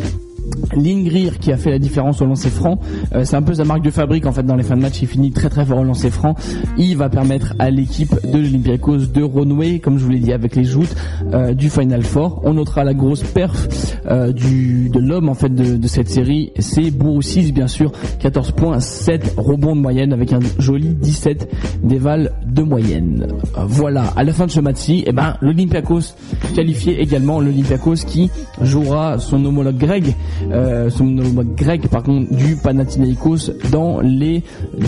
[0.75, 2.79] Lingrir qui a fait la différence au lancer franc,
[3.15, 5.03] Euh, c'est un peu sa marque de fabrique en fait dans les fins de match.
[5.03, 6.35] Il finit très très fort au lancer franc.
[6.79, 10.57] Il va permettre à l'équipe de l'Olympiakos de renouer, comme je vous l'ai dit, avec
[10.57, 10.95] les joutes
[11.33, 12.41] euh, du Final Four.
[12.45, 13.69] On notera la grosse perf
[14.07, 18.53] euh, du de l'homme en fait de, de cette série, c'est Bourussis bien sûr, 14
[18.53, 21.49] points, 7 rebonds de moyenne avec un joli 17
[21.83, 23.27] déval de moyenne.
[23.67, 26.15] Voilà, à la fin de ce match-ci, eh ben l'Olympiakos
[26.55, 30.05] qualifié également l'Olympiakos qui jouera son homologue grec,
[30.51, 34.43] euh, homologue grec par contre du Panathinaikos dans les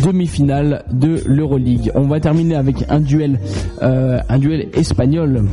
[0.05, 1.91] demi-finales de l'Euroleague.
[1.95, 3.41] On va terminer avec un duel,
[3.83, 5.45] euh, un duel espagnol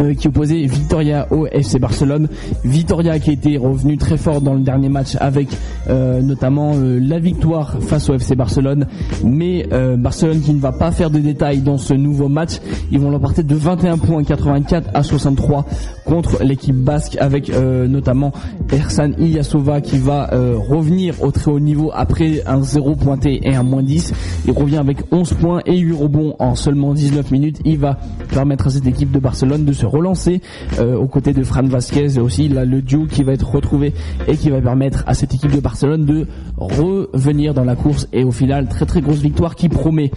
[0.00, 2.28] euh, qui opposait Vitoria au FC Barcelone.
[2.64, 5.48] Vitoria qui était revenu très fort dans le dernier match avec
[5.88, 8.86] euh, notamment euh, la victoire face au FC Barcelone.
[9.24, 12.60] Mais euh, Barcelone qui ne va pas faire de détails dans ce nouveau match.
[12.90, 15.66] Ils vont l'emporter de 21 points 84 à 63
[16.10, 18.32] contre l'équipe basque avec euh, notamment
[18.72, 23.54] Ersan Ilyasova qui va euh, revenir au très haut niveau après un 0 pointé et
[23.54, 24.12] un moins 10.
[24.46, 27.60] Il revient avec 11 points et 8 rebonds en seulement 19 minutes.
[27.64, 27.96] Il va
[28.28, 30.40] permettre à cette équipe de Barcelone de se relancer
[30.80, 33.92] euh, aux côtés de Fran Vasquez et aussi là, le duo qui va être retrouvé
[34.26, 36.26] et qui va permettre à cette équipe de Barcelone de
[36.56, 40.10] revenir dans la course et au final très très grosse victoire qui promet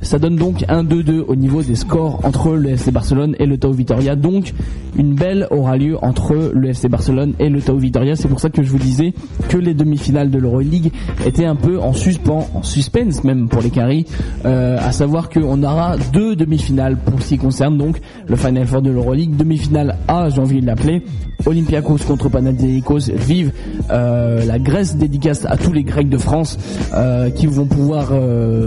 [0.00, 3.58] ça donne donc un 2-2 au niveau des scores entre le FC Barcelone et le
[3.58, 4.16] Tau Vitoria.
[4.16, 4.54] Donc
[4.96, 8.16] une belle aura lieu entre le FC Barcelone et le Tau Vitoria.
[8.16, 9.12] C'est pour ça que je vous disais
[9.48, 10.92] que les demi-finales de l'Euroleague
[11.26, 14.06] étaient un peu en suspens, en suspense même pour les Caries.
[14.44, 18.82] Euh, à savoir qu'on aura deux demi-finales pour ce qui concerne donc le Final Four
[18.82, 19.36] de l'Euroleague.
[19.36, 21.02] Demi-finale A, j'ai envie de l'appeler.
[21.46, 23.10] Olympiakos contre Panathinaikos.
[23.14, 23.52] Vive
[23.90, 26.58] euh, la Grèce dédicace à tous les Grecs de France
[26.94, 28.12] euh, qui vont pouvoir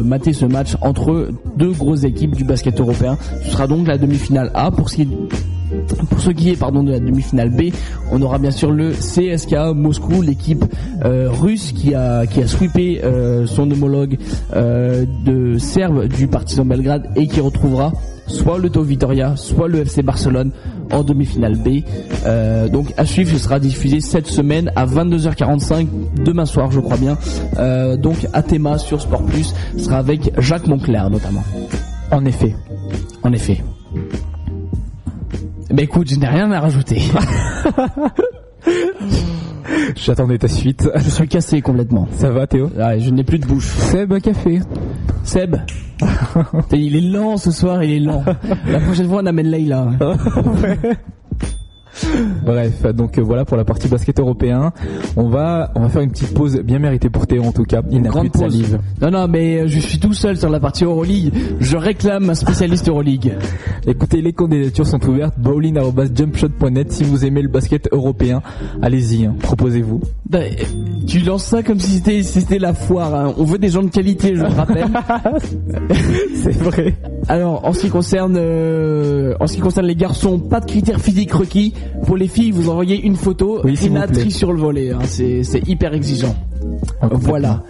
[0.03, 1.20] mater ce match entre
[1.57, 3.17] deux grosses équipes du basket européen.
[3.43, 7.73] Ce sera donc la demi-finale A pour ce qui est pardon de la demi-finale B,
[8.11, 10.65] on aura bien sûr le CSKA Moscou, l'équipe
[11.05, 14.17] euh, russe qui a qui a sweepé euh, son homologue
[14.53, 17.93] euh, de Serbe du Partizan Belgrade et qui retrouvera
[18.31, 20.51] soit le Tau Vitoria, soit le FC Barcelone
[20.91, 21.83] en demi-finale B.
[22.25, 25.87] Euh, donc à suivre, ce sera diffusé cette semaine à 22h45
[26.23, 27.17] demain soir, je crois bien.
[27.57, 31.43] Euh, donc Athéma sur Sport Plus ce sera avec Jacques Moncler notamment.
[32.11, 32.55] En effet.
[33.23, 33.63] En effet.
[35.69, 37.01] Ben écoute, je n'ai rien à rajouter.
[39.95, 40.89] J'attendais ta suite.
[40.95, 42.07] Je suis cassé complètement.
[42.17, 42.69] Ça va Théo?
[42.75, 43.67] Je n'ai plus de bouche.
[43.67, 44.59] Seb, un café?
[45.23, 45.55] Seb,
[46.71, 48.23] il est lent ce soir, il est lent.
[48.67, 49.89] La prochaine fois, on amène Leïla.
[52.45, 54.71] Bref, donc euh, voilà pour la partie basket européen.
[55.17, 57.81] On va, on va faire une petite pause bien méritée pour Théo en tout cas.
[57.91, 58.41] Il n'a plus de pause.
[58.41, 58.79] salive.
[59.01, 61.33] Non, non, mais euh, je suis tout seul sur la partie Euroleague.
[61.59, 63.33] Je réclame un spécialiste Euroleague.
[63.87, 65.33] Écoutez, les candidatures sont ouvertes.
[65.39, 66.91] bowling@jumpshot.net.
[66.91, 68.41] Si vous aimez le basket européen,
[68.81, 70.01] allez-y, hein, proposez-vous.
[70.29, 70.51] Ben,
[71.07, 73.13] tu lances ça comme si c'était c'était la foire.
[73.13, 73.33] hein.
[73.37, 74.85] On veut des gens de qualité, je le rappelle.
[76.35, 76.95] C'est vrai.
[77.27, 80.99] Alors, en ce qui concerne, euh, en ce qui concerne les garçons, pas de critères
[81.01, 81.73] physiques requis.
[82.05, 83.61] Pour les filles, vous envoyez une photo.
[83.63, 83.75] Oui,
[84.07, 84.91] trie sur le volet.
[84.91, 84.99] hein.
[85.05, 86.35] C'est c'est hyper exigeant.
[87.11, 87.63] Voilà.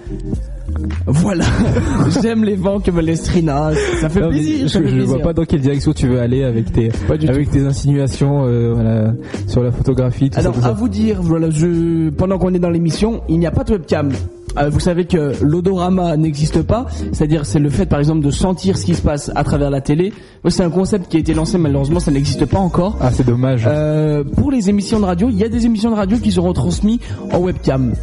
[1.07, 1.45] Voilà,
[2.21, 3.71] j'aime les vents que me laisse Rina.
[3.99, 4.59] Ça fait Non, plaisir.
[4.63, 6.91] je, ça fait je vois pas dans quelle direction tu veux aller avec tes,
[7.27, 9.13] avec tes insinuations euh, voilà,
[9.47, 10.29] sur la photographie.
[10.29, 10.73] Tout Alors ça, tout à ça.
[10.75, 14.11] vous dire, voilà, je pendant qu'on est dans l'émission, il n'y a pas de webcam.
[14.57, 18.77] Euh, vous savez que l'odorama n'existe pas, c'est-à-dire c'est le fait par exemple de sentir
[18.77, 20.11] ce qui se passe à travers la télé.
[20.49, 22.97] C'est un concept qui a été lancé, malheureusement ça n'existe pas encore.
[22.99, 23.63] Ah c'est dommage.
[23.65, 26.51] Euh, pour les émissions de radio, il y a des émissions de radio qui seront
[26.51, 26.99] transmises
[27.31, 27.93] en webcam.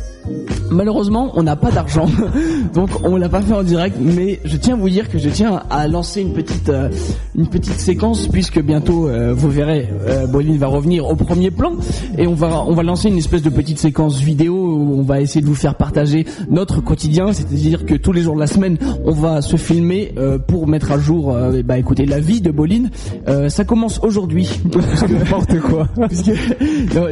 [0.71, 2.07] Malheureusement, on n'a pas d'argent,
[2.75, 3.97] donc on l'a pas fait en direct.
[4.01, 6.91] Mais je tiens à vous dire que je tiens à lancer une petite euh,
[7.35, 11.73] une petite séquence puisque bientôt euh, vous verrez, euh, Boline va revenir au premier plan
[12.19, 15.21] et on va on va lancer une espèce de petite séquence vidéo où on va
[15.21, 18.77] essayer de vous faire partager notre quotidien, c'est-à-dire que tous les jours de la semaine,
[19.05, 22.51] on va se filmer euh, pour mettre à jour, euh, bah écoutez, la vie de
[22.51, 22.91] Boline.
[23.29, 24.61] Euh, ça commence aujourd'hui.
[25.09, 25.89] N'importe quoi.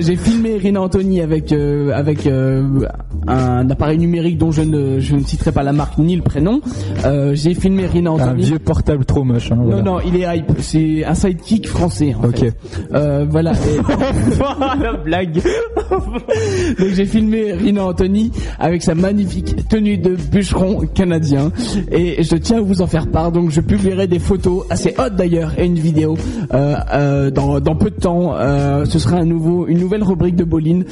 [0.00, 2.86] J'ai filmé Rina Anthony avec euh, avec euh,
[3.26, 6.60] un appareil numérique dont je ne je ne citerai pas la marque ni le prénom.
[7.04, 8.42] Euh, j'ai filmé Rina Un Anthony.
[8.44, 9.50] vieux portable trop moche.
[9.52, 9.82] Hein, Non voilà.
[9.82, 10.52] non, il est hype.
[10.60, 12.14] C'est un sidekick français.
[12.20, 12.38] En Ok.
[12.38, 12.54] fait.
[12.94, 13.52] Euh, voilà.
[13.54, 15.40] Et- la blague.
[16.78, 21.52] Donc j'ai filmé Rina Anthony avec sa magnifique tenue de bûcheron canadien
[21.90, 23.32] et je tiens à vous en faire part.
[23.32, 26.16] Donc je publierai des photos assez hautes d'ailleurs et une vidéo
[26.54, 28.34] euh, dans, dans peu de temps.
[28.84, 30.84] Ce sera un nouveau, une nouvelle rubrique de Boline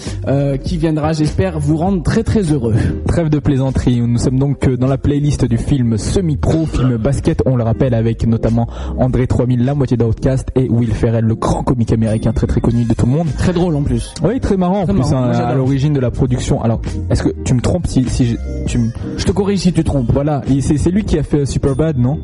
[0.64, 2.74] qui viendra, j'espère, vous rendre très très heureux.
[3.09, 4.01] Trêve de plaisanterie.
[4.01, 7.43] Nous sommes donc euh, dans la playlist du film semi-pro, film basket.
[7.47, 8.66] On le rappelle avec notamment
[8.99, 12.85] André 3000, la moitié d'Outcast, et Will Ferrell, le grand comique américain très très connu
[12.85, 13.28] de tout le monde.
[13.36, 14.15] Très drôle en plus.
[14.23, 15.24] Oui, très marrant en Très plus marrant.
[15.24, 16.62] hein, à l'origine de la production.
[16.62, 16.81] Alors,
[17.11, 18.36] est-ce que tu me trompes si, si je,
[18.66, 18.91] tu me...
[19.16, 20.11] Je te corrige si tu trompes.
[20.12, 22.19] Voilà, il- c'est c'est lui qui a fait Superbad, non?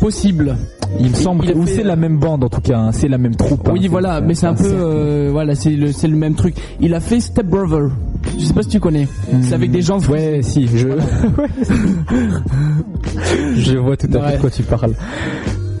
[0.00, 0.56] Possible.
[1.00, 3.18] Il me semble ou c'est euh, la même bande en tout cas, hein, c'est la
[3.18, 3.66] même troupe.
[3.68, 6.54] hein, Oui, voilà, mais c'est un peu, euh, voilà, c'est le, c'est le même truc.
[6.80, 7.90] Il a fait Step Brother.
[8.38, 9.06] Je sais pas si tu connais.
[9.42, 9.98] C'est avec des gens.
[10.08, 10.88] Ouais, si, je.
[13.56, 14.94] je vois tout à fait de quoi tu parles.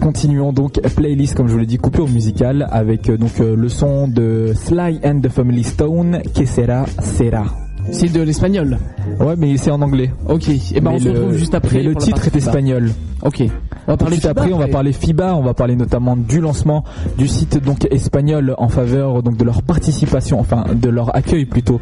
[0.00, 3.70] Continuons donc playlist comme je vous l'ai dit coupure musicale avec euh, donc euh, le
[3.70, 7.44] son de Sly and the Family Stone Que sera sera.
[7.90, 8.78] C'est de l'espagnol.
[9.20, 10.10] Ouais mais c'est en anglais.
[10.28, 10.48] Ok.
[10.48, 11.82] Et ben Mais on se le- retrouve juste après.
[11.82, 12.90] le titre est espagnol.
[13.22, 13.42] Ok.
[13.86, 16.40] On va parler Juste FIBA après, on va parler FIBA, on va parler notamment du
[16.40, 16.84] lancement
[17.18, 21.80] du site donc espagnol en faveur donc de leur participation, enfin de leur accueil plutôt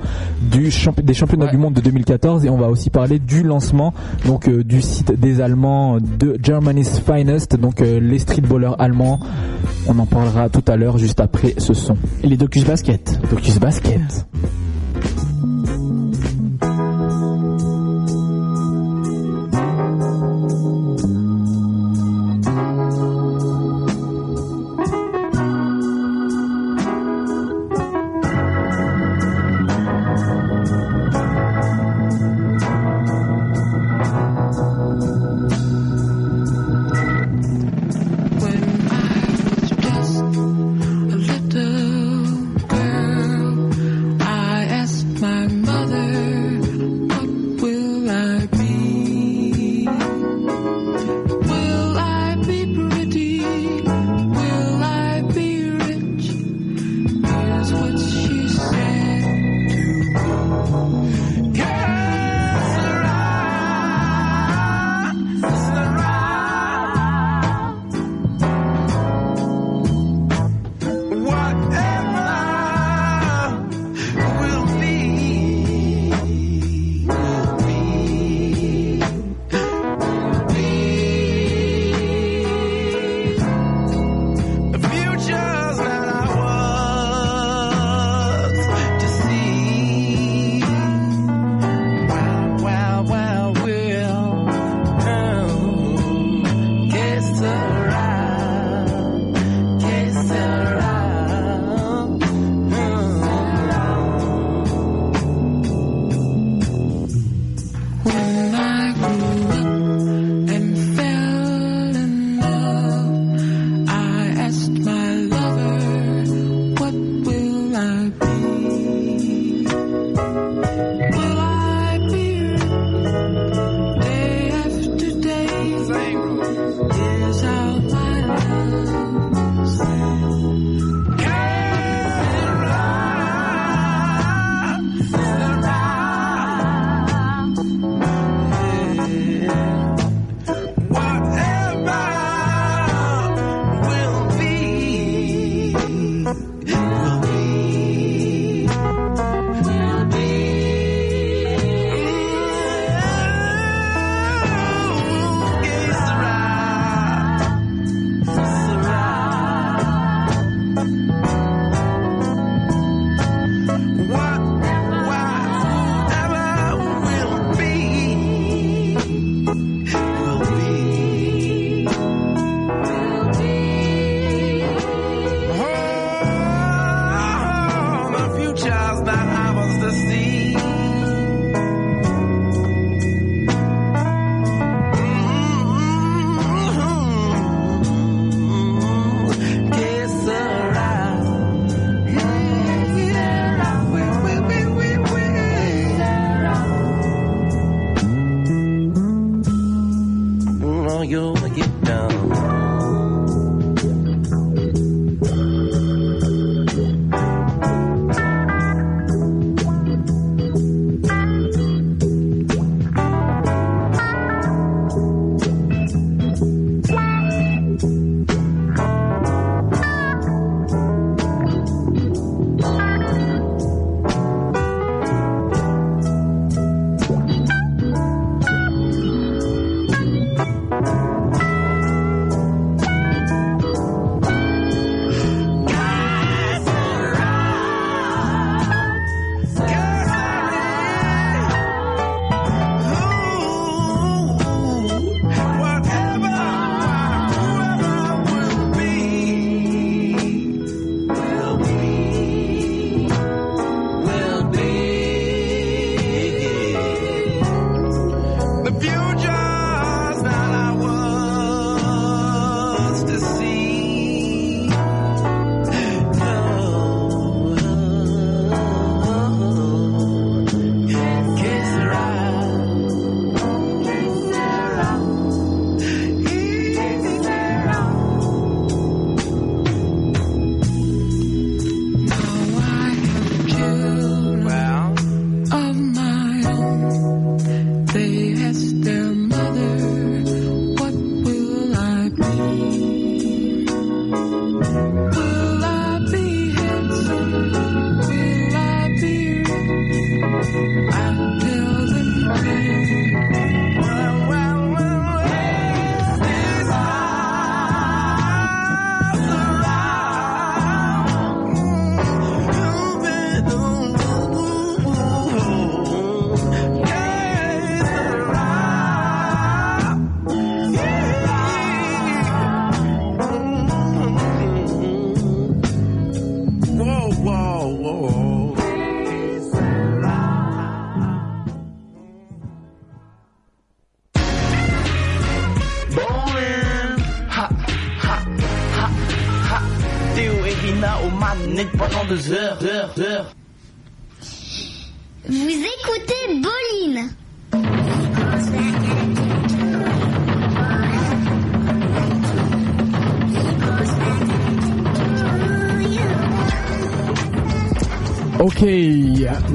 [0.51, 3.95] du champi- des championnats du monde de 2014 et on va aussi parler du lancement
[4.27, 9.20] donc euh, du site des Allemands de Germany's Finest, donc euh, les streetballers allemands.
[9.87, 11.97] On en parlera tout à l'heure juste après ce son.
[12.23, 13.20] Et les Docus Basket.
[13.31, 14.27] Docus Basket.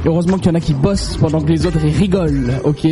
[0.07, 2.88] Heureusement qu'il y en a qui bossent pendant que les autres rigolent, ok?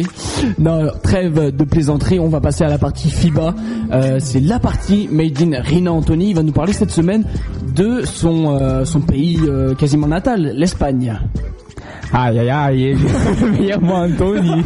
[0.59, 3.55] Non, trêve de plaisanterie, on va passer à la partie FIBA.
[3.91, 6.29] Euh, c'est la partie Made in Rina Anthony.
[6.29, 7.25] Il va nous parler cette semaine
[7.75, 11.17] de son, euh, son pays euh, quasiment natal, l'Espagne.
[12.13, 12.97] Aïe aïe aïe,
[13.59, 14.63] meilleur-moi Anthony.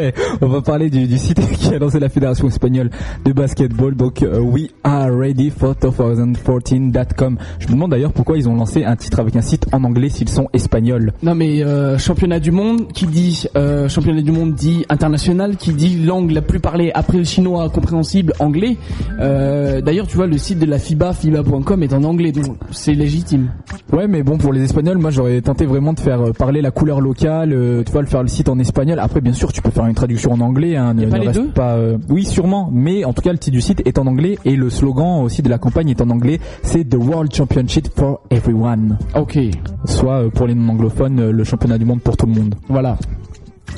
[0.00, 2.88] Ouais, on va parler du, du site qui a lancé la Fédération espagnole
[3.26, 7.36] de basketball, donc euh, we are ready for 2014.com.
[7.58, 10.08] Je me demande d'ailleurs pourquoi ils ont lancé un titre avec un site en anglais
[10.08, 11.12] s'ils sont espagnols.
[11.22, 15.74] Non mais euh, championnat du monde qui dit euh, championnat du monde dit international qui
[15.74, 18.78] dit langue la plus parlée après le chinois compréhensible anglais.
[19.20, 22.94] Euh, D'ailleurs tu vois le site de la FIBA FIBA.com est en anglais donc c'est
[22.94, 23.50] légitime.
[23.92, 27.00] Ouais, mais bon, pour les Espagnols, moi j'aurais tenté vraiment de faire parler la couleur
[27.00, 27.50] locale,
[27.84, 28.98] tu vois, le faire le site en espagnol.
[29.00, 30.76] Après, bien sûr, tu peux faire une traduction en anglais.
[30.76, 33.12] Hein, Y a ne- pas ne les reste deux pas, euh, Oui, sûrement, mais en
[33.12, 35.58] tout cas, le titre du site est en anglais et le slogan aussi de la
[35.58, 36.40] campagne est en anglais.
[36.62, 38.98] C'est The World Championship for Everyone.
[39.16, 39.38] Ok.
[39.84, 42.54] Soit euh, pour les non anglophones, euh, le championnat du monde pour tout le monde.
[42.68, 42.96] Voilà.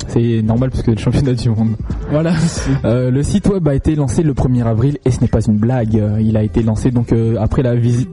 [0.07, 1.75] C'est normal parce que le championnat du monde.
[2.09, 2.33] Voilà.
[2.85, 5.57] Euh, le site web a été lancé le 1er avril et ce n'est pas une
[5.57, 6.01] blague.
[6.19, 8.09] Il a été lancé donc euh, après la visite.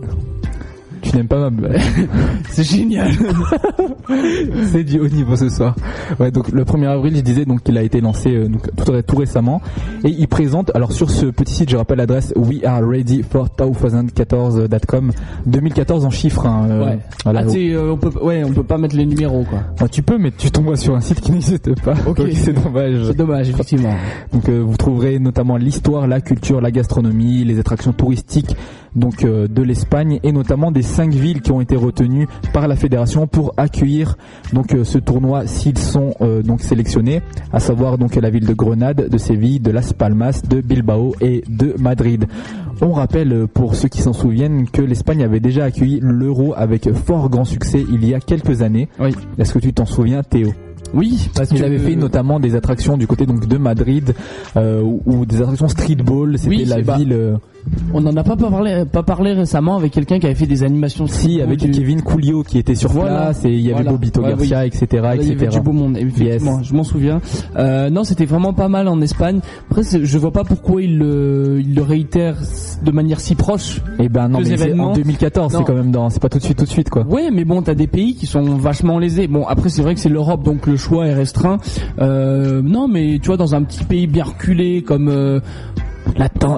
[1.03, 1.81] Tu n'aimes pas ma blague
[2.51, 3.11] C'est génial.
[4.73, 5.75] C'est du haut niveau ce soir.
[6.19, 8.93] Ouais, donc le 1er avril, je disais donc qu'il a été lancé euh, donc, tout,
[9.03, 9.61] tout récemment
[10.05, 13.49] et il présente alors sur ce petit site, je rappelle l'adresse we are ready for
[13.59, 15.13] 2014.com
[15.47, 16.99] 2014 en chiffres hein, euh, Ouais.
[17.25, 17.41] voilà.
[17.47, 19.89] Ah, euh, on peut ouais on peut pas mettre les numéros quoi.
[19.89, 21.95] Tu peux mais tu tombes sur un site qui n'existe pas.
[22.07, 22.21] Ok.
[22.35, 23.07] C'est dommage.
[23.07, 23.95] C'est dommage effectivement.
[24.33, 28.57] Donc euh, vous trouverez notamment l'histoire, la culture, la gastronomie, les attractions touristiques
[28.95, 32.77] donc euh, de l'Espagne et notamment des cinq villes qui ont été retenues par la
[32.77, 34.17] fédération pour accueillir
[34.53, 37.23] donc euh, ce tournoi s'ils sont euh, donc sélectionnés,
[37.53, 41.43] à savoir donc la ville de Grenade, de Séville, de Las Palmas, de Bilbao et
[41.49, 42.27] de Madrid.
[42.83, 47.29] On rappelle pour ceux qui s'en souviennent que l'Espagne avait déjà accueilli l'Euro avec fort
[47.29, 48.89] grand succès il y a quelques années.
[48.99, 49.11] Oui.
[49.39, 50.53] Est-ce que tu t'en souviens Théo?
[50.95, 54.15] Oui, parce que- avaient fait notamment des attractions du côté donc de Madrid
[54.57, 56.37] euh, ou, des attractions streetball.
[56.39, 57.13] C'était Oui, la ville.
[57.13, 57.37] euh,
[57.93, 61.07] On n'en a pas parlé, pas parlé récemment avec quelqu'un qui avait fait des animations.
[61.07, 63.17] Si, avec du- Kevin Coolio qui était sur Voilà.
[63.17, 63.91] place et il y avait Voilà.
[63.93, 64.67] Bobito Ouais, Garcia, oui.
[64.69, 65.49] etc., Voilà, Il y avait etc.
[65.59, 67.21] du beau monde, effectivement, je m'en souviens.
[67.57, 69.41] Euh, non, c'était vraiment pas mal en Espagne.
[69.71, 72.37] Après, je vois pas pourquoi il le, il le réitère
[72.83, 73.83] de manière si proche.
[73.99, 75.59] Et ben non, mais en 2014, Non.
[75.59, 77.05] c'est quand même dans, c'est pas tout de suite, tout de suite quoi.
[77.07, 79.27] Ouais, mais bon, t'as des pays qui sont vachement lésés.
[79.27, 81.59] Bon, après, c'est vrai que c'est l'Europe, donc le choix est restreint.
[82.01, 85.41] Euh, non, mais tu vois, dans un petit pays bien reculé comme euh,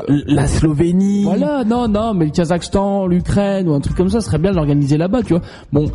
[0.08, 1.24] la, Slovénie.
[1.24, 4.52] Voilà, non, non, mais le Kazakhstan, l'Ukraine ou un truc comme ça, ce serait bien
[4.52, 5.42] de l'organiser là-bas, tu vois.
[5.72, 5.90] Bon,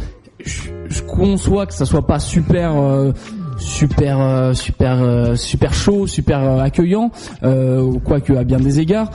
[0.45, 2.75] je, je conçois que ça soit pas super.
[2.75, 3.11] euh,
[3.57, 7.11] super euh, super euh, super chaud super euh, accueillant
[7.43, 9.09] euh, quoique à bien des égards.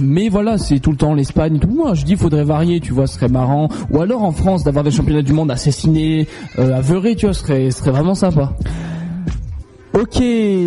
[0.00, 1.68] Mais voilà c'est tout le temps l'Espagne tout.
[1.68, 3.68] Moi je dis faudrait varier tu vois ce serait marrant.
[3.90, 6.26] Ou alors en France d'avoir des championnats du monde assassinés
[6.56, 8.52] aveurés tu vois ce ce serait vraiment sympa
[9.92, 10.22] Ok,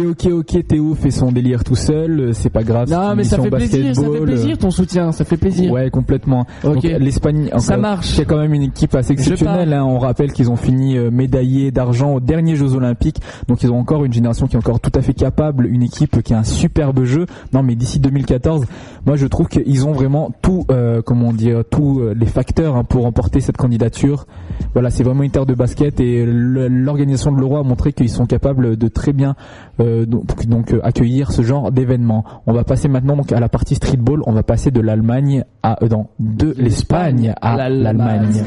[0.10, 2.90] ok, ok, Théo fait son délire tout seul, euh, c'est pas grave.
[2.90, 6.46] non mais ça fait plaisir ça fait plaisir ton soutien ça fait plaisir Ouais, complètement.
[6.66, 6.84] Ok.
[6.84, 8.08] L'Espagne, Ça marche.
[8.08, 9.72] C'est quand même une équipe assez exceptionnelle.
[9.72, 9.86] hein.
[9.86, 13.22] On rappelle qu'ils ont fini euh, médaillés d'argent aux derniers Jeux Olympiques.
[13.48, 16.22] Donc ils ont encore une génération qui est encore tout à fait capable, une équipe
[16.22, 17.26] qui a un superbe jeu.
[17.54, 18.66] Non, mais d'ici 2014,
[19.06, 22.84] moi je trouve qu'ils ont vraiment tout, euh, comment dire, tous euh, les facteurs hein,
[22.84, 24.26] pour remporter cette candidature.
[24.74, 28.26] Voilà, c'est vraiment une terre de basket et l'organisation de l'Euro a montré qu'ils sont
[28.26, 29.36] capables de très bien
[29.80, 32.24] euh, donc, donc, euh, accueillir ce genre d'événement.
[32.46, 34.22] On va passer maintenant donc à la partie streetball.
[34.26, 38.44] On va passer de l'Allemagne à euh, non, de l'Espagne à l'Allemagne.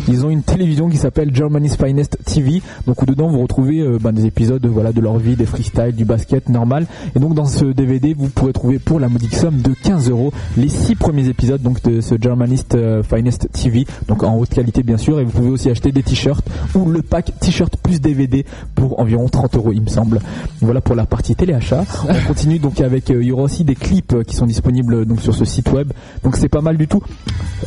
[0.08, 2.62] Ils ont une télévision qui s'appelle Germany's Finest TV.
[2.88, 5.96] Donc où dedans vous retrouvez euh, bah, des épisodes, voilà, de leur vie, des freestyles,
[5.96, 6.88] du basket normal.
[7.16, 10.34] Et donc dans ce DVD, vous pourrez trouver pour la modique somme de 15 euros
[10.58, 13.86] les six premiers épisodes donc de ce Germany's euh, Finest TV.
[14.08, 15.20] Donc en haute qualité bien sûr.
[15.20, 16.46] Et vous pouvez aussi acheter des t-shirts
[16.76, 18.46] ou le pack t-shirt plus DVD
[18.76, 20.20] pour environ 30 euros, il me semble.
[20.62, 21.86] Voilà pour la partie téléachat.
[22.10, 25.22] On continue donc avec, euh, il y aura aussi des clips qui sont disponibles donc
[25.22, 25.92] sur ce site web.
[26.24, 27.02] Donc c'est pas mal du tout.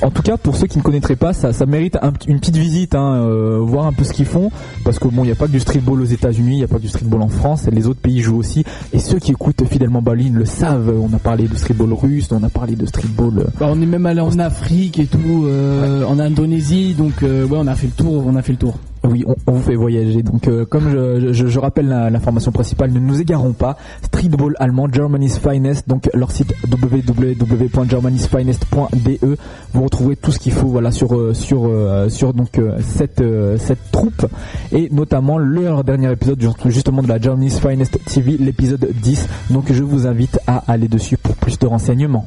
[0.00, 2.56] En tout cas, pour ceux qui ne connaîtraient pas, ça, ça mérite un- une petite
[2.56, 4.50] visite, hein, euh, voir un peu ce qu'ils font,
[4.84, 6.68] parce que bon, il n'y a pas que du streetball aux États-Unis, il n'y a
[6.68, 8.64] pas que du streetball en France, les autres pays jouent aussi.
[8.92, 10.92] Et ceux qui écoutent fidèlement Berlin le savent.
[11.00, 13.38] On a parlé de streetball russe, on a parlé de streetball.
[13.38, 17.46] euh, Bah, on est même allé en Afrique et tout, euh, en Indonésie, donc ouais,
[17.52, 18.74] on a fait le tour, on a fait le tour.
[19.04, 20.22] Oui, on, vous fait voyager.
[20.22, 23.76] Donc, euh, comme je, je- je rappelle l'information principale, ne nous égarons pas.
[24.04, 25.88] Streetball allemand, Germany's Finest.
[25.88, 29.36] Donc, leur site www.germanysfinest.de.
[29.74, 33.22] Vous retrouverez tout ce qu'il faut, voilà, sur euh, sur euh, sur donc cette
[33.58, 34.26] cette troupe
[34.70, 39.28] et notamment leur dernier épisode justement de la Germany's Finest TV, l'épisode 10.
[39.50, 42.26] Donc, je vous invite à aller dessus pour plus de renseignements.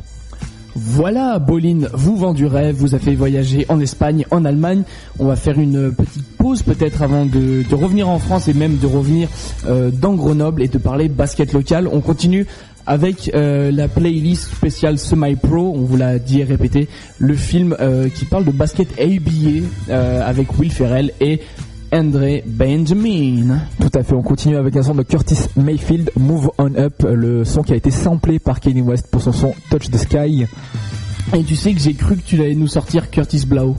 [0.78, 4.84] Voilà, Bolin vous vend du rêve, vous a fait voyager en Espagne, en Allemagne.
[5.20, 8.86] On va faire une petite pause peut-être avant de, revenir en France et même de
[8.86, 9.30] revenir
[9.68, 11.88] euh, dans Grenoble et de parler basket local.
[11.90, 12.46] On continue
[12.86, 16.90] avec euh, la playlist spéciale Semi Pro, on vous l'a dit et répété,
[17.20, 19.96] le film euh, qui parle de basket ABA
[20.28, 21.40] avec Will Ferrell et
[21.96, 23.58] André Benjamin.
[23.80, 27.46] Tout à fait, on continue avec un son de Curtis Mayfield, Move On Up, le
[27.46, 30.46] son qui a été samplé par Kanye West pour son son Touch the Sky.
[31.34, 33.78] Et tu sais que j'ai cru que tu allais nous sortir Curtis Blau.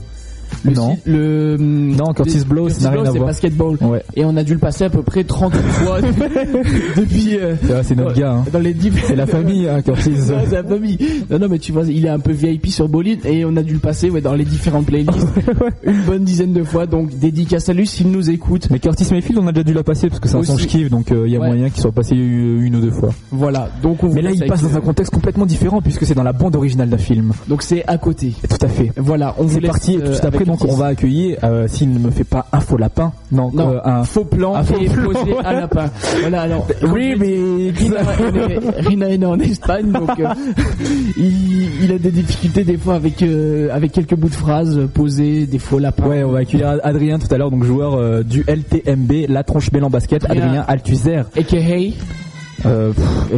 [0.65, 0.95] Le Non.
[0.95, 2.89] si- le Non, Curtis Blow, c'est
[3.19, 3.77] basketball.
[3.81, 4.03] Ouais.
[4.15, 5.99] Et on a dû le passer à peu près 30 fois
[6.95, 7.37] depuis.
[7.37, 8.31] euh, C'est notre ouais, gars.
[8.33, 8.45] hein.
[8.51, 8.75] Dans les
[9.05, 10.09] C'est la famille, hein, Curtis.
[10.29, 10.97] Non, c'est la famille.
[11.29, 13.63] Non, non, mais tu vois, il est un peu VIP sur Bolide et on a
[13.63, 15.27] dû le passer ouais, dans les différentes playlists
[15.83, 16.85] une bonne dizaine de fois.
[16.85, 18.67] Donc, dédicace à lui s'il nous écoute.
[18.71, 20.89] Mais Curtis Mayfield, on a déjà dû la passer parce que c'est un son kiffe,
[20.89, 23.09] donc euh, il y a moyen qu'il soit passé une ou deux fois.
[23.31, 23.69] Voilà.
[23.81, 26.33] Donc, on Mais là, il passe dans un contexte complètement différent puisque c'est dans la
[26.33, 27.31] bande originale d'un film.
[27.47, 28.33] Donc, c'est à côté.
[28.49, 28.91] Tout à fait.
[28.97, 29.95] Voilà, on vous parti.
[29.97, 32.77] Tout euh, après, donc, on va accueillir, euh, s'il ne me fait pas un faux
[32.77, 33.11] lapin.
[33.31, 35.89] Non, Non, euh, un faux plan un faux et plan, posé à lapin.
[36.21, 36.67] Voilà, alors.
[36.91, 40.27] Oui, mais Rina, est- Rina est né en Espagne, donc euh,
[41.17, 45.59] il, il a des difficultés des fois avec avec quelques bouts de phrases posés, des
[45.59, 46.07] faux lapins.
[46.07, 49.83] Ouais, on va accueillir Adrien tout à l'heure, donc joueur du LTMB, la tronche belle
[49.83, 50.43] en basket, Adrien.
[50.45, 51.21] Adrien Althusser.
[51.37, 51.95] AKA Hey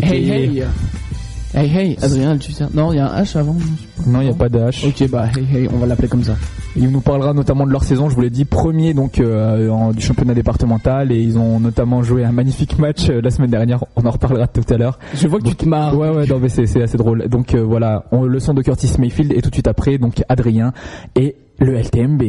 [0.02, 0.64] Hey Hey.
[1.54, 2.66] Hey Hey, Adrien, tu sais.
[2.74, 3.56] Non, il y a un H avant.
[4.06, 4.88] Non, il n'y a pas de H.
[4.88, 6.36] Ok, bah Hey Hey, on va l'appeler comme ça.
[6.76, 9.92] Il nous parlera notamment de leur saison, je vous l'ai dit, premier donc euh, en-
[9.92, 13.84] du championnat départemental et ils ont notamment joué un magnifique match euh, la semaine dernière,
[13.96, 15.00] on en reparlera tout à l'heure.
[15.16, 15.98] Je vois que tu te marres.
[15.98, 17.28] Ouais ouais, non mais c'est c'est assez drôle.
[17.28, 20.24] Donc euh, voilà, on, le son de Curtis Mayfield et tout de suite après donc
[20.30, 20.72] Adrien
[21.16, 22.22] et le LTMB.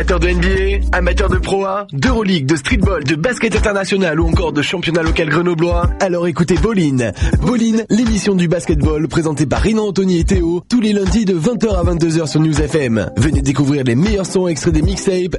[0.00, 4.50] Amateurs de NBA, amateurs de Pro A, d'Euroleague, de streetball, de basket international ou encore
[4.50, 7.12] de championnat local grenoblois, alors écoutez Bolin.
[7.42, 11.76] Bolin, l'émission du basketball présentée par Rinan Anthony et Théo, tous les lundis de 20h
[11.76, 13.10] à 22h sur News FM.
[13.18, 15.36] Venez découvrir les meilleurs sons extraits des mixtapes.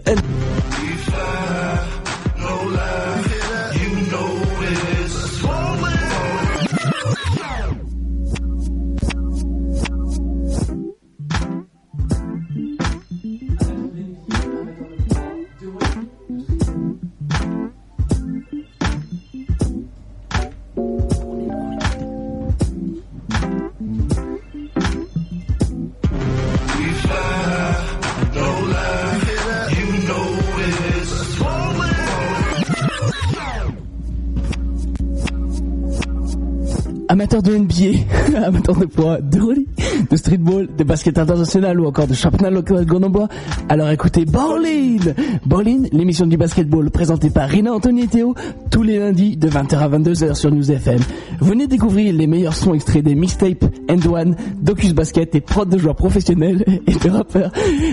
[37.22, 39.68] Amateurs de NBA, amateurs de poids, de rallye,
[40.10, 43.28] de streetball, de basket international ou encore de championnat local grenoblois,
[43.70, 44.98] alors écoutez Ballin
[45.46, 48.34] Ballin, l'émission du basketball présentée par Rina Anthony et Théo,
[48.72, 50.98] tous les lundis de 20h à 22h sur News FM.
[51.42, 55.78] Venez découvrir les meilleurs sons extraits des mixtapes End One, Docus Basket et prods de
[55.78, 57.52] joueurs professionnels et de rappeurs,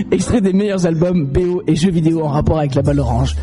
[0.09, 3.35] extraits des meilleurs albums, BO et jeux vidéo en rapport avec la balle orange.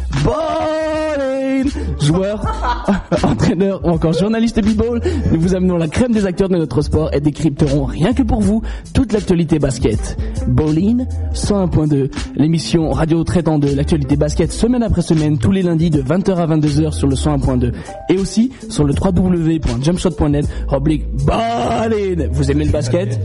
[1.65, 1.71] Ballin
[2.01, 2.43] Joueurs,
[3.23, 5.01] entraîneurs ou encore journalistes b-ball,
[5.33, 8.41] nous vous amenons la crème des acteurs de notre sport et décrypterons rien que pour
[8.41, 8.63] vous
[8.93, 10.17] toute l'actualité basket.
[10.47, 16.03] Bowling 101.2, l'émission radio traitant de l'actualité basket semaine après semaine tous les lundis de
[16.03, 17.73] 20h à 22h sur le 101.2
[18.11, 22.29] et aussi sur le www.jumpshot.net oblique Bowling.
[22.33, 23.19] Vous aimez le basket?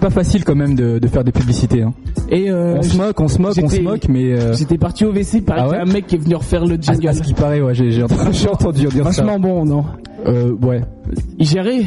[0.00, 1.82] C'est pas facile quand même de, de faire des publicités.
[1.82, 1.92] Hein.
[2.30, 5.04] Et euh, on se moque, on se moque, on se moque, mais euh, J'étais parti
[5.04, 7.06] au WC, par Ah ouais un mec qui est venu refaire le jingle.
[7.06, 9.22] à ce qui paraît, ouais, j'ai entendu, entendu dire ça.
[9.22, 9.84] Vachement bon, non?
[10.26, 10.80] Euh, ouais,
[11.38, 11.82] Il gérait?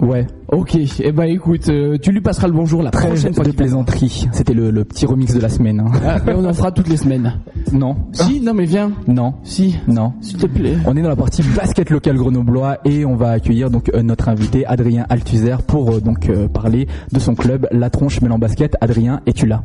[0.00, 0.26] Ouais.
[0.48, 4.26] Ok, eh ben écoute, euh, tu lui passeras le bonjour la prochaine fois de plaisanterie.
[4.32, 5.80] C'était le, le petit remix de la semaine.
[5.80, 5.90] hein.
[6.04, 7.34] Ah, et on en fera toutes les semaines.
[7.72, 7.96] Non.
[8.12, 8.90] Si, non mais viens.
[9.06, 9.34] Non.
[9.44, 10.12] Si, Non.
[10.20, 10.76] s'il te plaît.
[10.86, 14.28] On est dans la partie basket local grenoblois et on va accueillir donc euh, notre
[14.28, 18.76] invité Adrien Althusser pour euh, donc parler de son club La Tronche Mélan Basket.
[18.80, 19.62] Adrien, es-tu là?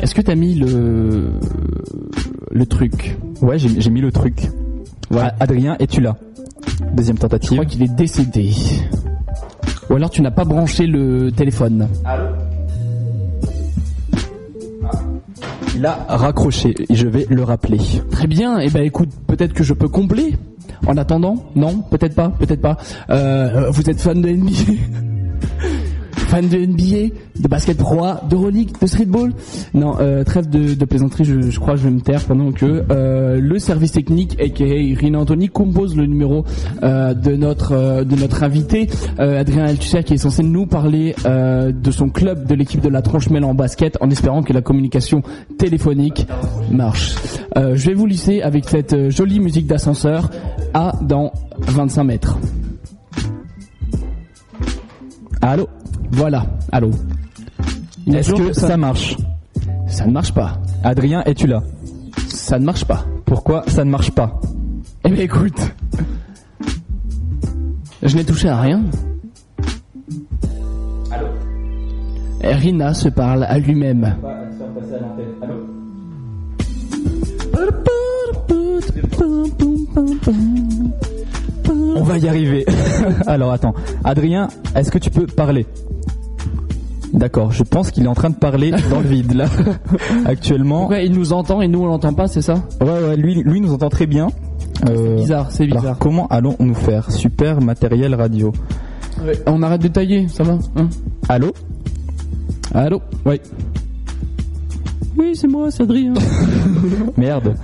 [0.00, 1.30] Est-ce que t'as mis le
[2.52, 3.16] le truc?
[3.40, 4.50] Ouais, j'ai mis le truc.
[5.10, 5.34] Voilà.
[5.40, 6.16] Adrien, es-tu là?
[6.92, 7.52] Deuxième Je tentative.
[7.52, 8.52] crois qu'il est décédé.
[9.90, 11.88] Ou alors tu n'as pas branché le téléphone.
[15.74, 17.78] Il a raccroché et je vais le rappeler.
[18.10, 20.36] Très bien, eh ben écoute, peut-être que je peux combler.
[20.86, 22.76] En attendant, non, peut-être pas, peut-être pas.
[23.10, 24.72] Euh, vous êtes fan de NBA
[26.26, 29.32] Fan de NBA, de basket pro, A, d'Euroleague, de streetball
[29.74, 32.84] Non, euh, trêve de, de plaisanterie, je, crois que je vais me taire pendant que
[32.90, 36.44] euh, le service technique, aka Rina Anthony, compose le numéro
[36.82, 38.88] euh, de notre euh, de notre invité,
[39.20, 42.88] euh, Adrien Althusser, qui est censé nous parler euh, de son club, de l'équipe de
[42.88, 45.22] la Tronche Mêle en basket, en espérant que la communication
[45.58, 46.26] téléphonique
[46.70, 47.14] marche.
[47.56, 50.30] Je vais vous lisser avec cette jolie musique d'ascenseur
[50.74, 52.38] à dans 25 mètres.
[55.40, 55.68] Allô?
[56.12, 56.90] Voilà, allô.
[58.06, 59.16] Est-ce que ça marche
[59.88, 60.60] Ça ne marche pas.
[60.84, 61.62] Adrien, es-tu là
[62.28, 63.04] Ça ne marche pas.
[63.24, 64.40] Pourquoi ça ne marche pas
[65.04, 65.60] Eh bien écoute,
[68.02, 68.82] je n'ai touché à rien.
[71.10, 71.26] Allô
[72.42, 74.14] Rina se parle à lui-même.
[81.96, 82.64] On va y arriver.
[83.26, 83.74] Alors attends,
[84.04, 85.66] Adrien, est-ce que tu peux parler
[87.16, 89.46] D'accord, je pense qu'il est en train de parler dans le vide là,
[90.26, 90.80] actuellement.
[90.80, 92.56] Pourquoi il nous entend et nous on l'entend pas, c'est ça?
[92.80, 94.28] Ouais, ouais, lui, lui nous entend très bien.
[94.86, 95.98] Euh, Bizarre, c'est alors, bizarre.
[95.98, 97.10] comment allons-nous faire?
[97.10, 98.52] Super matériel radio.
[99.46, 100.88] On arrête de tailler, ça va hein?
[101.28, 101.52] Allô?
[102.74, 103.00] Allô?
[103.24, 103.40] Oui.
[105.18, 106.12] Oui, c'est moi, c'est Adrien.
[107.16, 107.54] Merde,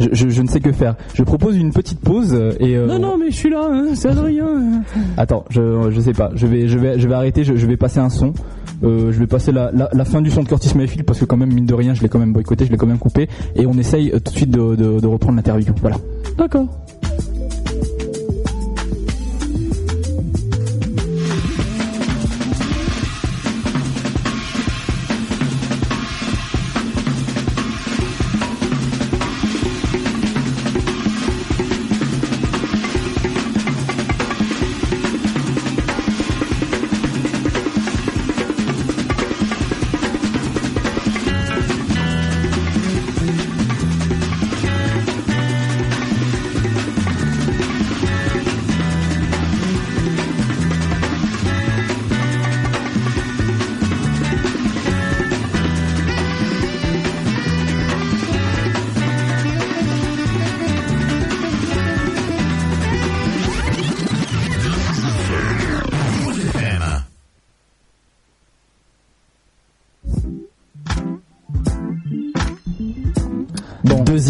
[0.00, 0.94] je, je- je ne sais que faire.
[1.14, 2.76] Je propose une petite pause et.
[2.76, 4.82] euh, non, non, mais je suis là, hein, c'est Adrien.
[5.16, 6.30] Attends, je je sais pas.
[6.34, 7.44] Je vais je vais je vais arrêter.
[7.44, 8.32] Je, je vais passer un son.
[8.84, 11.24] Euh, je vais passer la, la, la fin du son de Curtis Mayfield parce que
[11.24, 13.28] quand même mine de rien, je l'ai quand même boycotté, je l'ai quand même coupé
[13.54, 15.72] et on essaye tout de suite de, de, de reprendre l'interview.
[15.80, 15.96] Voilà.
[16.36, 16.66] D'accord.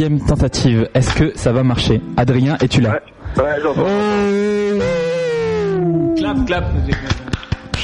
[0.09, 0.89] Deuxième tentative.
[0.95, 3.01] Est-ce que ça va marcher Adrien, es-tu là
[3.37, 3.87] Ouais, j'entends.
[6.17, 6.65] Clap, clap.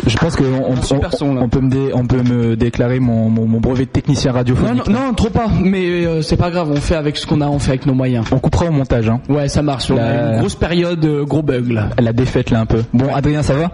[0.06, 3.46] Je pense qu'on on, on- on peut me dé- on peut me déclarer mon, mon,
[3.46, 4.86] mon brevet de technicien Non, radiophonique.
[4.88, 5.46] non, non, trop pas.
[5.62, 7.94] Mais euh, c'est pas grave, on fait avec ce qu'on a, on fait avec nos
[7.94, 8.24] moyens.
[8.32, 9.08] On coupera au montage.
[9.08, 9.20] Hein.
[9.28, 9.90] Ouais, ça marche.
[9.90, 11.90] On a une grosse période, euh, gros bug là.
[12.00, 12.82] La défaite là un peu.
[12.94, 13.70] Bon, Adrien, ça va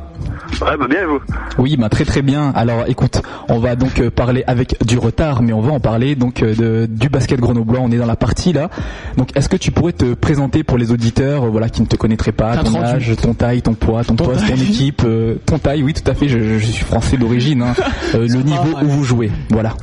[0.63, 1.21] Ouais, bah bien et vous
[1.59, 2.53] Oui, bah très très bien.
[2.55, 6.15] Alors écoute, on va donc euh, parler avec du retard, mais on va en parler
[6.15, 7.81] donc euh, de, du basket grenoblois.
[7.81, 8.71] On est dans la partie là.
[9.17, 11.97] Donc est-ce que tu pourrais te présenter pour les auditeurs, euh, voilà, qui ne te
[11.97, 12.85] connaîtraient pas, ton 38.
[12.85, 15.83] âge, ton taille, ton poids, ton, Ton poste, ton équipe, euh, ton taille?
[15.83, 16.29] Oui, tout à fait.
[16.29, 17.63] Je, je suis français d'origine.
[17.63, 17.75] Hein.
[18.15, 19.75] Euh, le niveau où vous jouez, voilà.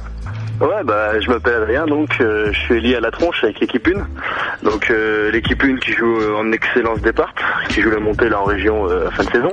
[0.62, 3.88] Ouais, bah je m'appelle Adrien, donc euh, je suis lié à la tronche avec l'équipe
[3.88, 4.64] 1.
[4.64, 7.34] Donc euh, l'équipe 1 qui joue euh, en excellence départ,
[7.70, 9.52] qui joue la montée là en région fin de saison.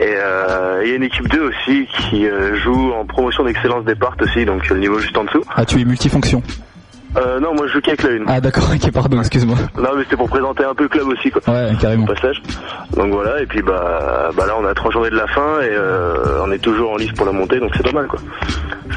[0.00, 0.14] Et
[0.82, 4.66] il y a une équipe 2 aussi qui joue en promotion d'excellence départ aussi, donc
[4.70, 5.44] le niveau juste en dessous.
[5.54, 6.42] Ah, tu es multifonction.
[7.16, 8.24] Euh, non, moi je joue qu'avec la 1.
[8.28, 9.56] Ah d'accord, ok, pardon, excuse-moi.
[9.76, 11.42] Non mais c'était pour présenter un peu le club aussi quoi.
[11.52, 12.04] Ouais, carrément.
[12.04, 12.40] Au passage.
[12.96, 15.70] Donc voilà, et puis bah, bah là on a trois journées de la fin et
[15.70, 18.20] euh, on est toujours en lice pour la montée, donc c'est pas mal quoi.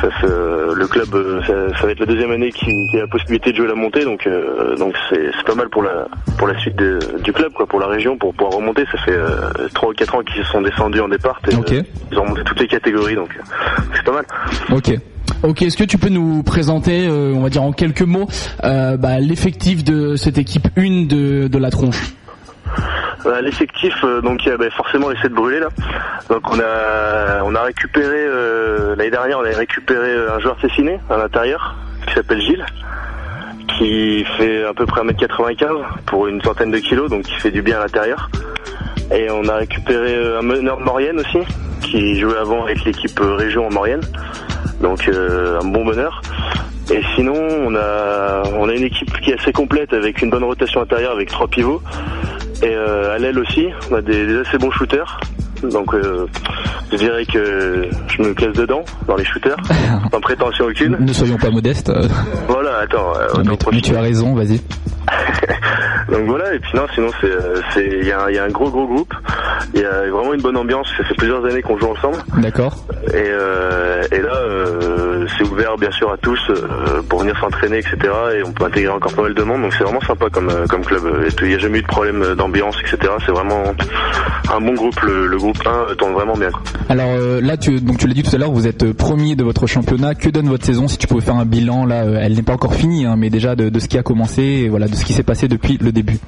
[0.01, 3.01] Ça, se- le club, euh, ça, ça va être la deuxième année qui, qui a
[3.01, 6.07] la possibilité de jouer la montée, donc euh, donc c'est c'est pas mal pour la
[6.37, 8.85] pour la suite de- du club quoi, pour la région, pour pouvoir remonter.
[8.91, 11.39] Ça fait euh, trois ou quatre ans qu'ils sont descendus en départ.
[11.47, 11.57] Et, euh,
[12.11, 14.25] ils ont monté toutes les catégories, donc euh, c'est pas mal.
[14.71, 14.93] Ok.
[15.43, 18.27] Ok, est-ce que tu peux nous présenter, euh, on va dire en quelques mots,
[18.63, 22.13] euh, bah, l'effectif de cette équipe 1 de, de la tronche
[23.25, 23.93] Euh, L'effectif,
[24.23, 25.67] donc il y a ben, forcément l'essai de brûler là.
[26.29, 28.25] Donc on a on a récupéré
[28.95, 31.75] l'année dernière, on a récupéré un joueur Cessiné à l'intérieur
[32.07, 32.65] qui s'appelle Gilles,
[33.77, 35.65] qui fait à peu près 1m95
[36.05, 38.29] pour une centaine de kilos, donc qui fait du bien à l'intérieur.
[39.13, 41.39] Et on a récupéré un meneur de Maurienne aussi,
[41.81, 44.01] qui jouait avant avec l'équipe région en Maurienne,
[44.81, 46.21] donc euh, un bon meneur.
[46.91, 50.43] Et sinon, on a on a une équipe qui est assez complète avec une bonne
[50.43, 51.81] rotation intérieure avec trois pivots.
[52.61, 55.19] Et euh, à l'aile aussi, on a des, des assez bons shooters.
[55.63, 56.27] Donc euh,
[56.91, 59.57] je dirais que je me classe dedans, dans les shooters,
[60.11, 60.97] sans prétention aucune.
[60.99, 61.91] Ne soyons pas modestes.
[62.47, 64.61] Voilà, attends, euh, mais, mais tu as raison, vas-y.
[66.11, 67.09] Donc voilà, et puis non, sinon
[67.73, 69.13] c'est, y, il y a un gros gros groupe,
[69.73, 72.75] il y a vraiment une bonne ambiance, ça fait plusieurs années qu'on joue ensemble, D'accord.
[73.07, 77.79] et, euh, et là euh, c'est ouvert bien sûr à tous euh, pour venir s'entraîner,
[77.79, 77.97] etc.
[78.35, 80.65] Et on peut intégrer encore pas mal de monde, donc c'est vraiment sympa comme, euh,
[80.67, 81.03] comme club.
[81.41, 83.13] Il n'y a jamais eu de problème d'ambiance, etc.
[83.25, 83.63] C'est vraiment
[84.51, 86.51] un bon groupe, le, le groupe 1 tourne vraiment bien.
[86.51, 86.61] Quoi.
[86.89, 89.35] Alors euh, là, tu, donc tu l'as dit tout à l'heure, vous êtes euh, premier
[89.35, 90.15] de votre championnat.
[90.15, 92.53] Que donne votre saison Si tu pouvais faire un bilan, là, euh, elle n'est pas
[92.53, 95.05] encore finie, hein, mais déjà de, de ce qui a commencé, et voilà, de ce
[95.05, 96.19] qui s'est passé depuis le début?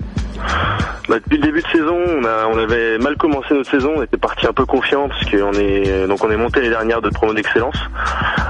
[1.08, 4.04] Bah, depuis le début de saison, on, a, on avait mal commencé notre saison, on
[4.04, 7.10] était parti un peu confiant parce qu'on est donc on est monté les dernières de
[7.10, 7.78] promo d'excellence.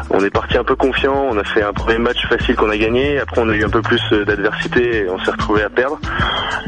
[0.09, 2.75] On est parti un peu confiant, on a fait un premier match facile qu'on a
[2.75, 5.69] gagné, après on a eu un peu plus euh, d'adversité et on s'est retrouvé à
[5.69, 5.97] perdre.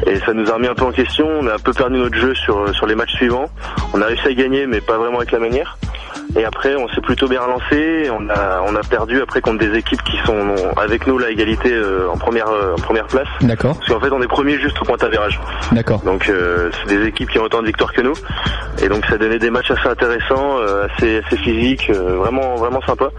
[0.05, 2.17] Et ça nous a remis un peu en question, on a un peu perdu notre
[2.17, 3.49] jeu sur, euh, sur les matchs suivants.
[3.93, 5.77] On a réussi à gagner mais pas vraiment avec la manière.
[6.35, 8.09] Et après, on s'est plutôt bien relancé.
[8.11, 11.71] On a, on a perdu après contre des équipes qui sont avec nous la égalité
[11.71, 13.27] euh, en première, en première place.
[13.41, 13.75] D'accord.
[13.77, 15.39] Parce qu'en fait, on est premier juste au point d'avérage.
[15.71, 16.01] D'accord.
[16.01, 18.13] Donc, euh, c'est des équipes qui ont autant de victoires que nous.
[18.83, 23.09] Et donc, ça donnait des matchs assez intéressants, assez, assez physiques, vraiment, vraiment sympa.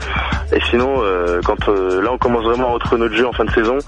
[0.52, 3.44] Et sinon, euh, quand euh, là, on commence vraiment à retrouver notre jeu en fin
[3.44, 3.78] de saison.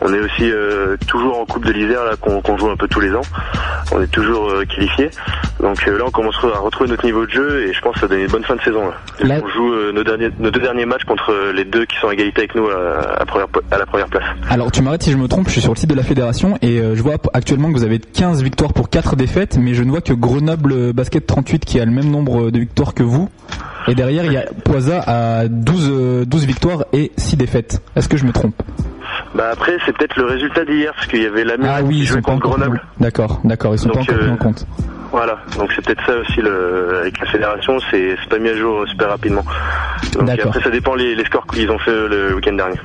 [0.00, 3.00] On est aussi euh, toujours en Coupe de l'Isère là qu'on joue un peu tous
[3.00, 3.22] les ans.
[3.92, 5.10] On est toujours qualifié.
[5.60, 8.08] Donc là, on commence à retrouver notre niveau de jeu et je pense que ça
[8.08, 8.82] donne une bonne fin de saison.
[8.88, 8.94] Là.
[9.36, 12.14] Là- On joue nos, derniers, nos deux derniers matchs contre les deux qui sont à
[12.14, 14.24] égalité avec nous à, à première, à la première place.
[14.50, 16.56] Alors tu m'arrêtes si je me trompe, je suis sur le site de la fédération
[16.62, 19.90] et je vois actuellement que vous avez 15 victoires pour 4 défaites, mais je ne
[19.90, 23.28] vois que Grenoble Basket 38 qui a le même nombre de victoires que vous.
[23.88, 27.80] Et derrière, il y a Poisa à 12, euh, 12 victoires et 6 défaites.
[27.96, 28.54] Est-ce que je me trompe?
[29.34, 32.00] Bah après, c'est peut-être le résultat d'hier parce qu'il y avait la Ah oui, qui
[32.02, 32.82] ils jouait sont pas contre encore Grenoble.
[33.00, 34.66] D'accord, d'accord, ils sont pas Donc, encore pris euh, en compte.
[35.10, 38.86] Voilà, donc c'est peut-être ça aussi le, avec la fédération, c'est pas mis à jour
[38.88, 39.44] super rapidement.
[40.14, 40.46] Donc D'accord.
[40.48, 42.78] après ça dépend les, les scores qu'ils ont fait le week-end dernier.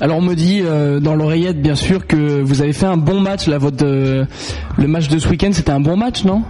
[0.00, 3.20] Alors on me dit euh, dans l'oreillette bien sûr que vous avez fait un bon
[3.20, 4.24] match là votre euh,
[4.76, 6.42] le match de ce week-end c'était un bon match non?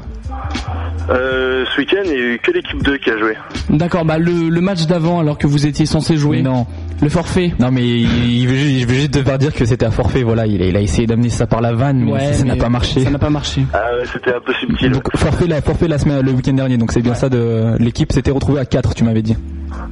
[1.10, 3.34] Euh, ce week-end, il y a eu que l'équipe 2 qui a joué.
[3.68, 6.66] D'accord bah le, le match d'avant alors que vous étiez censé jouer Non.
[7.02, 9.84] le forfait Non mais il, il veut, ju- il veut juste devoir dire que c'était
[9.84, 12.32] à forfait, voilà, il a, il a essayé d'amener ça par la vanne, mais Ouais,
[12.32, 13.04] ça n'a mais pas marché.
[13.04, 14.92] ça n'a pas marché Ah ouais, c'était un peu subtil.
[14.92, 18.10] Donc forfait la, forfait la semaine, le week-end dernier, donc c'est bien ça de l'équipe
[18.10, 19.36] s'était retrouvée à 4 tu m'avais dit.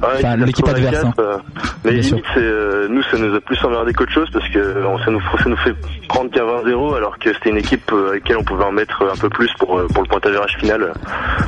[0.01, 1.13] Ouais, Enfin, l'équipe adverse, hein.
[1.19, 1.37] euh,
[1.85, 4.59] mais Bien limite, c'est, euh, nous, ça nous a plus emmerdé qu'autre chose parce que
[5.05, 5.73] ça nous, ça nous fait
[6.09, 9.01] prendre qu'un 20-0 alors que c'était une équipe euh, avec laquelle on pouvait en mettre
[9.03, 10.91] un peu plus pour, pour le pointage final.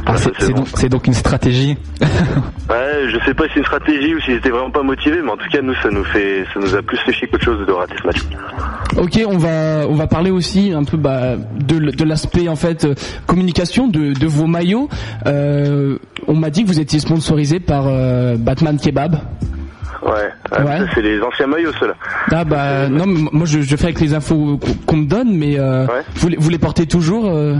[0.05, 0.13] Ah,
[0.75, 1.77] c'est donc, une stratégie.
[2.67, 5.29] Ouais, je sais pas si c'est une stratégie ou s'ils étaient vraiment pas motivés, mais
[5.29, 7.63] en tout cas, nous, ça nous fait, ça nous a plus fait chier qu'autre chose
[7.67, 8.17] de rater ce match.
[8.97, 12.55] Ok, on va on va parler aussi un peu bah, de, l- de l'aspect en
[12.55, 12.87] fait
[13.27, 14.89] communication de, de vos maillots.
[15.27, 19.15] Euh, on m'a dit que vous étiez sponsorisé par euh, Batman Kebab.
[20.03, 20.29] Ouais,
[20.93, 21.93] c'est les anciens maillots, ceux-là.
[22.31, 25.57] Ah bah non, mais moi je, je fais avec les infos qu'on- me donne, mais
[25.57, 27.55] euh, vous, les- vous les portez toujours euh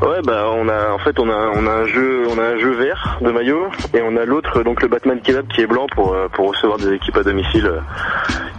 [0.00, 2.58] Ouais, bah on a en fait on a on a un jeu on a un
[2.58, 5.86] jeu vert de maillot et on a l'autre donc le Batman Kebab qui est blanc
[5.92, 7.80] pour euh, pour recevoir des équipes à domicile euh,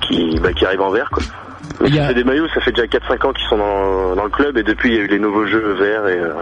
[0.02, 1.24] qui bah, qui arrivent en vert quoi.
[1.82, 4.58] Mais fait des maillots, ça fait déjà 4-5 ans qu'ils sont dans, dans le club
[4.58, 6.34] et depuis il y a eu les nouveaux jeux verts et euh,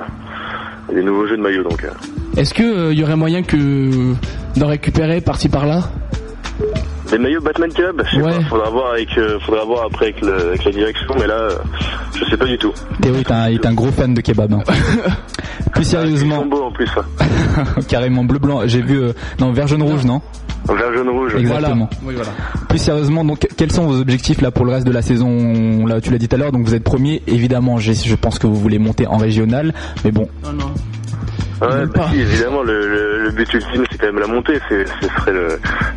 [0.92, 1.86] les nouveaux jeux de maillots donc.
[2.38, 4.14] Est-ce que euh, y aurait moyen que
[4.56, 5.90] d'en récupérer par-ci par-là?
[7.12, 10.22] Les maillots Batman Kebab, je sais pas, faudra voir avec euh, faudra voir après avec,
[10.22, 11.52] le, avec la direction mais là euh,
[12.20, 12.74] je sais pas du tout.
[13.02, 14.54] Théo est un, est un gros fan de kebab.
[14.54, 14.64] hein.
[15.74, 16.40] Plus sérieusement.
[16.40, 16.90] En plus.
[16.98, 17.26] hein.
[17.88, 18.62] Carrément bleu blanc.
[18.66, 20.22] J'ai vu euh, non vert jaune rouge non?
[20.68, 21.34] Vert jaune rouge.
[21.38, 21.90] Exactement.
[22.04, 22.32] Oui, voilà.
[22.68, 25.86] Plus sérieusement, donc quels sont vos objectifs là pour le reste de la saison?
[25.86, 27.22] Là, tu l'as dit tout à l'heure, donc vous êtes premier.
[27.28, 29.74] Évidemment, je pense que vous voulez monter en régional,
[30.04, 30.28] mais bon.
[30.44, 30.72] Non, non.
[31.62, 34.60] Ouais, bah si, évidemment, le, le, le but ultime, c'est quand même la montée.
[34.70, 35.34] C'est, ce serait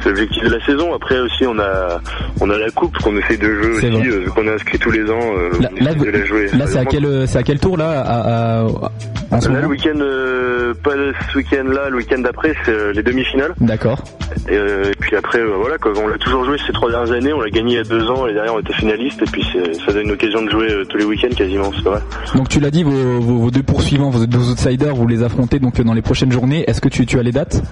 [0.07, 0.95] l'objectif de la saison.
[0.95, 2.01] Après aussi, on a,
[2.41, 5.05] on a la coupe qu'on essaie de jouer aussi, euh, qu'on est inscrit tous les
[5.11, 5.21] ans.
[5.37, 6.49] euh, Là, là, de la jouer.
[6.57, 8.91] là, c'est à quel, euh, c'est à quel tour là à- à-
[9.31, 10.93] en ce Là, moment le week-end, euh, pas
[11.33, 13.55] ce week-end-là, le week-end d'après, c'est euh, les demi-finales.
[13.61, 14.03] D'accord.
[14.49, 17.33] Et, euh, et puis après, voilà, quoi, on l'a toujours joué ces trois dernières années.
[17.33, 18.27] On l'a gagné il y a deux ans.
[18.27, 19.23] Et derrière, on était finaliste.
[19.23, 19.45] Et puis,
[19.87, 21.71] ça donne une occasion de jouer tous les week-ends quasiment.
[21.77, 22.01] C'est vrai.
[22.35, 22.91] Donc tu l'as dit, vos,
[23.21, 26.65] vos- vos deux poursuivants, vos deux outsiders, vous les affrontez donc dans les prochaines journées.
[26.69, 27.63] Est-ce que tu, tu as les dates?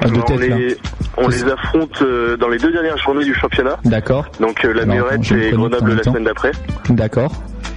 [0.00, 0.76] Ah, de on tête, les,
[1.16, 3.78] on les affronte euh, dans les deux dernières journées du championnat.
[3.84, 4.26] D'accord.
[4.38, 6.52] Donc euh, la Alors, Murette je me et Grenoble la semaine d'après.
[6.90, 7.32] D'accord.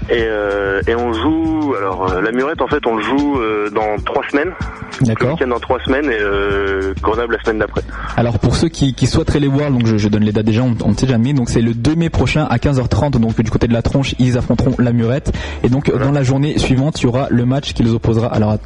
[0.09, 3.69] Et, euh, et on joue, alors euh, la Murette en fait on le joue euh,
[3.69, 4.51] dans trois semaines.
[5.01, 5.27] D'accord.
[5.27, 7.81] Le week-end dans trois semaines et euh, Grenoble la semaine d'après.
[8.17, 10.61] Alors pour ceux qui, qui souhaiteraient les voir, donc je, je donne les dates déjà,
[10.63, 11.33] on ne sait jamais.
[11.33, 14.37] Donc c'est le 2 mai prochain à 15h30, donc du côté de la tronche, ils
[14.37, 15.31] affronteront la Murette.
[15.63, 18.27] Et donc dans la journée suivante, il y aura le match qui les opposera.
[18.27, 18.57] Alors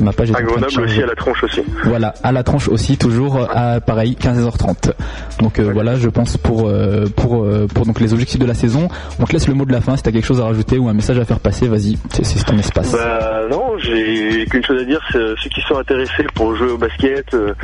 [0.00, 1.62] ma page est À Grenoble aussi, à la tronche aussi.
[1.84, 4.92] Voilà, à la tranche aussi, toujours à pareil, 15h30.
[5.40, 8.54] Donc euh, voilà, je pense pour euh, pour euh, pour donc les objectifs de la
[8.54, 8.88] saison.
[9.18, 9.96] On te laisse le mot de la fin.
[9.96, 12.58] Si t'as quelque chose à rajouter ou un message à faire passer, vas-y, c'est ton
[12.58, 12.92] espace.
[12.92, 16.70] Bah non, j'ai qu'une chose à dire, c'est euh, ceux qui sont intéressés pour jouer
[16.70, 17.54] au basket, euh,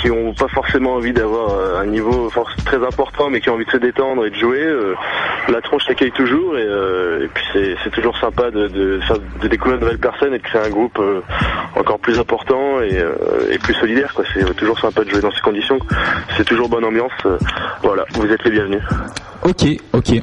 [0.00, 2.30] qui ont pas forcément envie d'avoir euh, un niveau
[2.64, 4.94] très important, mais qui ont envie de se détendre et de jouer, euh,
[5.48, 9.00] la tronche t'accueille toujours et, puis c'est toujours sympa de,
[9.48, 11.00] découvrir de nouvelles personnes et de créer un groupe
[11.76, 13.02] encore plus important et,
[13.50, 14.14] et plus solidaire.
[14.32, 15.78] C'est toujours sympa de jouer dans ces conditions.
[16.36, 17.12] C'est toujours bonne ambiance.
[17.82, 18.82] voilà, vous êtes les bienvenus.
[19.44, 20.22] Ok, ok.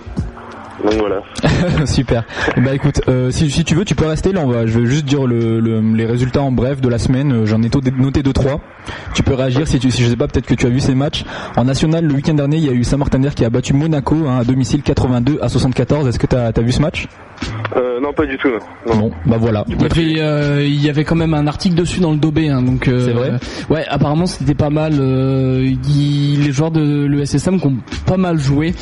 [1.86, 2.24] Super.
[2.58, 4.46] Bah écoute, euh, si, tu veux, tu peux rester là.
[4.46, 7.32] Va, je vais juste dire le, le- les résultats en bref de la semaine.
[7.34, 8.60] Euh, J'en ai noté deux trois.
[9.14, 10.96] Tu peux réagir si tu, si je sais pas, peut-être que tu as vu ces
[10.96, 11.24] matchs.
[11.58, 14.40] En national, le week-end dernier, il y a eu Saint-Martin-d'Air qui a battu Monaco hein,
[14.40, 16.08] à domicile 82 à 74.
[16.08, 17.08] Est-ce que t'as as vu ce match?
[17.76, 18.48] Euh, non, pas du tout.
[18.88, 18.96] Non.
[18.96, 19.64] Bon, bah voilà.
[19.68, 22.50] Il y avait, euh, il y avait quand même un article dessus dans le Dobé,
[22.50, 22.84] hein, donc.
[22.86, 23.32] c'est vrai
[23.70, 24.94] Ouais, apparemment c'était pas mal.
[25.00, 27.76] euh, il- les joueurs de l'ESSM qui ont
[28.06, 28.74] pas mal joué.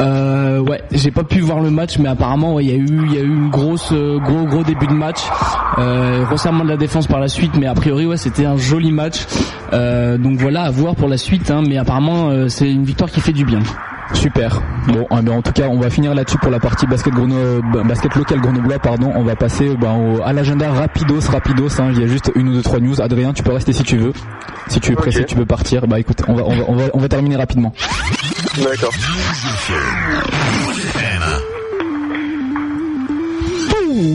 [0.00, 2.86] Euh, ouais, j'ai pas pu voir le match, mais apparemment ouais, il y a eu,
[3.06, 5.20] il y a eu une grosse, euh, gros, gros début de match.
[5.78, 8.90] Euh, resserrement de la défense par la suite, mais a priori ouais, c'était un joli
[8.92, 9.24] match.
[9.72, 11.50] Euh, donc voilà, à voir pour la suite.
[11.50, 13.60] Hein, mais apparemment euh, c'est une victoire qui fait du bien.
[14.14, 14.60] Super.
[14.88, 17.82] Bon, eh ben, en tout cas, on va finir là-dessus pour la partie basket, Grenoble,
[17.86, 18.78] basket local grenoblois.
[18.78, 19.12] Pardon.
[19.14, 21.80] On va passer euh, ben, au- à l'agenda rapidos, rapidos.
[21.80, 21.90] Hein.
[21.92, 23.00] Il y a juste une ou deux trois news.
[23.00, 24.12] Adrien, tu peux rester si tu veux.
[24.68, 25.86] Si tu es pressé, tu peux partir.
[25.86, 27.72] Bah écoute, on va, on va, on va, on va terminer rapidement.
[28.58, 28.92] D'accord.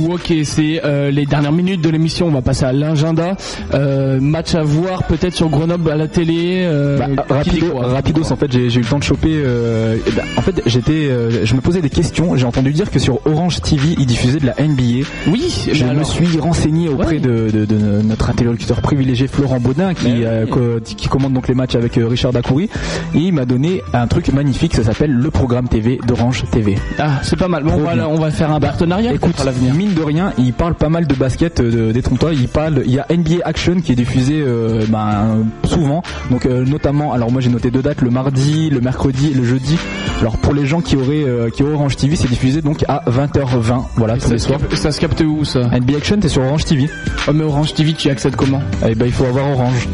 [0.10, 2.28] Ok, c'est euh, les dernières minutes de l'émission.
[2.28, 3.36] On va passer à l'agenda.
[3.74, 6.64] Euh, match à voir peut-être sur Grenoble à la télé.
[6.66, 9.30] Euh, Bah, rapido, rapidos, en fait, j'ai eu le temps de choper.
[9.34, 11.10] euh, eh ben, en fait, j'étais,
[11.44, 12.36] je me posais des questions.
[12.36, 15.08] J'ai entendu dire que sur Orange TV, ils diffusaient de la NBA.
[15.28, 15.66] Oui.
[15.72, 20.24] Je me alors- suis renseigné auprès de, de- de notre interlocuteur privilégié Florent Baudin, qui,
[20.52, 22.70] co- qui commande donc les matchs avec Richard Dacoury,
[23.14, 24.76] et il m'a donné un truc magnifique.
[24.76, 26.76] Ça s'appelle le programme TV d'Orange TV.
[27.00, 27.64] Ah, c'est pas mal.
[27.64, 28.08] Bon, on, va, bien.
[28.08, 29.67] on va faire un partenariat Écoute, pour l'avenir.
[29.74, 33.00] Mine de rien, il parle pas mal de basket, euh, détrompe-toi, il parle, il y
[33.00, 37.50] a NBA Action qui est diffusé euh, ben, souvent, donc euh, notamment, alors moi j'ai
[37.50, 39.78] noté deux dates, le mardi, le mercredi et le jeudi.
[40.20, 43.04] Alors pour les gens qui auraient, euh, qui auraient Orange TV, c'est diffusé donc à
[43.10, 44.60] 20h20, voilà, tous ça, les soirs.
[44.74, 46.90] ça se capte où ça NBA Action, c'est sur Orange TV.
[47.28, 49.88] Oh, mais Orange TV, tu y accèdes comment Eh ben il faut avoir Orange.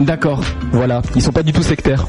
[0.00, 0.42] D'accord.
[0.72, 2.06] Voilà, ils sont pas du tout sectaires.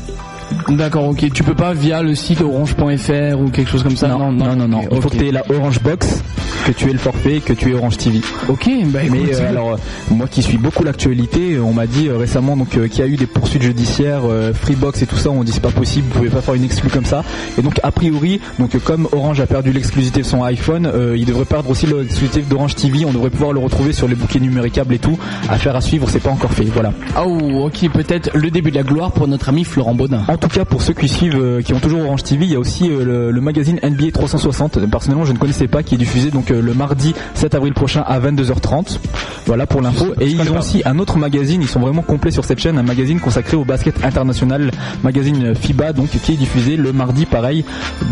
[0.72, 1.32] D'accord, ok.
[1.34, 4.68] Tu peux pas via le site orange.fr ou quelque chose comme ça Non, non, non,
[4.68, 4.82] non.
[4.92, 6.24] Il faut que tu aies la Orange Box,
[6.66, 8.22] que tu aies le forfait, que tu aies Orange TV.
[8.48, 9.18] Ok, bah écoute.
[9.22, 9.78] Mais euh, alors, euh,
[10.12, 13.08] moi qui suis beaucoup l'actualité, on m'a dit euh, récemment donc euh, qu'il y a
[13.08, 15.30] eu des poursuites judiciaires, euh, Freebox et tout ça.
[15.30, 17.24] On dit c'est pas possible, vous pouvez pas faire une exclue comme ça.
[17.58, 21.16] Et donc a priori, donc euh, comme Orange a perdu l'exclusivité de son iPhone, euh,
[21.18, 23.04] il devrait perdre aussi l'exclusivité d'Orange TV.
[23.06, 25.18] On devrait pouvoir le retrouver sur les bouquets numéricables et tout.
[25.50, 26.64] Affaire à suivre, c'est pas encore fait.
[26.66, 26.94] Voilà.
[27.22, 30.24] Oh, ok, peut-être le début de la gloire pour notre ami Florent Baudin.
[30.28, 32.56] En tout cas, pour ceux qui suivent, euh, qui ont toujours Orange TV, il y
[32.56, 34.78] a aussi euh, le, le magazine NBA 360.
[34.78, 37.74] Euh, Personnellement, je ne connaissais pas, qui est diffusé donc euh, le mardi 7 avril
[37.74, 39.00] prochain à 22h30.
[39.46, 40.08] Voilà pour l'info.
[40.20, 41.62] Et ils ont aussi un autre magazine.
[41.62, 44.72] Ils sont vraiment complets sur cette chaîne, un magazine consacré au basket international,
[45.04, 47.66] magazine FIBA, donc qui est diffusé le mardi, pareil,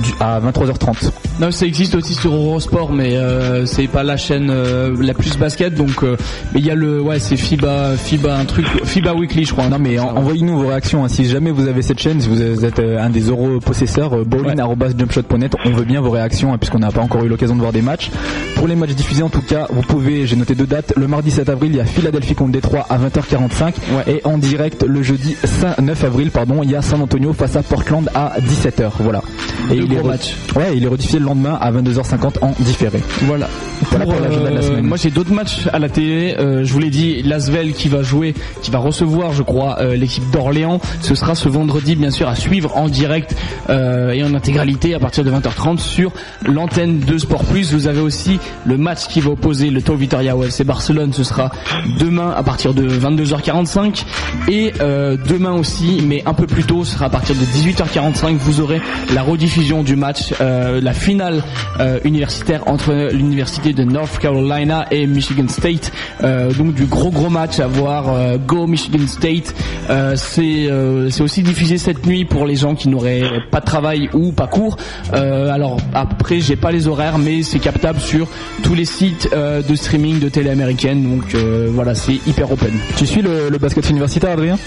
[0.03, 1.11] du- à 23h30.
[1.39, 5.37] Non, ça existe aussi sur Eurosport, mais euh, c'est pas la chaîne euh, la plus
[5.37, 6.03] basket, donc.
[6.03, 6.17] euh,
[6.53, 9.67] mais il y a le, ouais, c'est FIBA, FIBA un truc, FIBA Weekly, je crois.
[9.69, 11.03] Non mais en- envoyez-nous vos réactions.
[11.05, 11.07] hein.
[11.07, 15.53] Si jamais vous avez cette chaîne, vous êtes euh, un des euros possesseurs, euh, bowling@jumpshot.net,
[15.65, 17.81] on veut bien vos réactions hein, puisqu'on n'a pas encore eu l'occasion de voir des
[17.81, 18.09] matchs.
[18.55, 20.93] Pour les matchs diffusés en tout cas, vous pouvez, j'ai noté deux dates.
[20.95, 23.73] Le mardi 7 avril, il y a Philadelphie contre Détroit à 20h45
[24.07, 27.55] et en direct le jeudi 5 9 avril, pardon, il y a San Antonio face
[27.55, 28.91] à Portland à 17h.
[28.99, 29.21] Voilà.
[29.71, 30.35] Et il est re- matchs.
[30.55, 32.99] Ouais, il est rediffusé le lendemain à 22h50 en différé.
[33.23, 33.47] Voilà.
[33.89, 34.85] Pour la euh, semaine.
[34.85, 36.35] moi j'ai d'autres matchs à la télé.
[36.37, 39.95] Euh, je vous l'ai dit, Lasvel qui va jouer, qui va recevoir, je crois, euh,
[39.95, 40.79] l'équipe d'Orléans.
[41.01, 43.35] Ce sera ce vendredi, bien sûr, à suivre en direct
[43.69, 46.11] et en intégralité à partir de 20h30 sur
[46.45, 47.73] l'antenne de Sport Plus.
[47.73, 51.13] Vous avez aussi le match qui va opposer le Tau Vitoria au FC Barcelone.
[51.13, 51.51] Ce sera
[51.99, 54.05] demain à partir de 22h45
[54.47, 58.37] et demain aussi, mais un peu plus tôt, ce sera à partir de 18h45.
[58.37, 58.81] Vous aurez
[59.13, 61.43] la rediffusion du match, la finale
[62.03, 65.91] universitaire entre l'université de North Carolina et Michigan State.
[66.23, 68.13] Euh, donc du gros gros match à voir.
[68.13, 69.53] euh, Go Michigan State.
[69.89, 70.69] Euh, c'est
[71.09, 74.47] c'est aussi diffusé cette nuit pour les gens qui n'auraient pas de travail ou pas
[74.47, 74.77] cours.
[75.13, 78.27] Alors après j'ai pas les horaires, mais c'est captable sur
[78.63, 81.03] tous les sites de streaming de télé américaine.
[81.03, 81.35] Donc
[81.69, 82.71] voilà, c'est hyper open.
[82.97, 84.57] Tu suis le basket universitaire, Adrien?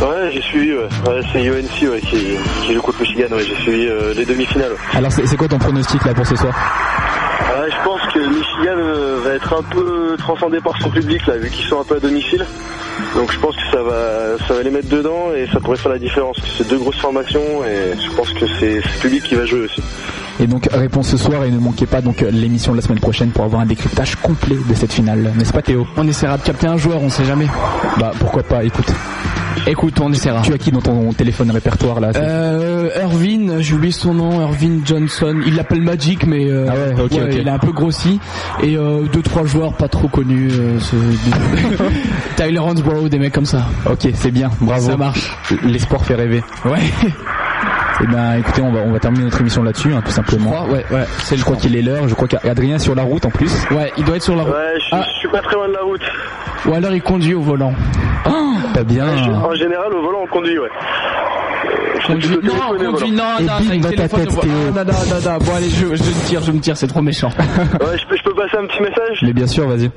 [0.00, 0.88] Ouais, j'ai suivi, ouais.
[1.06, 3.44] Ouais, c'est UNC ouais, qui, qui joue contre Michigan, ouais.
[3.44, 4.72] j'ai suivi euh, les demi-finales.
[4.94, 6.54] Alors c'est quoi ton pronostic là pour ce soir?
[6.54, 11.36] Ouais, je pense que Michigan euh, va être un peu transcendé par son public là,
[11.36, 12.46] vu qu'ils sont un peu à domicile.
[13.14, 15.92] Donc je pense que ça va, ça va les mettre dedans et ça pourrait faire
[15.92, 16.36] la différence.
[16.56, 19.60] C'est deux grosses formations et je pense que c'est c'est le public qui va jouer
[19.60, 19.82] aussi.
[20.40, 23.30] Et donc réponse ce soir et ne manquez pas donc l'émission de la semaine prochaine
[23.30, 25.86] pour avoir un décryptage complet de cette finale, n'est-ce pas Théo?
[25.96, 27.46] On essaiera de capter un joueur, on sait jamais.
[27.98, 28.90] Bah pourquoi pas, écoute.
[29.66, 30.40] Écoute, on essaiera.
[30.40, 34.78] Tu as qui dans ton téléphone répertoire là Euh, Irvin, j'ai oublié son nom, Irvin
[34.84, 35.38] Johnson.
[35.46, 38.18] Il l'appelle Magic, mais euh, Ah ouais, il est un peu grossi.
[38.62, 40.50] Et euh, deux trois joueurs pas trop connus.
[40.52, 40.78] euh,
[42.36, 43.66] Tyler Hansborough, des mecs comme ça.
[43.90, 44.86] Ok, c'est bien, bravo.
[44.86, 45.36] Ça marche.
[45.62, 46.42] L'espoir fait rêver.
[46.64, 46.80] Ouais.
[48.02, 50.50] Et ben écoutez, on va, on va terminer notre émission là-dessus, hein, tout simplement.
[50.50, 51.04] crois, ouais, ouais.
[51.24, 53.50] C'est je crois qu'il est l'heure, je crois qu'Adrien est sur la route en plus.
[53.70, 54.52] Ouais, il doit être sur la route.
[54.54, 55.04] Ouais, je, Ah.
[55.06, 56.00] je suis pas très loin de la route.
[56.66, 57.74] Ou alors il conduit au volant.
[58.74, 59.06] T'as bien.
[59.08, 60.68] En général, au volant, on conduit, ouais.
[61.98, 63.22] Je suis Conduit- plutôt Non, téléphoné au conduit, volant.
[63.24, 64.42] non, Et non, bim, avec dans ta téléphone tête, au volant.
[64.42, 64.52] Théo.
[64.52, 67.02] Non, non, non, non, bon allez, je, je me tire, je me tire, c'est trop
[67.02, 67.28] méchant.
[67.38, 69.18] Ouais, je peux, je peux passer un petit message?
[69.22, 69.90] Mais bien sûr, vas-y.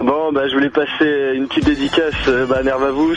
[0.00, 3.16] Bon, bah, je voulais passer une petite dédicace euh, bah, à Nervavus,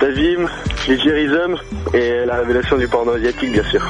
[0.00, 0.46] Tavim,
[0.88, 1.56] les Jerizum
[1.94, 3.82] et la révélation du porno asiatique, bien sûr.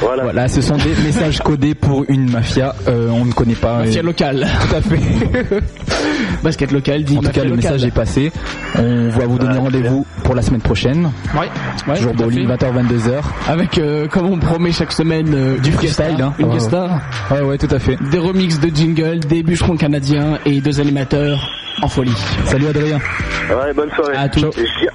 [0.00, 0.22] Voilà.
[0.22, 3.78] Voilà, ce sont des messages codés pour une mafia, euh, on ne connaît pas.
[3.80, 4.46] Mafia Et- locale.
[4.68, 5.60] Tout à fait.
[6.42, 8.32] Basket local, dit En tout cas, le message est passé.
[8.78, 11.10] On va vous donner rendez-vous pour la semaine prochaine.
[11.34, 11.40] Ouais,
[11.86, 12.54] ouais, Toujours tout à bowling, fait.
[12.66, 13.22] 20h, 22h.
[13.48, 16.32] Avec, euh, comme on promet chaque semaine, euh, Du freestyle, hein.
[16.38, 16.78] Une Ouais, guest ouais.
[16.78, 17.00] star,
[17.30, 17.96] Ouais, ouais, tout à fait.
[18.10, 20.99] des remixes de jingle, des bûcherons canadiens et deux animateurs
[21.82, 22.16] en folie.
[22.44, 22.98] Salut Adrien.
[23.48, 24.16] Ouais, bonne soirée.
[24.16, 24.92] À chia.